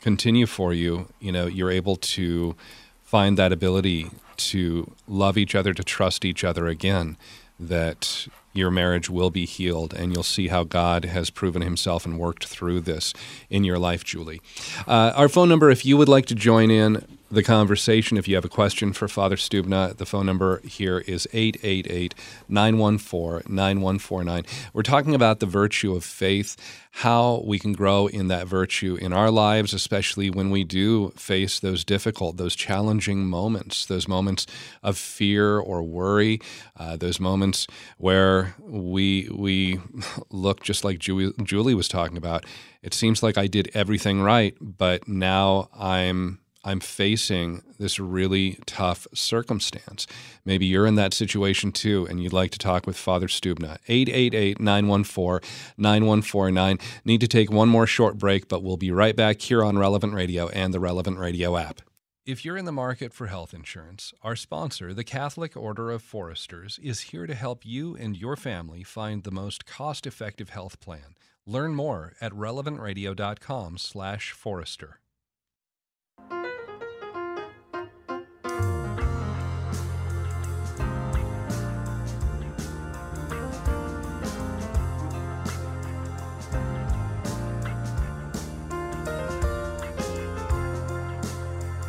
continue 0.00 0.46
for 0.46 0.72
you, 0.72 1.08
you 1.20 1.30
know, 1.30 1.46
you're 1.46 1.70
able 1.70 1.96
to 1.96 2.56
find 3.02 3.36
that 3.36 3.52
ability 3.52 4.10
to 4.36 4.90
love 5.06 5.36
each 5.36 5.54
other, 5.54 5.74
to 5.74 5.84
trust 5.84 6.24
each 6.24 6.44
other 6.44 6.66
again, 6.66 7.16
that 7.58 8.28
your 8.52 8.70
marriage 8.70 9.10
will 9.10 9.30
be 9.30 9.44
healed, 9.44 9.92
and 9.92 10.12
you'll 10.12 10.22
see 10.22 10.48
how 10.48 10.64
God 10.64 11.04
has 11.04 11.30
proven 11.30 11.62
himself 11.62 12.06
and 12.06 12.18
worked 12.18 12.46
through 12.46 12.80
this 12.80 13.12
in 13.50 13.64
your 13.64 13.78
life, 13.78 14.02
Julie. 14.02 14.40
Uh, 14.86 15.12
our 15.14 15.28
phone 15.28 15.48
number, 15.48 15.70
if 15.70 15.84
you 15.84 15.96
would 15.96 16.08
like 16.08 16.26
to 16.26 16.34
join 16.34 16.70
in, 16.70 17.15
the 17.30 17.42
conversation. 17.42 18.16
If 18.16 18.28
you 18.28 18.34
have 18.36 18.44
a 18.44 18.48
question 18.48 18.92
for 18.92 19.08
Father 19.08 19.36
Stubna, 19.36 19.96
the 19.96 20.06
phone 20.06 20.26
number 20.26 20.60
here 20.60 20.98
is 20.98 21.26
888 21.32 22.14
914 22.48 23.42
9149. 23.52 24.44
We're 24.72 24.82
talking 24.82 25.14
about 25.14 25.40
the 25.40 25.46
virtue 25.46 25.94
of 25.94 26.04
faith, 26.04 26.56
how 26.92 27.42
we 27.44 27.58
can 27.58 27.72
grow 27.72 28.06
in 28.06 28.28
that 28.28 28.46
virtue 28.46 28.96
in 29.00 29.12
our 29.12 29.30
lives, 29.30 29.74
especially 29.74 30.30
when 30.30 30.50
we 30.50 30.62
do 30.62 31.10
face 31.16 31.58
those 31.58 31.84
difficult, 31.84 32.36
those 32.36 32.54
challenging 32.54 33.26
moments, 33.26 33.86
those 33.86 34.06
moments 34.06 34.46
of 34.82 34.96
fear 34.96 35.58
or 35.58 35.82
worry, 35.82 36.40
uh, 36.76 36.96
those 36.96 37.18
moments 37.18 37.66
where 37.98 38.54
we, 38.60 39.28
we 39.34 39.80
look 40.30 40.62
just 40.62 40.84
like 40.84 40.98
Julie, 40.98 41.32
Julie 41.42 41.74
was 41.74 41.88
talking 41.88 42.16
about. 42.16 42.46
It 42.82 42.94
seems 42.94 43.20
like 43.20 43.36
I 43.36 43.48
did 43.48 43.68
everything 43.74 44.22
right, 44.22 44.54
but 44.60 45.08
now 45.08 45.68
I'm 45.76 46.38
I'm 46.66 46.80
facing 46.80 47.62
this 47.78 47.98
really 48.00 48.58
tough 48.66 49.06
circumstance. 49.14 50.08
Maybe 50.44 50.66
you're 50.66 50.84
in 50.84 50.96
that 50.96 51.14
situation 51.14 51.70
too, 51.70 52.08
and 52.10 52.20
you'd 52.20 52.32
like 52.32 52.50
to 52.50 52.58
talk 52.58 52.88
with 52.88 52.96
Father 52.96 53.28
Stubna. 53.28 53.78
888 53.86 54.58
914 54.58 55.48
9149. 55.76 56.78
Need 57.04 57.20
to 57.20 57.28
take 57.28 57.52
one 57.52 57.68
more 57.68 57.86
short 57.86 58.18
break, 58.18 58.48
but 58.48 58.64
we'll 58.64 58.76
be 58.76 58.90
right 58.90 59.14
back 59.14 59.40
here 59.40 59.62
on 59.62 59.78
Relevant 59.78 60.12
Radio 60.12 60.48
and 60.48 60.74
the 60.74 60.80
Relevant 60.80 61.20
Radio 61.20 61.56
app. 61.56 61.82
If 62.24 62.44
you're 62.44 62.56
in 62.56 62.64
the 62.64 62.72
market 62.72 63.12
for 63.12 63.28
health 63.28 63.54
insurance, 63.54 64.12
our 64.24 64.34
sponsor, 64.34 64.92
the 64.92 65.04
Catholic 65.04 65.56
Order 65.56 65.92
of 65.92 66.02
Foresters, 66.02 66.80
is 66.82 67.12
here 67.12 67.28
to 67.28 67.34
help 67.36 67.64
you 67.64 67.94
and 67.94 68.16
your 68.16 68.34
family 68.34 68.82
find 68.82 69.22
the 69.22 69.30
most 69.30 69.66
cost-effective 69.66 70.48
health 70.48 70.80
plan. 70.80 71.14
Learn 71.46 71.76
more 71.76 72.14
at 72.20 72.32
relevantradio.com/forester. 72.32 75.00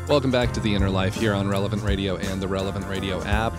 Welcome 0.08 0.32
back 0.32 0.54
to 0.54 0.62
The 0.62 0.74
Inner 0.74 0.90
Life 0.90 1.16
here 1.16 1.34
on 1.34 1.50
Relevant 1.50 1.84
Radio 1.84 2.16
and 2.16 2.42
the 2.42 2.48
Relevant 2.48 2.88
Radio 2.88 3.22
app. 3.24 3.54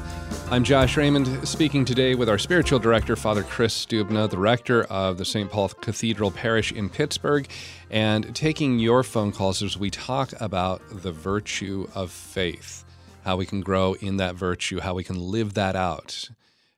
I'm 0.51 0.65
Josh 0.65 0.97
Raymond, 0.97 1.47
speaking 1.47 1.85
today 1.85 2.15
with 2.15 2.27
our 2.31 2.39
spiritual 2.39 2.79
director, 2.79 3.17
Father 3.17 3.43
Kris 3.43 3.85
Stubna, 3.85 4.31
the 4.31 4.39
rector 4.39 4.85
of 4.85 5.19
the 5.19 5.27
St. 5.27 5.51
Paul 5.51 5.69
Cathedral 5.69 6.31
Parish 6.31 6.73
in 6.73 6.89
Pittsburgh, 6.89 7.47
and 7.91 8.35
taking 8.35 8.79
your 8.79 9.03
phone 9.03 9.31
calls 9.31 9.63
as 9.63 9.77
we 9.77 9.91
talk 9.91 10.33
about 10.41 10.81
the 10.91 11.13
virtue 11.13 11.87
of 11.95 12.11
faith, 12.11 12.83
how 13.25 13.37
we 13.37 13.45
can 13.45 13.61
grow 13.61 13.93
in 14.01 14.17
that 14.17 14.35
virtue, 14.35 14.81
how 14.81 14.95
we 14.95 15.05
can 15.05 15.21
live 15.21 15.53
that 15.53 15.77
out, 15.77 16.31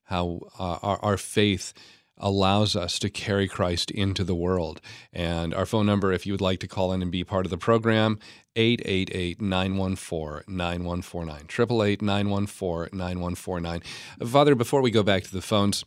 how 0.02 0.40
uh, 0.58 0.78
our, 0.82 0.98
our 0.98 1.16
faith 1.16 1.72
allows 2.20 2.76
us 2.76 2.98
to 3.00 3.10
carry 3.10 3.48
Christ 3.48 3.90
into 3.90 4.22
the 4.22 4.34
world. 4.34 4.80
And 5.12 5.52
our 5.52 5.66
phone 5.66 5.86
number, 5.86 6.12
if 6.12 6.26
you 6.26 6.32
would 6.32 6.40
like 6.40 6.60
to 6.60 6.68
call 6.68 6.92
in 6.92 7.02
and 7.02 7.10
be 7.10 7.24
part 7.24 7.46
of 7.46 7.50
the 7.50 7.58
program, 7.58 8.18
888 8.56 9.40
914 9.40 10.44
9149. 10.56 11.46
888 11.48 12.02
914 12.02 12.98
9149. 12.98 13.82
Father, 14.28 14.54
before 14.54 14.82
we 14.82 14.90
go 14.90 15.02
back 15.02 15.22
to 15.24 15.32
the 15.32 15.42
phones, 15.42 15.84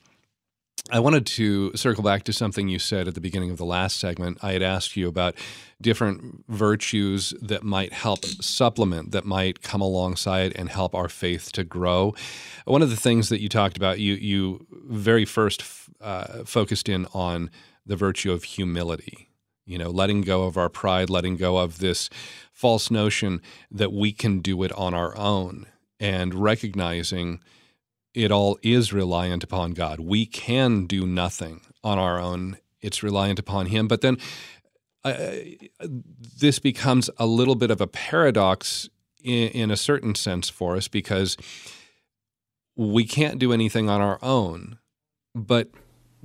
I 0.91 0.99
wanted 0.99 1.25
to 1.27 1.71
circle 1.77 2.03
back 2.03 2.23
to 2.25 2.33
something 2.33 2.67
you 2.67 2.77
said 2.77 3.07
at 3.07 3.15
the 3.15 3.21
beginning 3.21 3.51
of 3.51 3.57
the 3.57 3.65
last 3.65 3.97
segment. 3.97 4.37
I 4.41 4.51
had 4.51 4.61
asked 4.61 4.97
you 4.97 5.07
about 5.07 5.35
different 5.79 6.43
virtues 6.49 7.33
that 7.41 7.63
might 7.63 7.93
help 7.93 8.25
supplement, 8.25 9.11
that 9.11 9.23
might 9.23 9.61
come 9.61 9.79
alongside 9.79 10.51
and 10.57 10.67
help 10.67 10.93
our 10.93 11.07
faith 11.07 11.53
to 11.53 11.63
grow. 11.63 12.13
One 12.65 12.81
of 12.81 12.89
the 12.89 12.97
things 12.97 13.29
that 13.29 13.41
you 13.41 13.47
talked 13.47 13.77
about, 13.77 13.99
you 13.99 14.15
you 14.15 14.67
very 14.71 15.23
first 15.23 15.63
uh, 16.01 16.43
focused 16.43 16.89
in 16.89 17.07
on 17.13 17.49
the 17.85 17.95
virtue 17.95 18.33
of 18.33 18.43
humility. 18.43 19.29
You 19.65 19.77
know, 19.77 19.89
letting 19.89 20.21
go 20.21 20.43
of 20.43 20.57
our 20.57 20.67
pride, 20.67 21.09
letting 21.09 21.37
go 21.37 21.59
of 21.59 21.79
this 21.79 22.09
false 22.51 22.91
notion 22.91 23.41
that 23.71 23.93
we 23.93 24.11
can 24.11 24.39
do 24.39 24.61
it 24.63 24.73
on 24.73 24.93
our 24.93 25.17
own, 25.17 25.65
and 25.97 26.33
recognizing 26.33 27.39
it 28.13 28.31
all 28.31 28.57
is 28.61 28.93
reliant 28.93 29.43
upon 29.43 29.71
God. 29.71 29.99
We 29.99 30.25
can 30.25 30.85
do 30.85 31.05
nothing 31.05 31.61
on 31.83 31.97
our 31.97 32.19
own. 32.19 32.57
It's 32.81 33.03
reliant 33.03 33.39
upon 33.39 33.67
Him. 33.67 33.87
But 33.87 34.01
then 34.01 34.17
uh, 35.03 35.33
this 36.39 36.59
becomes 36.59 37.09
a 37.17 37.25
little 37.25 37.55
bit 37.55 37.71
of 37.71 37.81
a 37.81 37.87
paradox 37.87 38.89
in, 39.23 39.49
in 39.49 39.71
a 39.71 39.77
certain 39.77 40.15
sense 40.15 40.49
for 40.49 40.75
us 40.75 40.87
because 40.87 41.37
we 42.75 43.05
can't 43.05 43.39
do 43.39 43.53
anything 43.53 43.89
on 43.89 44.01
our 44.01 44.19
own, 44.21 44.79
but 45.35 45.69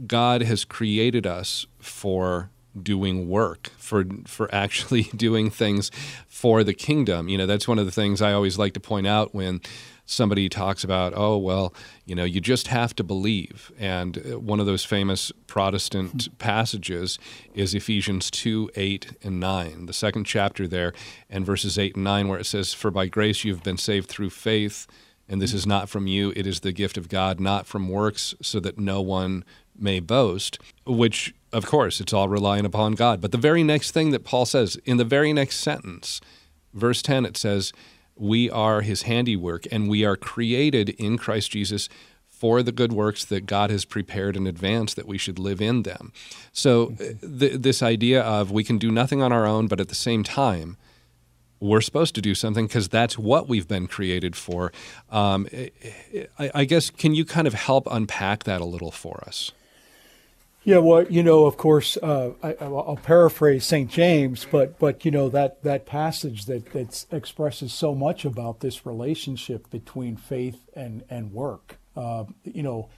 God 0.07 0.43
has 0.43 0.65
created 0.65 1.27
us 1.27 1.67
for 1.79 2.51
doing 2.85 3.29
work 3.29 3.71
for 3.79 4.05
for 4.27 4.53
actually 4.55 5.03
doing 5.17 5.51
things 5.51 5.91
for 6.27 6.65
the 6.65 6.75
kingdom. 6.75 7.29
You 7.29 7.39
know 7.39 7.47
that's 7.47 7.69
one 7.69 7.79
of 7.79 7.87
the 7.87 7.93
things 7.93 8.23
i 8.23 8.33
always 8.33 8.59
like 8.59 8.75
to 8.75 8.81
point 8.81 9.07
out 9.07 9.35
when 9.35 9.61
somebody 10.09 10.49
talks 10.49 10.83
about, 10.83 11.13
oh, 11.15 11.37
well, 11.37 11.73
you 12.07 12.15
know, 12.15 12.25
you 12.25 12.41
just 12.41 12.69
have 12.69 12.97
to 12.97 13.05
believe. 13.05 13.71
And 13.79 14.19
uh, 14.19 14.41
one 14.41 14.59
of 14.59 14.67
those 14.67 14.85
famous 14.85 15.31
Protestant 15.47 16.37
passages 16.39 17.19
is 17.55 17.75
Ephesians 17.75 18.31
2 18.31 18.71
8 18.75 19.17
and 19.23 19.39
9, 19.39 19.87
the 19.87 19.93
second 19.93 20.25
chapter 20.25 20.67
there, 20.67 20.93
and 21.29 21.47
verses 21.47 21.79
8 21.79 21.95
and 21.95 22.05
9, 22.05 22.29
where 22.29 22.41
it 22.41 22.47
says, 22.47 22.75
For 22.75 22.91
by 22.91 23.07
grace 23.07 23.45
you've 23.45 23.63
been 23.63 23.77
saved 23.77 24.09
through 24.09 24.31
faith, 24.31 24.87
and 25.29 25.43
this 25.43 25.53
is 25.53 25.67
not 25.67 25.91
from 25.91 26.07
you, 26.07 26.33
it 26.35 26.47
is 26.47 26.61
the 26.61 26.73
gift 26.73 26.97
of 26.97 27.09
God, 27.09 27.39
not 27.39 27.67
from 27.67 27.89
works, 27.89 28.35
so 28.41 28.59
that 28.61 28.79
no 28.79 29.03
one 29.03 29.45
may 29.79 30.01
boast, 30.01 30.59
which, 30.87 31.35
of 31.53 31.67
course, 31.67 32.01
it's 32.01 32.13
all 32.13 32.29
relying 32.29 32.65
upon 32.65 32.93
God. 32.93 33.21
But 33.21 33.33
the 33.33 33.39
very 33.39 33.63
next 33.63 33.93
thing 33.93 34.11
that 34.11 34.25
Paul 34.25 34.47
says, 34.47 34.77
in 34.85 34.97
the 34.97 35.05
very 35.05 35.33
next 35.33 35.61
sentence, 35.61 36.21
verse 36.75 37.03
10, 37.03 37.25
it 37.25 37.37
says, 37.37 37.73
we 38.17 38.51
are 38.51 38.81
his 38.81 39.03
handiwork 39.03 39.67
and 39.71 39.89
we 39.89 40.05
are 40.05 40.17
created 40.17 40.91
in 40.91 41.17
Christ 41.19 41.53
Jesus 41.53 41.89
for 42.29 42.63
the 42.63 42.73
good 42.73 42.93
works 42.93 43.25
that 43.25 43.47
God 43.47 43.71
has 43.71 43.85
prepared 43.85 44.37
in 44.37 44.47
advance 44.47 44.95
that 44.95 45.09
we 45.09 45.19
should 45.19 45.39
live 45.39 45.61
in 45.61 45.83
them. 45.83 46.13
So, 46.53 46.93
uh, 47.01 47.27
th- 47.39 47.61
this 47.61 47.83
idea 47.83 48.23
of 48.23 48.53
we 48.53 48.63
can 48.63 48.79
do 48.79 48.93
nothing 48.93 49.23
on 49.23 49.33
our 49.33 49.45
own, 49.45 49.67
but 49.67 49.81
at 49.81 49.89
the 49.89 49.95
same 49.95 50.23
time, 50.23 50.77
we're 51.61 51.81
supposed 51.81 52.15
to 52.15 52.23
do 52.23 52.37
something 52.37 52.69
because 52.69 52.89
that's 52.89 53.19
what 53.19 53.49
we've 53.49 53.67
been 53.67 53.89
created 53.89 54.37
for. 54.37 54.73
Um, 55.11 55.49
I, 56.39 56.51
I 56.55 56.65
guess, 56.65 56.91
can 56.91 57.15
you 57.15 57.25
kind 57.25 57.49
of 57.49 57.55
help 57.55 57.89
unpack 57.91 58.45
that 58.45 58.61
a 58.61 58.65
little 58.65 58.93
for 58.93 59.25
us? 59.27 59.51
Yeah, 60.69 60.81
well, 60.81 61.05
you 61.05 61.23
know, 61.23 61.47
of 61.47 61.57
course, 61.57 61.97
uh, 61.97 62.33
I, 62.43 62.69
will 62.69 63.01
paraphrase 63.03 63.65
St. 63.65 63.91
James, 63.91 64.47
but 64.51 64.79
but 64.79 65.03
you 65.03 65.11
know 65.11 65.31
that 65.31 65.63
that 65.63 65.87
passage 65.87 66.45
that 66.45 66.73
that 66.73 67.07
expresses 67.11 67.73
so 67.73 67.95
much 67.95 68.27
about 68.27 68.61
this 68.61 68.85
relationship 68.85 69.71
between 69.71 70.19
faith 70.19 70.69
and 70.75 71.05
and 71.09 71.33
work. 71.33 71.79
Uh, 71.97 72.25
you 72.45 72.63
know, 72.63 72.91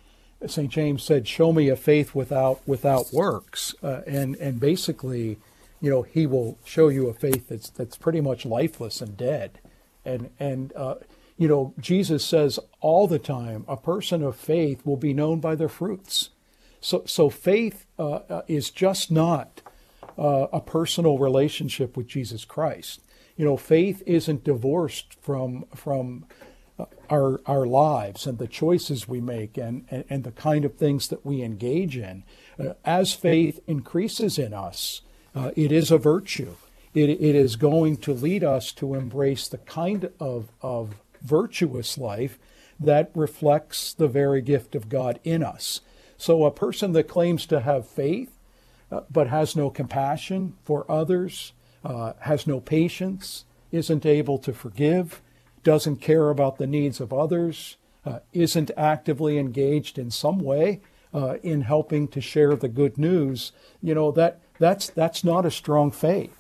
St. 0.45 0.69
James 0.69 1.05
said, 1.05 1.29
"Show 1.29 1.53
me 1.53 1.69
a 1.69 1.77
faith 1.77 2.13
without 2.13 2.61
without 2.67 3.13
works," 3.13 3.73
uh, 3.85 4.01
and 4.05 4.35
and 4.39 4.59
basically, 4.59 5.39
you 5.81 5.91
know, 5.91 6.03
he 6.03 6.27
will 6.27 6.59
show 6.65 6.89
you 6.89 7.07
a 7.07 7.15
faith 7.15 7.47
that's 7.49 7.71
that's 7.71 7.97
pretty 7.97 8.21
much 8.21 8.45
lifeless 8.45 9.01
and 9.01 9.17
dead. 9.17 9.61
And 10.05 10.31
and 10.41 10.73
uh, 10.75 10.97
you 11.39 11.47
know, 11.47 11.73
Jesus 11.79 12.25
says 12.25 12.59
all 12.81 13.07
the 13.07 13.21
time, 13.21 13.65
a 13.69 13.77
person 13.77 14.25
of 14.25 14.35
faith 14.35 14.85
will 14.85 14.97
be 14.97 15.15
known 15.15 15.39
by 15.39 15.55
their 15.55 15.69
fruits. 15.69 16.31
So 16.81 17.03
so 17.07 17.31
faith 17.31 17.87
uh, 17.99 18.21
uh 18.29 18.43
is 18.49 18.71
just 18.71 19.11
not 19.11 19.63
uh, 20.19 20.47
a 20.53 20.61
personal 20.61 21.19
relationship 21.19 21.97
with 21.97 22.07
Jesus 22.07 22.45
Christ. 22.45 23.01
You 23.37 23.45
know, 23.45 23.57
faith 23.57 24.03
isn't 24.07 24.45
divorced 24.45 25.15
from 25.21 25.65
from 25.75 26.27
uh, 26.79 26.87
our 27.09 27.41
our 27.47 27.67
lives 27.67 28.27
and 28.27 28.39
the 28.39 28.49
choices 28.49 29.09
we 29.09 29.21
make 29.21 29.57
and, 29.57 29.85
and, 29.91 30.05
and 30.11 30.25
the 30.25 30.33
kind 30.33 30.65
of 30.65 30.77
things 30.77 31.09
that 31.09 31.25
we 31.25 31.43
engage 31.43 31.97
in. 31.97 32.25
Uh, 32.59 32.75
as 32.85 33.15
faith 33.15 33.61
increases 33.67 34.39
in 34.39 34.53
us, 34.53 35.03
uh, 35.35 35.51
it 35.57 35.73
is 35.73 35.91
a 35.91 35.99
virtue. 35.99 36.55
It, 36.93 37.09
it 37.09 37.35
is 37.37 37.57
going 37.57 37.99
to 37.99 38.13
lead 38.13 38.43
us 38.43 38.73
to 38.73 38.95
embrace 38.95 39.47
the 39.47 39.59
kind 39.59 40.11
of, 40.19 40.49
of 40.61 40.97
virtuous 41.23 41.97
life 41.97 42.39
that 42.81 43.11
reflects 43.15 43.93
the 43.93 44.09
very 44.09 44.43
gift 44.43 44.75
of 44.75 44.89
God 44.89 45.21
in 45.23 45.43
us. 45.43 45.81
So, 46.21 46.45
a 46.45 46.51
person 46.51 46.93
that 46.93 47.09
claims 47.09 47.47
to 47.47 47.61
have 47.61 47.89
faith 47.89 48.31
uh, 48.93 49.01
but 49.11 49.29
has 49.29 49.57
no 49.57 49.71
compassion 49.71 50.53
for 50.65 50.85
others, 50.91 51.55
uh, 51.83 52.13
has 52.21 52.47
no 52.47 52.61
patience, 52.61 53.47
isn't 53.73 54.05
able 54.05 54.37
to 54.37 54.53
forgive, 54.53 55.23
doesn't 55.63 55.97
care 56.03 56.29
about 56.29 56.59
the 56.59 56.67
needs 56.67 57.01
of 57.01 57.11
others, 57.11 57.79
uh, 58.05 58.19
isn't 58.35 58.71
actively 58.77 59.39
engaged 59.39 59.99
in 59.99 60.11
some 60.11 60.41
way 60.41 60.83
uh, 61.15 61.37
in 61.43 61.63
helping 61.63 62.07
to 62.09 62.21
share 62.21 62.55
the 62.55 62.69
good 62.69 62.99
news, 62.99 63.53
you 63.83 63.95
know 63.95 64.13
that 64.13 64.41
that's 64.59 64.91
that's 64.91 65.25
not 65.25 65.47
a 65.47 65.51
strong 65.51 65.91
faith. 65.91 66.37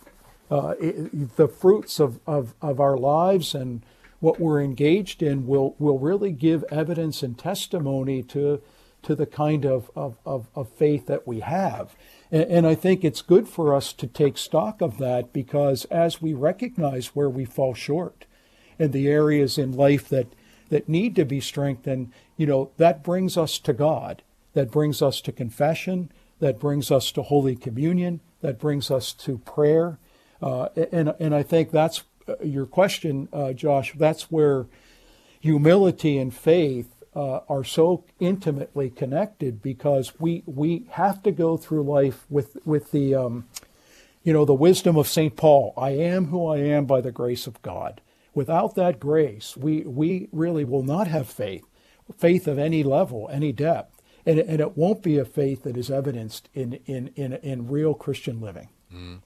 Uh, 0.51 0.75
it, 0.79 1.37
the 1.37 1.49
fruits 1.49 1.99
of, 1.99 2.21
of, 2.27 2.55
of 2.61 2.81
our 2.81 2.99
lives 2.99 3.55
and 3.55 3.83
what 4.19 4.39
we're 4.39 4.61
engaged 4.61 5.23
in 5.23 5.47
will 5.47 5.75
will 5.79 5.99
really 5.99 6.33
give 6.33 6.65
evidence 6.71 7.23
and 7.23 7.39
testimony 7.39 8.23
to 8.23 8.61
to 9.03 9.15
the 9.15 9.27
kind 9.27 9.65
of, 9.65 9.91
of, 9.97 10.17
of, 10.25 10.49
of 10.55 10.69
faith 10.71 11.07
that 11.07 11.27
we 11.27 11.41
have. 11.41 11.97
And, 12.31 12.45
and 12.45 12.67
I 12.67 12.75
think 12.75 13.05
it's 13.05 13.23
good 13.23 13.49
for 13.49 13.75
us 13.75 13.93
to 13.95 14.07
take 14.07 14.39
stock 14.39 14.81
of 14.81 14.99
that 14.99 15.33
because 15.33 15.85
as 15.87 16.21
we 16.21 16.35
recognize 16.35 17.09
where 17.09 17.31
we 17.31 17.45
fall 17.45 17.75
short 17.75 18.27
and 18.79 18.93
the 18.93 19.09
areas 19.09 19.59
in 19.59 19.73
life 19.73 20.09
that, 20.09 20.29
that 20.69 20.89
need 20.89 21.17
to 21.17 21.25
be 21.25 21.41
strengthened, 21.41 22.13
you 22.37 22.47
know, 22.47 22.71
that 22.77 23.03
brings 23.03 23.37
us 23.37 23.59
to 23.61 23.73
God. 23.73 24.23
That 24.55 24.71
brings 24.71 25.03
us 25.03 25.21
to 25.23 25.33
confession. 25.33 26.11
That 26.41 26.59
brings 26.59 26.91
us 26.91 27.13
to 27.13 27.23
Holy 27.23 27.57
Communion. 27.57 28.21
That 28.41 28.59
brings 28.59 28.91
us 28.91 29.13
to 29.13 29.39
prayer. 29.39 29.99
Uh, 30.43 30.69
and, 30.91 31.15
and 31.21 31.35
I 31.35 31.43
think 31.43 31.71
that's 31.71 32.03
uh, 32.27 32.35
your 32.43 32.67
question, 32.67 33.29
uh, 33.33 33.53
Josh. 33.53 33.93
That's 33.97 34.31
where 34.31 34.67
humility 35.41 36.19
and 36.19 36.35
faith 36.35 36.95
uh, 37.15 37.41
are 37.49 37.65
so 37.65 38.05
intimately 38.21 38.91
connected 38.91 39.61
because 39.63 40.13
we 40.21 40.43
we 40.47 40.87
have 40.91 41.23
to 41.23 41.33
go 41.33 41.57
through 41.57 41.83
life 41.83 42.25
with 42.31 42.57
with 42.65 42.93
the 42.93 43.15
um, 43.15 43.47
you 44.23 44.33
know 44.33 44.45
the 44.45 44.55
wisdom 44.55 44.97
of 44.97 45.09
Saint 45.09 45.37
Paul. 45.37 45.75
I 45.77 45.91
am 45.91 46.27
who 46.27 46.47
I 46.47 46.59
am 46.59 46.87
by 46.87 47.01
the 47.01 47.13
grace 47.13 47.47
of 47.47 47.61
God. 47.63 48.01
Without 48.33 48.75
that 48.77 49.01
grace, 49.01 49.57
we 49.57 49.81
we 49.81 50.29
really 50.33 50.65
will 50.65 50.85
not 50.85 51.09
have 51.09 51.29
faith, 51.29 51.65
faith 52.17 52.47
of 52.47 52.59
any 52.59 52.85
level, 52.85 53.29
any 53.33 53.53
depth, 53.53 54.01
and 54.25 54.39
and 54.39 54.61
it 54.61 54.77
won't 54.77 55.03
be 55.03 55.19
a 55.19 55.25
faith 55.25 55.65
that 55.65 55.77
is 55.77 55.91
evidenced 55.91 56.49
in 56.55 56.75
in 56.87 57.09
in, 57.17 57.33
in 57.35 57.69
real 57.69 57.95
Christian 57.95 58.41
living. 58.41 58.69
Mm. 58.95 59.21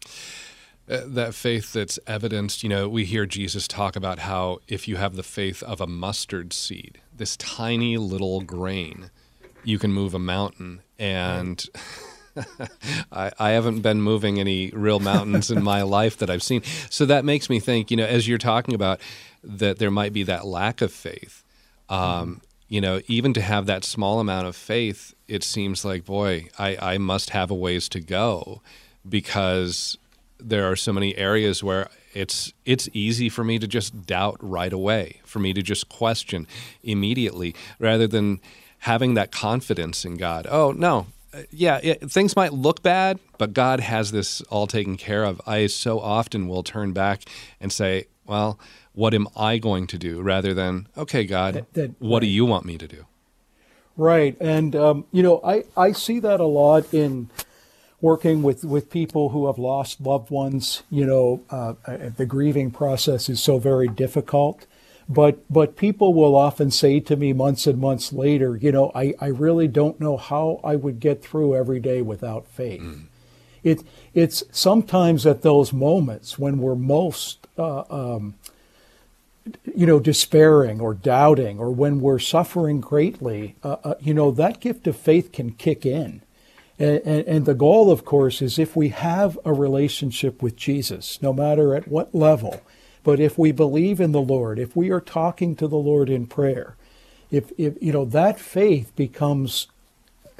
Uh, 0.86 1.00
that 1.06 1.34
faith 1.34 1.72
that's 1.72 1.98
evidenced, 2.06 2.62
you 2.62 2.68
know, 2.68 2.88
we 2.88 3.06
hear 3.06 3.24
Jesus 3.24 3.66
talk 3.66 3.96
about 3.96 4.18
how 4.18 4.58
if 4.68 4.86
you 4.86 4.96
have 4.96 5.16
the 5.16 5.22
faith 5.22 5.62
of 5.62 5.80
a 5.80 5.86
mustard 5.86 6.52
seed, 6.52 7.00
this 7.16 7.38
tiny 7.38 7.96
little 7.96 8.42
grain, 8.42 9.10
you 9.64 9.78
can 9.78 9.92
move 9.92 10.12
a 10.12 10.18
mountain. 10.18 10.82
And 10.98 11.64
I, 13.12 13.32
I 13.38 13.50
haven't 13.50 13.80
been 13.80 14.02
moving 14.02 14.38
any 14.38 14.70
real 14.72 15.00
mountains 15.00 15.50
in 15.50 15.62
my 15.64 15.82
life 15.82 16.18
that 16.18 16.28
I've 16.28 16.42
seen. 16.42 16.62
So 16.90 17.06
that 17.06 17.24
makes 17.24 17.48
me 17.48 17.60
think, 17.60 17.90
you 17.90 17.96
know, 17.96 18.04
as 18.04 18.28
you're 18.28 18.36
talking 18.36 18.74
about 18.74 19.00
that 19.42 19.78
there 19.78 19.90
might 19.90 20.12
be 20.12 20.22
that 20.24 20.46
lack 20.46 20.82
of 20.82 20.92
faith, 20.92 21.44
um, 21.88 22.42
you 22.68 22.80
know, 22.80 23.00
even 23.06 23.32
to 23.34 23.40
have 23.40 23.66
that 23.66 23.84
small 23.84 24.20
amount 24.20 24.46
of 24.46 24.56
faith, 24.56 25.14
it 25.28 25.42
seems 25.44 25.84
like, 25.84 26.04
boy, 26.04 26.48
I, 26.58 26.76
I 26.80 26.98
must 26.98 27.30
have 27.30 27.50
a 27.50 27.54
ways 27.54 27.88
to 27.90 28.00
go 28.00 28.60
because 29.08 29.98
there 30.38 30.70
are 30.70 30.76
so 30.76 30.92
many 30.92 31.16
areas 31.16 31.62
where 31.62 31.88
it's 32.12 32.52
it's 32.64 32.88
easy 32.92 33.28
for 33.28 33.44
me 33.44 33.58
to 33.58 33.66
just 33.66 34.06
doubt 34.06 34.36
right 34.40 34.72
away, 34.72 35.20
for 35.24 35.38
me 35.38 35.52
to 35.52 35.62
just 35.62 35.88
question 35.88 36.46
immediately, 36.82 37.54
rather 37.78 38.06
than 38.06 38.40
having 38.80 39.14
that 39.14 39.32
confidence 39.32 40.04
in 40.04 40.16
God. 40.16 40.46
Oh 40.50 40.72
no, 40.72 41.06
uh, 41.32 41.42
yeah, 41.50 41.80
it, 41.82 42.10
things 42.10 42.36
might 42.36 42.52
look 42.52 42.82
bad, 42.82 43.18
but 43.38 43.52
God 43.52 43.80
has 43.80 44.12
this 44.12 44.40
all 44.42 44.66
taken 44.66 44.96
care 44.96 45.24
of. 45.24 45.40
I 45.46 45.66
so 45.66 46.00
often 46.00 46.48
will 46.48 46.62
turn 46.62 46.92
back 46.92 47.22
and 47.60 47.72
say, 47.72 48.06
well, 48.26 48.58
what 48.92 49.14
am 49.14 49.26
I 49.36 49.58
going 49.58 49.86
to 49.88 49.98
do, 49.98 50.22
rather 50.22 50.54
than 50.54 50.86
okay, 50.96 51.24
God, 51.24 51.54
that, 51.54 51.72
that, 51.74 52.00
what 52.00 52.18
right. 52.18 52.26
do 52.26 52.26
you 52.26 52.44
want 52.44 52.64
me 52.64 52.78
to 52.78 52.86
do? 52.86 53.06
Right, 53.96 54.36
and 54.40 54.76
um, 54.76 55.06
you 55.12 55.22
know, 55.22 55.40
I 55.44 55.64
I 55.76 55.92
see 55.92 56.20
that 56.20 56.40
a 56.40 56.46
lot 56.46 56.92
in 56.92 57.30
working 58.04 58.42
with, 58.42 58.62
with 58.64 58.90
people 58.90 59.30
who 59.30 59.46
have 59.46 59.56
lost 59.56 59.98
loved 59.98 60.30
ones, 60.30 60.82
you 60.90 61.06
know, 61.06 61.42
uh, 61.48 61.72
uh, 61.86 62.10
the 62.14 62.26
grieving 62.26 62.70
process 62.70 63.30
is 63.30 63.42
so 63.42 63.58
very 63.58 63.88
difficult. 63.88 64.66
But 65.08 65.36
but 65.50 65.76
people 65.76 66.12
will 66.14 66.34
often 66.34 66.70
say 66.70 67.00
to 67.00 67.16
me 67.16 67.32
months 67.32 67.66
and 67.66 67.78
months 67.78 68.12
later, 68.12 68.56
you 68.56 68.72
know, 68.72 68.90
I, 68.94 69.14
I 69.20 69.26
really 69.26 69.68
don't 69.68 70.00
know 70.00 70.16
how 70.16 70.60
I 70.64 70.76
would 70.76 70.98
get 70.98 71.22
through 71.22 71.56
every 71.56 71.80
day 71.80 72.00
without 72.02 72.46
faith. 72.46 72.82
Mm. 72.82 73.04
It 73.62 73.82
it's 74.14 74.44
sometimes 74.50 75.26
at 75.26 75.42
those 75.42 75.72
moments 75.74 76.38
when 76.38 76.58
we're 76.58 76.74
most 76.74 77.46
uh, 77.58 77.84
um, 77.90 78.34
you 79.74 79.86
know, 79.86 80.00
despairing 80.00 80.80
or 80.80 80.94
doubting, 80.94 81.58
or 81.58 81.70
when 81.70 82.00
we're 82.00 82.18
suffering 82.18 82.80
greatly, 82.80 83.56
uh, 83.62 83.76
uh, 83.84 83.94
you 84.00 84.14
know, 84.14 84.30
that 84.30 84.60
gift 84.60 84.86
of 84.86 84.96
faith 84.96 85.32
can 85.32 85.52
kick 85.52 85.84
in. 85.84 86.22
And, 86.78 87.00
and, 87.04 87.26
and, 87.26 87.46
the 87.46 87.54
goal, 87.54 87.90
of 87.90 88.04
course, 88.04 88.42
is 88.42 88.58
if 88.58 88.74
we 88.74 88.88
have 88.88 89.38
a 89.44 89.52
relationship 89.52 90.42
with 90.42 90.56
Jesus, 90.56 91.22
no 91.22 91.32
matter 91.32 91.74
at 91.74 91.86
what 91.86 92.14
level, 92.14 92.62
but 93.04 93.20
if 93.20 93.38
we 93.38 93.52
believe 93.52 94.00
in 94.00 94.10
the 94.10 94.20
Lord, 94.20 94.58
if 94.58 94.74
we 94.74 94.90
are 94.90 95.00
talking 95.00 95.54
to 95.56 95.68
the 95.68 95.76
Lord 95.76 96.10
in 96.10 96.26
prayer, 96.26 96.74
if, 97.30 97.52
if 97.58 97.80
you 97.80 97.92
know 97.92 98.04
that 98.06 98.40
faith 98.40 98.94
becomes 98.96 99.68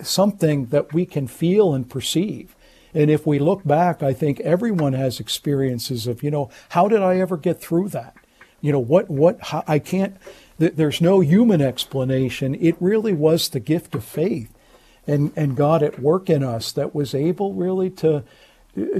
something 0.03 0.66
that 0.66 0.93
we 0.93 1.07
can 1.07 1.26
feel 1.26 1.72
and 1.72 1.89
perceive. 1.89 2.57
And 2.93 3.11
if 3.11 3.26
we 3.26 3.39
look 3.39 3.64
back, 3.64 4.03
I 4.03 4.12
think 4.12 4.41
everyone 4.41 4.93
has 4.93 5.20
experiences 5.20 6.07
of, 6.07 6.22
you 6.22 6.30
know, 6.30 6.51
how 6.70 6.89
did 6.89 7.03
I 7.03 7.18
ever 7.18 7.37
get 7.37 7.61
through 7.61 7.89
that? 7.91 8.14
You 8.61 8.72
know, 8.72 8.80
what, 8.80 9.11
what, 9.11 9.41
how, 9.41 9.64
I 9.66 9.78
can't, 9.78 10.16
there's 10.59 11.01
no 11.01 11.20
human 11.20 11.61
explanation. 11.61 12.55
It 12.55 12.76
really 12.80 13.12
was 13.12 13.49
the 13.49 13.61
gift 13.61 13.95
of 13.95 14.05
faith 14.05 14.53
and, 15.07 15.32
and 15.36 15.57
God 15.57 15.82
at 15.82 15.98
work 15.98 16.30
in 16.30 16.42
us 16.42 16.72
that 16.72 16.94
was 16.94 17.14
able 17.14 17.55
really 17.55 17.90
to, 17.90 18.24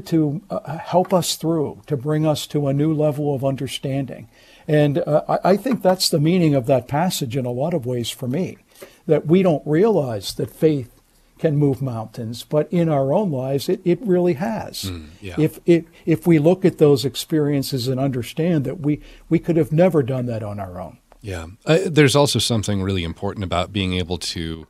to 0.05 0.43
uh, 0.51 0.79
help 0.79 1.13
us 1.13 1.37
through, 1.37 1.83
to 1.87 1.97
bring 1.97 2.27
us 2.27 2.47
to 2.49 2.69
a 2.69 2.75
new 2.75 2.93
level 2.93 3.35
of 3.35 3.45
understanding. 3.45 4.29
And 4.67 4.99
uh, 4.99 5.39
I 5.45 5.57
think 5.57 5.83
that's 5.83 6.09
the 6.09 6.21
meaning 6.21 6.55
of 6.55 6.67
that 6.67 6.89
passage 6.89 7.37
in 7.37 7.47
a 7.47 7.51
lot 7.51 7.75
of 7.75 7.87
ways 7.87 8.11
for 8.11 8.27
me, 8.27 8.59
that 9.07 9.27
we 9.27 9.43
don't 9.43 9.67
realize 9.67 10.35
that 10.35 10.51
faith 10.51 10.91
can 11.39 11.57
move 11.57 11.83
mountains, 11.83 12.45
but 12.45 12.73
in 12.73 12.89
our 12.89 13.13
own 13.13 13.31
lives, 13.31 13.69
it, 13.69 13.81
it 13.85 14.01
really 14.01 14.35
has. 14.35 14.85
Mm, 14.85 15.07
yeah. 15.21 15.35
If, 15.37 15.59
if, 15.67 15.85
if 16.07 16.27
we 16.27 16.39
look 16.39 16.65
at 16.65 16.79
those 16.79 17.05
experiences 17.05 17.89
and 17.89 17.99
understand 17.99 18.65
that 18.65 18.81
we, 18.81 19.01
we 19.29 19.39
could 19.39 19.57
have 19.57 19.73
never 19.73 20.03
done 20.03 20.27
that 20.27 20.43
on 20.43 20.61
our 20.61 20.81
own. 20.81 20.99
Yeah. 21.21 21.47
Uh, 21.67 21.79
there's 21.87 22.15
also 22.15 22.39
something 22.39 22.83
really 22.83 23.03
important 23.03 23.45
about 23.45 23.73
being 23.73 23.95
able 23.95 24.19
to 24.19 24.67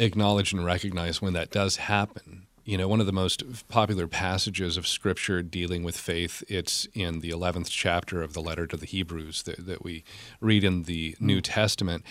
acknowledge 0.00 0.52
and 0.52 0.64
recognize 0.64 1.22
when 1.22 1.34
that 1.34 1.50
does 1.50 1.76
happen. 1.76 2.46
You 2.64 2.78
know, 2.78 2.88
one 2.88 3.00
of 3.00 3.06
the 3.06 3.12
most 3.12 3.68
popular 3.68 4.06
passages 4.06 4.76
of 4.76 4.86
scripture 4.86 5.42
dealing 5.42 5.82
with 5.82 5.96
faith, 5.96 6.42
it's 6.48 6.86
in 6.94 7.20
the 7.20 7.30
11th 7.30 7.68
chapter 7.70 8.22
of 8.22 8.32
the 8.32 8.40
letter 8.40 8.66
to 8.66 8.76
the 8.76 8.86
Hebrews 8.86 9.42
that, 9.44 9.66
that 9.66 9.82
we 9.82 10.04
read 10.40 10.64
in 10.64 10.84
the 10.84 11.12
mm. 11.12 11.20
New 11.20 11.40
Testament. 11.40 12.04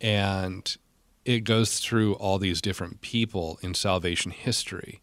And 0.00 0.76
it 1.24 1.40
goes 1.40 1.78
through 1.80 2.14
all 2.14 2.38
these 2.38 2.60
different 2.60 3.00
people 3.00 3.58
in 3.62 3.74
salvation 3.74 4.30
history 4.30 5.00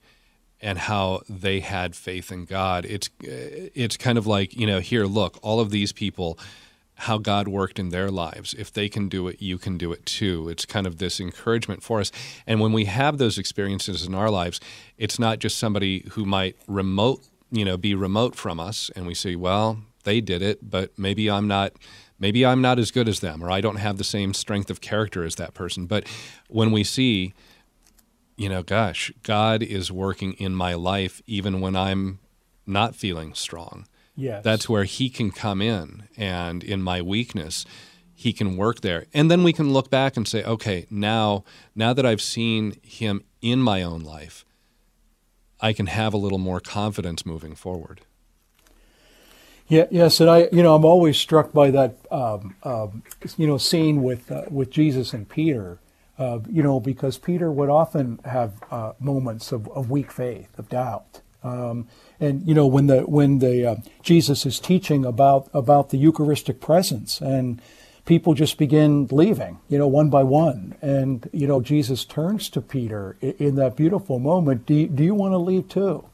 and 0.59 0.78
how 0.78 1.22
they 1.28 1.59
had 1.59 1.95
faith 1.95 2.32
in 2.32 2.45
God. 2.45 2.86
It's 2.86 3.09
it's 3.22 3.97
kind 3.97 4.17
of 4.17 4.28
like, 4.28 4.55
you 4.55 4.67
know, 4.67 4.80
here 4.80 5.05
look, 5.05 5.39
all 5.41 5.59
of 5.59 5.72
these 5.72 5.91
people 5.91 6.38
how 7.02 7.18
God 7.18 7.47
worked 7.47 7.80
in 7.80 7.89
their 7.89 8.12
lives. 8.12 8.54
If 8.54 8.72
they 8.72 8.88
can 8.88 9.10
do 9.10 9.28
it, 9.28 9.41
you 9.41 9.58
can 9.58 9.76
do 9.76 9.91
it 9.91 10.06
too. 10.06 10.49
It's 10.49 10.66
kind 10.66 10.86
of 10.86 10.99
this 10.99 11.20
encouragement 11.20 11.82
for 11.82 11.99
us. 11.99 12.12
And 12.45 12.60
when 12.60 12.74
we 12.74 12.86
have 12.86 13.18
those 13.18 13.39
experiences 13.39 14.06
in 14.06 14.14
our 14.14 14.30
lives, 14.30 14.60
it's 14.99 15.18
not 15.18 15.39
just 15.39 15.58
somebody 15.58 16.06
who 16.12 16.26
might 16.26 16.56
remote, 16.68 17.24
you 17.52 17.66
know, 17.66 17.76
be 17.76 17.95
remote 17.95 18.36
from 18.36 18.60
us 18.60 18.91
and 18.95 19.08
we 19.08 19.16
say, 19.16 19.36
well, 19.36 19.80
they 20.04 20.22
did 20.22 20.43
it, 20.43 20.70
but 20.70 20.91
maybe 20.97 21.30
I'm 21.30 21.47
not 21.47 21.74
maybe 22.20 22.45
I'm 22.45 22.62
not 22.62 22.78
as 22.78 22.91
good 22.91 23.08
as 23.08 23.20
them 23.20 23.43
or 23.43 23.49
I 23.49 23.62
don't 23.62 23.78
have 23.78 23.97
the 23.97 24.04
same 24.04 24.36
strength 24.36 24.70
of 24.70 24.80
character 24.80 25.24
as 25.24 25.36
that 25.36 25.56
person. 25.56 25.88
But 25.88 26.08
when 26.49 26.72
we 26.72 26.84
see 26.84 27.34
you 28.38 28.49
know, 28.49 28.64
gosh, 28.64 29.12
God 29.22 29.62
is 29.62 29.91
working 29.91 30.34
in 30.34 30.56
my 30.56 30.74
life 30.74 31.22
even 31.28 31.62
when 31.62 31.76
I'm 31.76 32.20
not 32.66 32.95
feeling 32.95 33.34
strong. 33.34 33.86
Yes. 34.22 34.43
That's 34.43 34.69
where 34.69 34.84
he 34.84 35.09
can 35.09 35.32
come 35.32 35.61
in 35.61 36.03
and 36.15 36.63
in 36.63 36.82
my 36.82 37.01
weakness 37.01 37.65
he 38.13 38.34
can 38.34 38.55
work 38.55 38.82
there. 38.82 39.07
And 39.15 39.32
then 39.32 39.41
we 39.41 39.51
can 39.51 39.74
look 39.74 39.89
back 39.89 40.15
and 40.15 40.28
say, 40.28 40.43
okay, 40.43 40.86
now 40.91 41.43
now 41.76 41.91
that 41.93 42.05
I've 42.05 42.22
seen 42.22 42.76
him 42.84 43.24
in 43.41 43.59
my 43.59 43.82
own 43.82 44.01
life, 44.01 44.45
I 45.59 45.74
can 45.74 45.88
have 45.88 46.13
a 46.13 46.17
little 46.17 46.38
more 46.38 46.59
confidence 46.59 47.26
moving 47.26 47.55
forward. 47.55 48.01
Yeah, 49.67 49.86
yes, 49.89 50.19
and 50.19 50.30
I, 50.30 50.49
you 50.51 50.61
know, 50.61 50.76
I'm 50.76 50.86
always 50.86 51.17
struck 51.17 51.53
by 51.53 51.72
that, 51.72 51.95
um, 52.11 52.55
um, 52.63 53.03
you 53.38 53.47
know, 53.47 53.57
scene 53.57 54.03
with 54.03 54.32
uh, 54.32 54.43
with 54.51 54.69
Jesus 54.69 55.13
and 55.13 55.28
Peter, 55.28 55.80
uh, 56.19 56.39
you 56.47 56.61
know, 56.61 56.80
because 56.80 57.17
Peter 57.17 57.51
would 57.51 57.69
often 57.69 58.19
have 58.26 58.61
uh, 58.69 58.93
moments 58.99 59.51
of, 59.51 59.67
of 59.69 59.89
weak 59.89 60.11
faith, 60.11 60.49
of 60.59 60.69
doubt, 60.69 61.22
um, 61.44 61.88
and 62.20 62.48
you 62.48 62.54
know 62.54 62.68
when 62.68 62.88
the 62.88 63.02
when 63.02 63.39
the 63.39 63.66
uh, 63.66 63.76
Jesus 64.04 64.46
is 64.46 64.60
teaching 64.60 65.06
about 65.06 65.50
about 65.54 65.89
the 65.89 65.98
Eucharistic 65.98 66.60
presence 66.62 67.20
and 67.22 67.62
people 68.06 68.34
just 68.34 68.58
begin 68.58 69.08
leaving, 69.12 69.60
you 69.70 69.78
know, 69.78 69.88
one 69.88 70.10
by 70.10 70.24
one, 70.24 70.76
and 70.82 71.30
you 71.32 71.48
know 71.48 71.62
Jesus 71.62 72.06
turns 72.06 72.50
to 72.50 72.62
Peter 72.62 73.18
in, 73.22 73.56
that 73.56 73.76
beautiful 73.76 74.20
moment. 74.20 74.66
Do 74.66 74.74
you, 74.74 74.88
do 74.88 75.04
you 75.04 75.16
want 75.16 75.34
to 75.34 75.38
leave 75.38 75.70
too? 75.70 76.06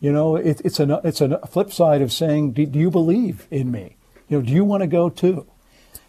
You 0.00 0.12
know, 0.12 0.36
it, 0.36 0.60
it's 0.64 0.80
a 0.80 1.00
it's 1.04 1.20
a 1.20 1.38
flip 1.46 1.72
side 1.72 2.02
of 2.02 2.12
saying, 2.12 2.52
do, 2.52 2.66
do 2.66 2.78
you 2.78 2.90
believe 2.90 3.46
in 3.50 3.70
me? 3.70 3.96
You 4.28 4.38
know, 4.38 4.46
do 4.46 4.52
you 4.52 4.64
want 4.64 4.82
to 4.82 4.86
go 4.86 5.08
too? 5.08 5.46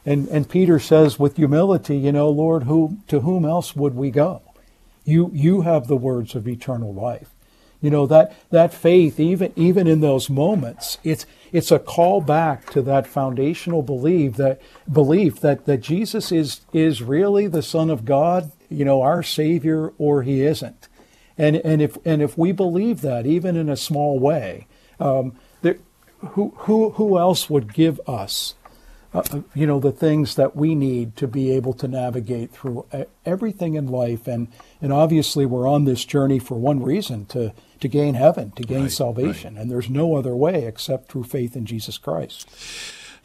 And 0.05 0.27
and 0.29 0.49
Peter 0.49 0.79
says 0.79 1.19
with 1.19 1.37
humility, 1.37 1.97
you 1.97 2.11
know, 2.11 2.29
Lord, 2.29 2.63
who 2.63 2.97
to 3.07 3.21
whom 3.21 3.45
else 3.45 3.75
would 3.75 3.95
we 3.95 4.11
go? 4.11 4.41
You 5.03 5.31
you 5.33 5.61
have 5.61 5.87
the 5.87 5.95
words 5.95 6.35
of 6.35 6.47
eternal 6.47 6.93
life. 6.93 7.34
You 7.85 7.91
know 7.91 8.07
that 8.07 8.35
that 8.49 8.73
faith, 8.73 9.19
even 9.19 9.53
even 9.55 9.85
in 9.85 10.01
those 10.01 10.27
moments, 10.27 10.97
it's 11.03 11.27
it's 11.51 11.69
a 11.69 11.77
call 11.77 12.19
back 12.19 12.71
to 12.71 12.81
that 12.81 13.05
foundational 13.05 13.83
belief 13.83 14.37
that 14.37 14.59
belief 14.91 15.39
that 15.41 15.65
that 15.65 15.81
Jesus 15.81 16.31
is 16.31 16.61
is 16.73 17.03
really 17.03 17.45
the 17.45 17.61
Son 17.61 17.91
of 17.91 18.03
God, 18.03 18.51
you 18.71 18.85
know, 18.85 19.03
our 19.03 19.21
Savior, 19.21 19.93
or 19.99 20.23
He 20.23 20.41
isn't. 20.41 20.87
And 21.37 21.57
and 21.57 21.79
if 21.79 21.95
and 22.03 22.23
if 22.23 22.35
we 22.35 22.51
believe 22.51 23.01
that, 23.01 23.27
even 23.27 23.55
in 23.55 23.69
a 23.69 23.77
small 23.77 24.17
way, 24.17 24.65
um, 24.99 25.37
there, 25.61 25.77
who 26.29 26.55
who 26.61 26.89
who 26.89 27.19
else 27.19 27.51
would 27.51 27.71
give 27.71 28.01
us 28.07 28.55
uh, 29.15 29.23
uh, 29.31 29.41
you 29.53 29.65
know 29.65 29.79
the 29.79 29.91
things 29.91 30.35
that 30.35 30.55
we 30.55 30.75
need 30.75 31.15
to 31.15 31.27
be 31.27 31.51
able 31.51 31.73
to 31.73 31.87
navigate 31.87 32.51
through 32.51 32.85
everything 33.25 33.75
in 33.75 33.87
life 33.87 34.27
and 34.27 34.47
and 34.81 34.91
obviously 34.91 35.45
we're 35.45 35.67
on 35.67 35.85
this 35.85 36.03
journey 36.05 36.39
for 36.39 36.55
one 36.55 36.81
reason 36.81 37.25
to 37.25 37.53
to 37.79 37.87
gain 37.87 38.15
heaven 38.15 38.51
to 38.51 38.63
gain 38.63 38.83
right, 38.83 38.91
salvation 38.91 39.55
right. 39.55 39.61
and 39.61 39.71
there's 39.71 39.89
no 39.89 40.15
other 40.15 40.35
way 40.35 40.65
except 40.65 41.09
through 41.09 41.23
faith 41.23 41.55
in 41.55 41.65
Jesus 41.65 41.97
Christ 41.97 42.49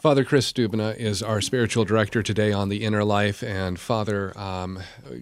Father 0.00 0.24
Kris 0.24 0.50
Stubna 0.50 0.96
is 0.96 1.22
our 1.22 1.42
spiritual 1.42 1.84
director 1.84 2.22
today 2.22 2.52
on 2.52 2.70
the 2.70 2.84
inner 2.84 3.04
life. 3.04 3.42
And 3.42 3.78
Father, 3.78 4.32
um, 4.34 4.78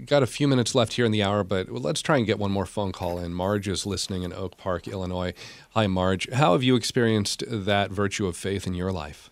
got 0.06 0.22
a 0.22 0.26
few 0.26 0.46
minutes 0.46 0.72
left 0.72 0.92
here 0.92 1.04
in 1.04 1.10
the 1.10 1.20
hour, 1.20 1.42
but 1.42 1.68
let's 1.68 2.00
try 2.00 2.16
and 2.16 2.24
get 2.24 2.38
one 2.38 2.52
more 2.52 2.64
phone 2.64 2.92
call 2.92 3.18
in. 3.18 3.34
Marge 3.34 3.66
is 3.66 3.86
listening 3.86 4.22
in 4.22 4.32
Oak 4.32 4.56
Park, 4.56 4.86
Illinois. 4.86 5.34
Hi, 5.70 5.88
Marge. 5.88 6.30
How 6.30 6.52
have 6.52 6.62
you 6.62 6.76
experienced 6.76 7.42
that 7.48 7.90
virtue 7.90 8.28
of 8.28 8.36
faith 8.36 8.68
in 8.68 8.74
your 8.74 8.92
life? 8.92 9.27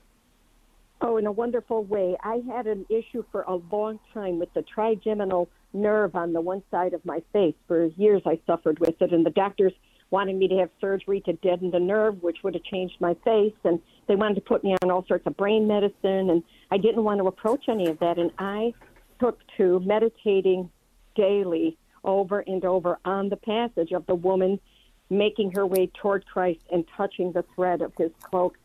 Oh, 1.03 1.19
in 1.19 1.27
a 1.27 1.33
wonderful 1.33 1.85
way. 1.85 2.17
I 2.23 2.43
had 2.49 2.67
an 2.67 2.87
issue 2.89 3.23
for 3.31 3.43
a 3.43 3.57
long 3.71 4.01
time 4.15 4.39
with 4.39 4.53
the 4.55 4.63
trigeminal 4.63 5.49
nerve 5.75 6.17
on 6.17 6.33
the 6.33 6.41
one 6.41 6.63
side 6.71 6.95
of 6.95 7.05
my 7.05 7.23
face. 7.33 7.55
For 7.69 7.87
years, 7.97 8.23
I 8.25 8.41
suffered 8.47 8.79
with 8.79 9.01
it, 9.03 9.13
and 9.13 9.25
the 9.25 9.31
doctors 9.31 9.75
wanted 10.11 10.37
me 10.37 10.49
to 10.49 10.57
have 10.57 10.71
surgery 10.81 11.21
to 11.23 11.35
deaden 11.35 11.71
the 11.71 11.81
nerve, 11.81 12.23
which 12.23 12.39
would 12.43 12.55
have 12.55 12.63
changed 12.63 12.97
my 12.99 13.15
face. 13.25 13.53
And 13.65 13.81
they 14.09 14.17
wanted 14.17 14.37
to 14.37 14.41
put 14.41 14.65
me 14.65 14.75
on 14.83 14.91
all 14.91 15.05
sorts 15.07 15.27
of 15.27 15.37
brain 15.37 15.67
medicine, 15.67 16.31
and 16.31 16.43
I 16.71 16.79
didn't 16.79 17.05
want 17.05 17.21
to 17.21 17.27
approach 17.27 17.69
any 17.69 17.89
of 17.89 17.99
that. 17.99 18.19
And 18.19 18.31
I 18.39 18.73
took 19.21 19.41
to 19.59 19.81
meditating 19.81 20.71
daily 21.15 21.77
over 22.05 22.41
and 22.41 22.65
over 22.65 22.99
on 23.05 23.29
the 23.29 23.37
passage 23.37 23.93
of 23.93 24.07
the 24.07 24.15
woman 24.15 24.61
making 25.11 25.53
her 25.53 25.67
way 25.67 25.91
toward 26.01 26.27
Christ 26.27 26.61
and 26.73 26.85
touching 26.97 27.33
the 27.33 27.45
thread 27.55 27.83
of 27.83 27.93
his 27.97 28.11
cloak 28.23 28.57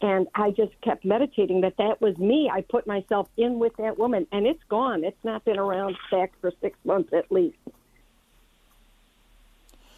and 0.00 0.28
I 0.34 0.50
just 0.50 0.72
kept 0.80 1.04
meditating 1.04 1.62
that 1.62 1.76
that 1.78 2.00
was 2.00 2.16
me. 2.18 2.50
I 2.52 2.60
put 2.62 2.86
myself 2.86 3.28
in 3.36 3.58
with 3.58 3.76
that 3.78 3.98
woman, 3.98 4.26
and 4.30 4.46
it's 4.46 4.62
gone. 4.68 5.04
It's 5.04 5.24
not 5.24 5.44
been 5.44 5.58
around 5.58 5.96
back 6.10 6.32
for 6.40 6.52
six 6.60 6.78
months 6.84 7.12
at 7.12 7.30
least. 7.32 7.56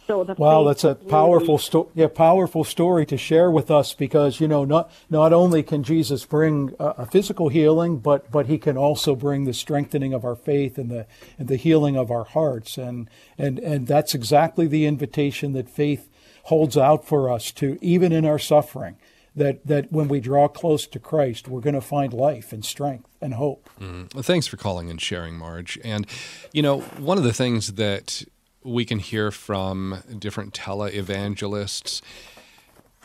So 0.07 0.23
the 0.23 0.33
wow, 0.33 0.63
that's 0.63 0.83
a 0.83 0.95
powerful 0.95 1.59
story. 1.59 1.87
Yeah, 1.93 2.07
powerful 2.07 2.63
story 2.63 3.05
to 3.05 3.17
share 3.17 3.51
with 3.51 3.69
us 3.69 3.93
because 3.93 4.39
you 4.39 4.47
know 4.47 4.65
not 4.65 4.91
not 5.09 5.31
only 5.31 5.61
can 5.61 5.83
Jesus 5.83 6.25
bring 6.25 6.73
a, 6.79 6.85
a, 6.85 7.05
physical 7.05 7.49
healing, 7.49 7.99
but 7.99 8.29
but 8.31 8.47
he 8.47 8.57
can 8.57 8.77
also 8.77 9.15
bring 9.15 9.45
the 9.45 9.53
strengthening 9.53 10.13
of 10.13 10.25
our 10.25 10.35
faith 10.35 10.79
and 10.79 10.89
the 10.89 11.05
and 11.37 11.47
the 11.47 11.55
healing 11.55 11.95
of 11.95 12.09
our 12.09 12.23
hearts, 12.23 12.77
and 12.77 13.09
and 13.37 13.59
and 13.59 13.85
that's 13.85 14.15
exactly 14.15 14.65
the 14.65 14.85
invitation 14.85 15.53
that 15.53 15.69
faith 15.69 16.09
holds 16.45 16.75
out 16.75 17.05
for 17.05 17.29
us 17.29 17.51
to 17.51 17.77
even 17.81 18.11
in 18.11 18.25
our 18.25 18.39
suffering 18.39 18.97
that, 19.35 19.65
that 19.65 19.91
when 19.91 20.07
we 20.07 20.19
draw 20.19 20.47
close 20.47 20.85
to 20.87 20.99
Christ, 20.99 21.47
we're 21.47 21.61
going 21.61 21.75
to 21.75 21.81
find 21.81 22.13
life 22.13 22.51
and 22.51 22.65
strength 22.65 23.09
and 23.21 23.35
hope. 23.35 23.69
Mm. 23.79 24.13
Well, 24.13 24.23
thanks 24.23 24.47
for 24.47 24.57
calling 24.57 24.89
and 24.89 24.99
sharing, 24.99 25.37
Marge. 25.37 25.79
And, 25.83 26.05
you 26.51 26.61
know, 26.61 26.81
one 26.81 27.17
of 27.17 27.23
the 27.23 27.33
things 27.33 27.73
that 27.73 28.23
we 28.63 28.85
can 28.85 28.99
hear 28.99 29.31
from 29.31 30.03
different 30.19 30.53
tele-evangelists, 30.53 32.01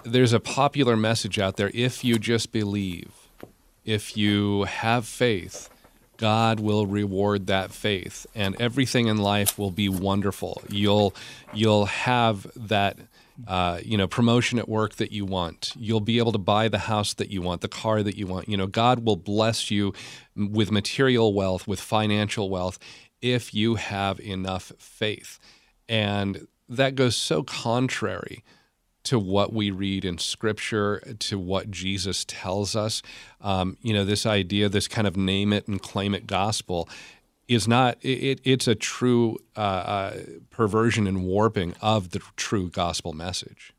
there's 0.05 0.33
a 0.33 0.41
popular 0.41 0.97
message 0.97 1.39
out 1.39 1.57
there 1.57 1.71
if 1.73 2.05
you 2.05 2.19
just 2.19 2.53
believe, 2.53 3.13
if 3.85 4.17
you 4.17 4.65
have 4.65 5.07
faith, 5.07 5.71
God 6.17 6.61
will 6.61 6.87
reward 6.87 7.47
that 7.47 7.73
faith 7.73 8.27
and 8.35 8.61
everything 8.61 9.07
in 9.07 9.19
life 9.19 9.59
will 9.59 9.71
be 9.71 9.89
wonderful. 9.89 10.63
You'll 10.69 11.15
you'll 11.53 11.87
have 11.87 12.47
that 12.57 12.99
uh, 13.47 13.81
you 13.85 13.99
know, 13.99 14.07
promotion 14.07 14.59
at 14.59 14.69
work 14.69 14.95
that 14.97 15.13
you 15.13 15.25
want. 15.25 15.73
You'll 15.79 16.01
be 16.01 16.19
able 16.19 16.33
to 16.33 16.39
buy 16.39 16.69
the 16.69 16.79
house 16.79 17.13
that 17.15 17.31
you 17.31 17.43
want, 17.43 17.61
the 17.61 17.69
car 17.69 18.03
that 18.03 18.17
you 18.17 18.27
want. 18.27 18.49
You 18.49 18.57
know, 18.57 18.67
God 18.67 19.05
will 19.05 19.17
bless 19.17 19.71
you 19.71 19.93
with 20.35 20.71
material 20.71 21.35
wealth, 21.35 21.69
with 21.69 21.81
financial 21.81 22.49
wealth, 22.49 22.79
if 23.21 23.53
you 23.53 23.75
have 23.75 24.19
enough 24.21 24.73
faith. 24.79 25.39
And 25.89 26.47
that 26.69 26.95
goes 26.95 27.15
so 27.15 27.43
contrary 27.43 28.43
to 29.07 29.19
what 29.19 29.53
we 29.53 29.71
read 29.71 30.05
in 30.05 30.19
Scripture, 30.19 31.01
to 31.19 31.39
what 31.39 31.71
Jesus 31.71 32.25
tells 32.25 32.77
us. 32.77 33.03
Um, 33.41 33.77
you 33.81 33.93
know, 33.93 34.05
this 34.05 34.27
idea, 34.27 34.69
this 34.69 34.89
kind 34.89 35.07
of 35.07 35.17
name 35.17 35.53
it 35.53 35.67
and 35.67 35.81
claim 35.81 36.15
it 36.15 36.27
gospel 36.27 36.89
is 37.49 37.69
not 37.69 37.97
it, 38.03 38.41
it's 38.43 38.67
a 38.67 38.75
true 38.75 39.39
uh, 39.57 39.61
uh, 39.61 40.17
perversion 40.51 41.07
and 41.07 41.25
warping 41.25 41.75
of 41.81 42.11
the 42.11 42.21
true 42.37 42.69
gospel 42.69 43.13
message 43.13 43.73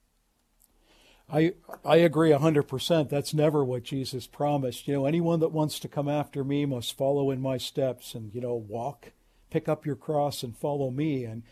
I 1.32 1.54
I 1.84 1.98
agree 1.98 2.32
100%. 2.32 3.10
That's 3.10 3.34
never 3.34 3.64
what 3.64 3.84
Jesus 3.84 4.28
promised. 4.28 4.88
You 4.88 4.96
know, 4.96 5.06
anyone 5.06 5.40
that 5.42 5.52
wants 5.52 5.80
to 5.80 5.88
come 5.88 6.08
after 6.08 6.44
me 6.44 6.66
must 6.66 6.98
follow 6.98 7.32
in 7.32 7.42
my 7.42 7.58
steps 7.58 8.16
and, 8.16 8.34
you 8.34 8.42
know, 8.42 8.56
walk, 8.56 9.12
pick 9.50 9.68
up 9.68 9.86
your 9.86 9.96
cross 9.96 10.44
and 10.44 10.56
follow 10.56 10.90
me. 10.90 11.26
And 11.26 11.44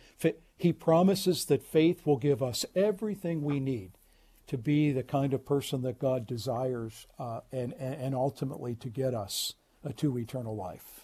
he 0.57 0.71
promises 0.73 1.45
that 1.45 1.63
faith 1.63 2.05
will 2.05 2.17
give 2.17 2.41
us 2.41 2.65
everything 2.75 3.41
we 3.41 3.59
need 3.59 3.91
to 4.47 4.57
be 4.57 4.91
the 4.91 5.03
kind 5.03 5.33
of 5.33 5.45
person 5.45 5.81
that 5.81 5.99
God 5.99 6.27
desires 6.27 7.07
uh, 7.17 7.41
and, 7.51 7.73
and 7.73 8.13
ultimately 8.13 8.75
to 8.75 8.89
get 8.89 9.13
us 9.13 9.53
uh, 9.83 9.89
to 9.97 10.17
eternal 10.17 10.55
life 10.55 11.01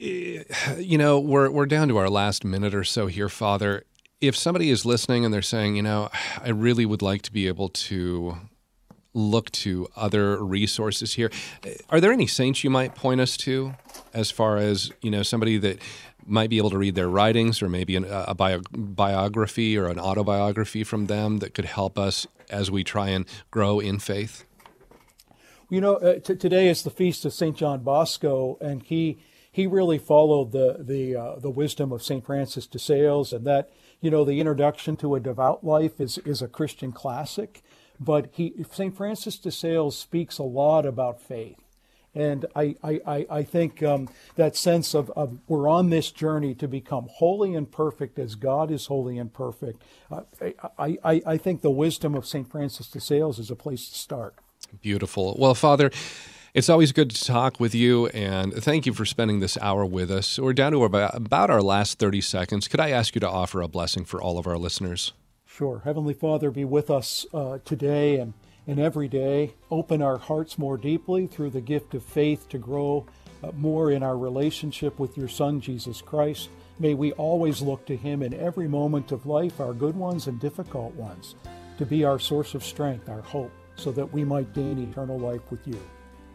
you 0.00 0.96
know, 0.96 1.20
we're 1.20 1.50
we're 1.50 1.66
down 1.66 1.88
to 1.88 1.98
our 1.98 2.08
last 2.08 2.44
minute 2.44 2.74
or 2.74 2.84
so 2.84 3.06
here, 3.06 3.28
Father. 3.28 3.84
If 4.20 4.36
somebody 4.36 4.70
is 4.70 4.84
listening 4.84 5.24
and 5.24 5.32
they're 5.32 5.42
saying, 5.42 5.76
you 5.76 5.82
know, 5.82 6.10
I 6.42 6.50
really 6.50 6.86
would 6.86 7.02
like 7.02 7.22
to 7.22 7.32
be 7.32 7.46
able 7.48 7.68
to 7.68 8.36
look 9.12 9.50
to 9.50 9.88
other 9.96 10.42
resources 10.42 11.14
here, 11.14 11.30
are 11.90 12.00
there 12.00 12.12
any 12.12 12.26
saints 12.26 12.62
you 12.62 12.70
might 12.70 12.94
point 12.94 13.20
us 13.20 13.36
to, 13.38 13.74
as 14.14 14.30
far 14.30 14.56
as 14.56 14.90
you 15.02 15.10
know, 15.10 15.22
somebody 15.22 15.58
that 15.58 15.78
might 16.26 16.50
be 16.50 16.58
able 16.58 16.70
to 16.70 16.78
read 16.78 16.94
their 16.94 17.08
writings, 17.08 17.62
or 17.62 17.68
maybe 17.68 17.96
an, 17.96 18.06
a 18.08 18.34
bio, 18.34 18.60
biography 18.72 19.76
or 19.76 19.86
an 19.86 19.98
autobiography 19.98 20.84
from 20.84 21.06
them 21.06 21.38
that 21.38 21.54
could 21.54 21.64
help 21.64 21.98
us 21.98 22.26
as 22.48 22.70
we 22.70 22.84
try 22.84 23.08
and 23.08 23.26
grow 23.50 23.80
in 23.80 23.98
faith? 23.98 24.44
You 25.68 25.80
know, 25.80 25.96
uh, 25.96 26.18
t- 26.18 26.34
today 26.34 26.68
is 26.68 26.82
the 26.82 26.90
feast 26.90 27.24
of 27.24 27.32
Saint 27.32 27.56
John 27.56 27.80
Bosco, 27.84 28.58
and 28.60 28.82
he 28.82 29.18
he 29.52 29.66
really 29.66 29.98
followed 29.98 30.52
the 30.52 30.76
the 30.80 31.16
uh, 31.16 31.36
the 31.36 31.50
wisdom 31.50 31.92
of 31.92 32.02
Saint 32.02 32.26
Francis 32.26 32.66
de 32.66 32.78
Sales, 32.78 33.32
and 33.32 33.46
that 33.46 33.70
you 34.00 34.10
know 34.10 34.24
the 34.24 34.40
introduction 34.40 34.96
to 34.96 35.14
a 35.14 35.20
devout 35.20 35.62
life 35.64 36.00
is 36.00 36.18
is 36.18 36.42
a 36.42 36.48
Christian 36.48 36.92
classic. 36.92 37.62
But 38.00 38.30
he 38.32 38.54
Saint 38.72 38.96
Francis 38.96 39.38
de 39.38 39.50
Sales 39.50 39.96
speaks 39.96 40.38
a 40.38 40.42
lot 40.42 40.86
about 40.86 41.20
faith, 41.20 41.58
and 42.14 42.46
I 42.54 42.76
I, 42.82 43.26
I 43.30 43.42
think 43.42 43.82
um, 43.82 44.08
that 44.36 44.56
sense 44.56 44.94
of, 44.94 45.10
of 45.10 45.38
we're 45.48 45.68
on 45.68 45.90
this 45.90 46.10
journey 46.10 46.54
to 46.56 46.68
become 46.68 47.08
holy 47.10 47.54
and 47.54 47.70
perfect 47.70 48.18
as 48.18 48.34
God 48.34 48.70
is 48.70 48.86
holy 48.86 49.18
and 49.18 49.32
perfect. 49.32 49.82
Uh, 50.10 50.22
I, 50.78 50.98
I 51.04 51.22
I 51.26 51.36
think 51.36 51.62
the 51.62 51.70
wisdom 51.70 52.14
of 52.14 52.26
Saint 52.26 52.50
Francis 52.50 52.88
de 52.88 53.00
Sales 53.00 53.38
is 53.38 53.50
a 53.50 53.56
place 53.56 53.88
to 53.88 53.98
start. 53.98 54.34
Beautiful. 54.80 55.36
Well, 55.38 55.54
Father. 55.54 55.90
It's 56.52 56.68
always 56.68 56.90
good 56.90 57.10
to 57.10 57.24
talk 57.24 57.60
with 57.60 57.76
you, 57.76 58.08
and 58.08 58.52
thank 58.52 58.84
you 58.84 58.92
for 58.92 59.04
spending 59.04 59.38
this 59.38 59.56
hour 59.58 59.86
with 59.86 60.10
us. 60.10 60.36
We're 60.36 60.52
down 60.52 60.72
to 60.72 60.82
about, 60.82 61.14
about 61.14 61.48
our 61.48 61.62
last 61.62 62.00
30 62.00 62.20
seconds. 62.22 62.66
Could 62.66 62.80
I 62.80 62.90
ask 62.90 63.14
you 63.14 63.20
to 63.20 63.28
offer 63.28 63.62
a 63.62 63.68
blessing 63.68 64.04
for 64.04 64.20
all 64.20 64.36
of 64.36 64.48
our 64.48 64.58
listeners? 64.58 65.12
Sure. 65.46 65.82
Heavenly 65.84 66.14
Father, 66.14 66.50
be 66.50 66.64
with 66.64 66.90
us 66.90 67.26
uh, 67.32 67.58
today 67.64 68.18
and, 68.18 68.34
and 68.70 68.78
every 68.78 69.08
day. 69.08 69.52
Open 69.68 70.00
our 70.00 70.16
hearts 70.16 70.56
more 70.56 70.76
deeply 70.76 71.26
through 71.26 71.50
the 71.50 71.60
gift 71.60 71.92
of 71.92 72.04
faith 72.04 72.48
to 72.48 72.56
grow 72.56 73.04
uh, 73.42 73.50
more 73.56 73.90
in 73.90 74.04
our 74.04 74.16
relationship 74.16 74.96
with 75.00 75.16
your 75.16 75.26
Son, 75.26 75.60
Jesus 75.60 76.00
Christ. 76.00 76.48
May 76.78 76.94
we 76.94 77.10
always 77.12 77.60
look 77.60 77.84
to 77.86 77.96
him 77.96 78.22
in 78.22 78.32
every 78.32 78.68
moment 78.68 79.10
of 79.10 79.26
life, 79.26 79.60
our 79.60 79.74
good 79.74 79.96
ones 79.96 80.28
and 80.28 80.38
difficult 80.38 80.94
ones, 80.94 81.34
to 81.78 81.84
be 81.84 82.04
our 82.04 82.20
source 82.20 82.54
of 82.54 82.64
strength, 82.64 83.08
our 83.08 83.22
hope, 83.22 83.50
so 83.74 83.90
that 83.90 84.12
we 84.12 84.24
might 84.24 84.54
gain 84.54 84.78
eternal 84.78 85.18
life 85.18 85.50
with 85.50 85.66
you. 85.66 85.80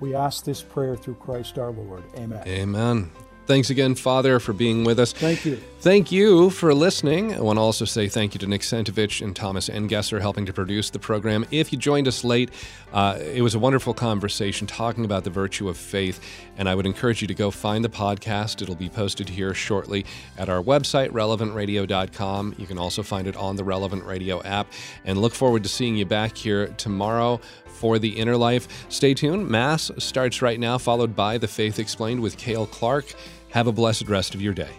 We 0.02 0.14
ask 0.14 0.44
this 0.44 0.62
prayer 0.62 0.98
through 0.98 1.16
Christ 1.16 1.58
our 1.58 1.72
Lord. 1.72 2.04
Amen. 2.18 2.46
Amen. 2.46 3.12
Thanks 3.46 3.70
again, 3.70 3.94
Father, 3.94 4.40
for 4.40 4.54
being 4.54 4.84
with 4.84 5.00
us. 5.00 5.14
Thank 5.14 5.46
you. 5.46 5.58
Thank 5.80 6.12
you 6.12 6.50
for 6.50 6.74
listening. 6.74 7.36
I 7.36 7.42
want 7.42 7.58
to 7.58 7.62
also 7.62 7.86
say 7.86 8.08
thank 8.08 8.34
you 8.34 8.40
to 8.40 8.48
Nick 8.48 8.62
Sentovich 8.62 9.22
and 9.22 9.36
Thomas 9.36 9.70
Engesser 9.70 10.20
helping 10.20 10.48
to 10.48 10.54
produce 10.54 10.90
the 10.90 10.98
program. 10.98 11.46
If 11.52 11.72
you 11.72 11.78
joined 11.78 12.08
us 12.08 12.24
late, 12.24 12.50
uh, 12.92 13.20
it 13.22 13.44
was 13.44 13.54
a 13.54 13.60
wonderful 13.60 13.94
conversation 13.94 14.66
talking 14.66 15.06
about 15.06 15.26
the 15.26 15.30
virtue 15.30 15.70
of 15.70 15.78
faith, 15.78 16.20
and 16.58 16.68
I 16.68 16.74
would 16.74 16.88
encourage 16.88 17.22
you 17.22 17.28
to 17.28 17.36
go 17.36 17.52
find 17.52 17.86
the 17.86 17.90
podcast. 17.90 18.64
It'll 18.64 18.74
be 18.74 18.90
posted 18.90 19.30
here 19.30 19.54
shortly 19.54 20.08
at 20.40 20.50
our 20.50 20.64
website, 20.64 21.12
relevantradio.com. 21.12 22.56
You 22.58 22.66
can 22.66 22.80
also 22.80 23.04
find 23.04 23.28
it 23.28 23.36
on 23.36 23.58
the 23.58 23.64
Relevant 23.64 24.06
Radio 24.06 24.42
app, 24.42 24.72
and 25.04 25.22
look 25.22 25.36
forward 25.36 25.62
to 25.62 25.70
seeing 25.70 25.96
you 25.96 26.06
back 26.06 26.36
here 26.36 26.70
tomorrow 26.78 27.40
for 27.68 28.00
the 28.00 28.10
inner 28.10 28.38
life. 28.38 28.90
Stay 28.90 29.14
tuned. 29.14 29.48
Mass 29.48 29.92
starts 30.00 30.42
right 30.42 30.60
now, 30.60 30.80
followed 30.80 31.16
by 31.16 31.38
The 31.38 31.48
Faith 31.48 31.78
Explained 31.78 32.22
with 32.22 32.38
Cale 32.38 32.66
Clark. 32.66 33.14
Have 33.56 33.68
a 33.68 33.72
blessed 33.72 34.10
rest 34.10 34.36
of 34.36 34.42
your 34.42 34.54
day. 34.54 34.76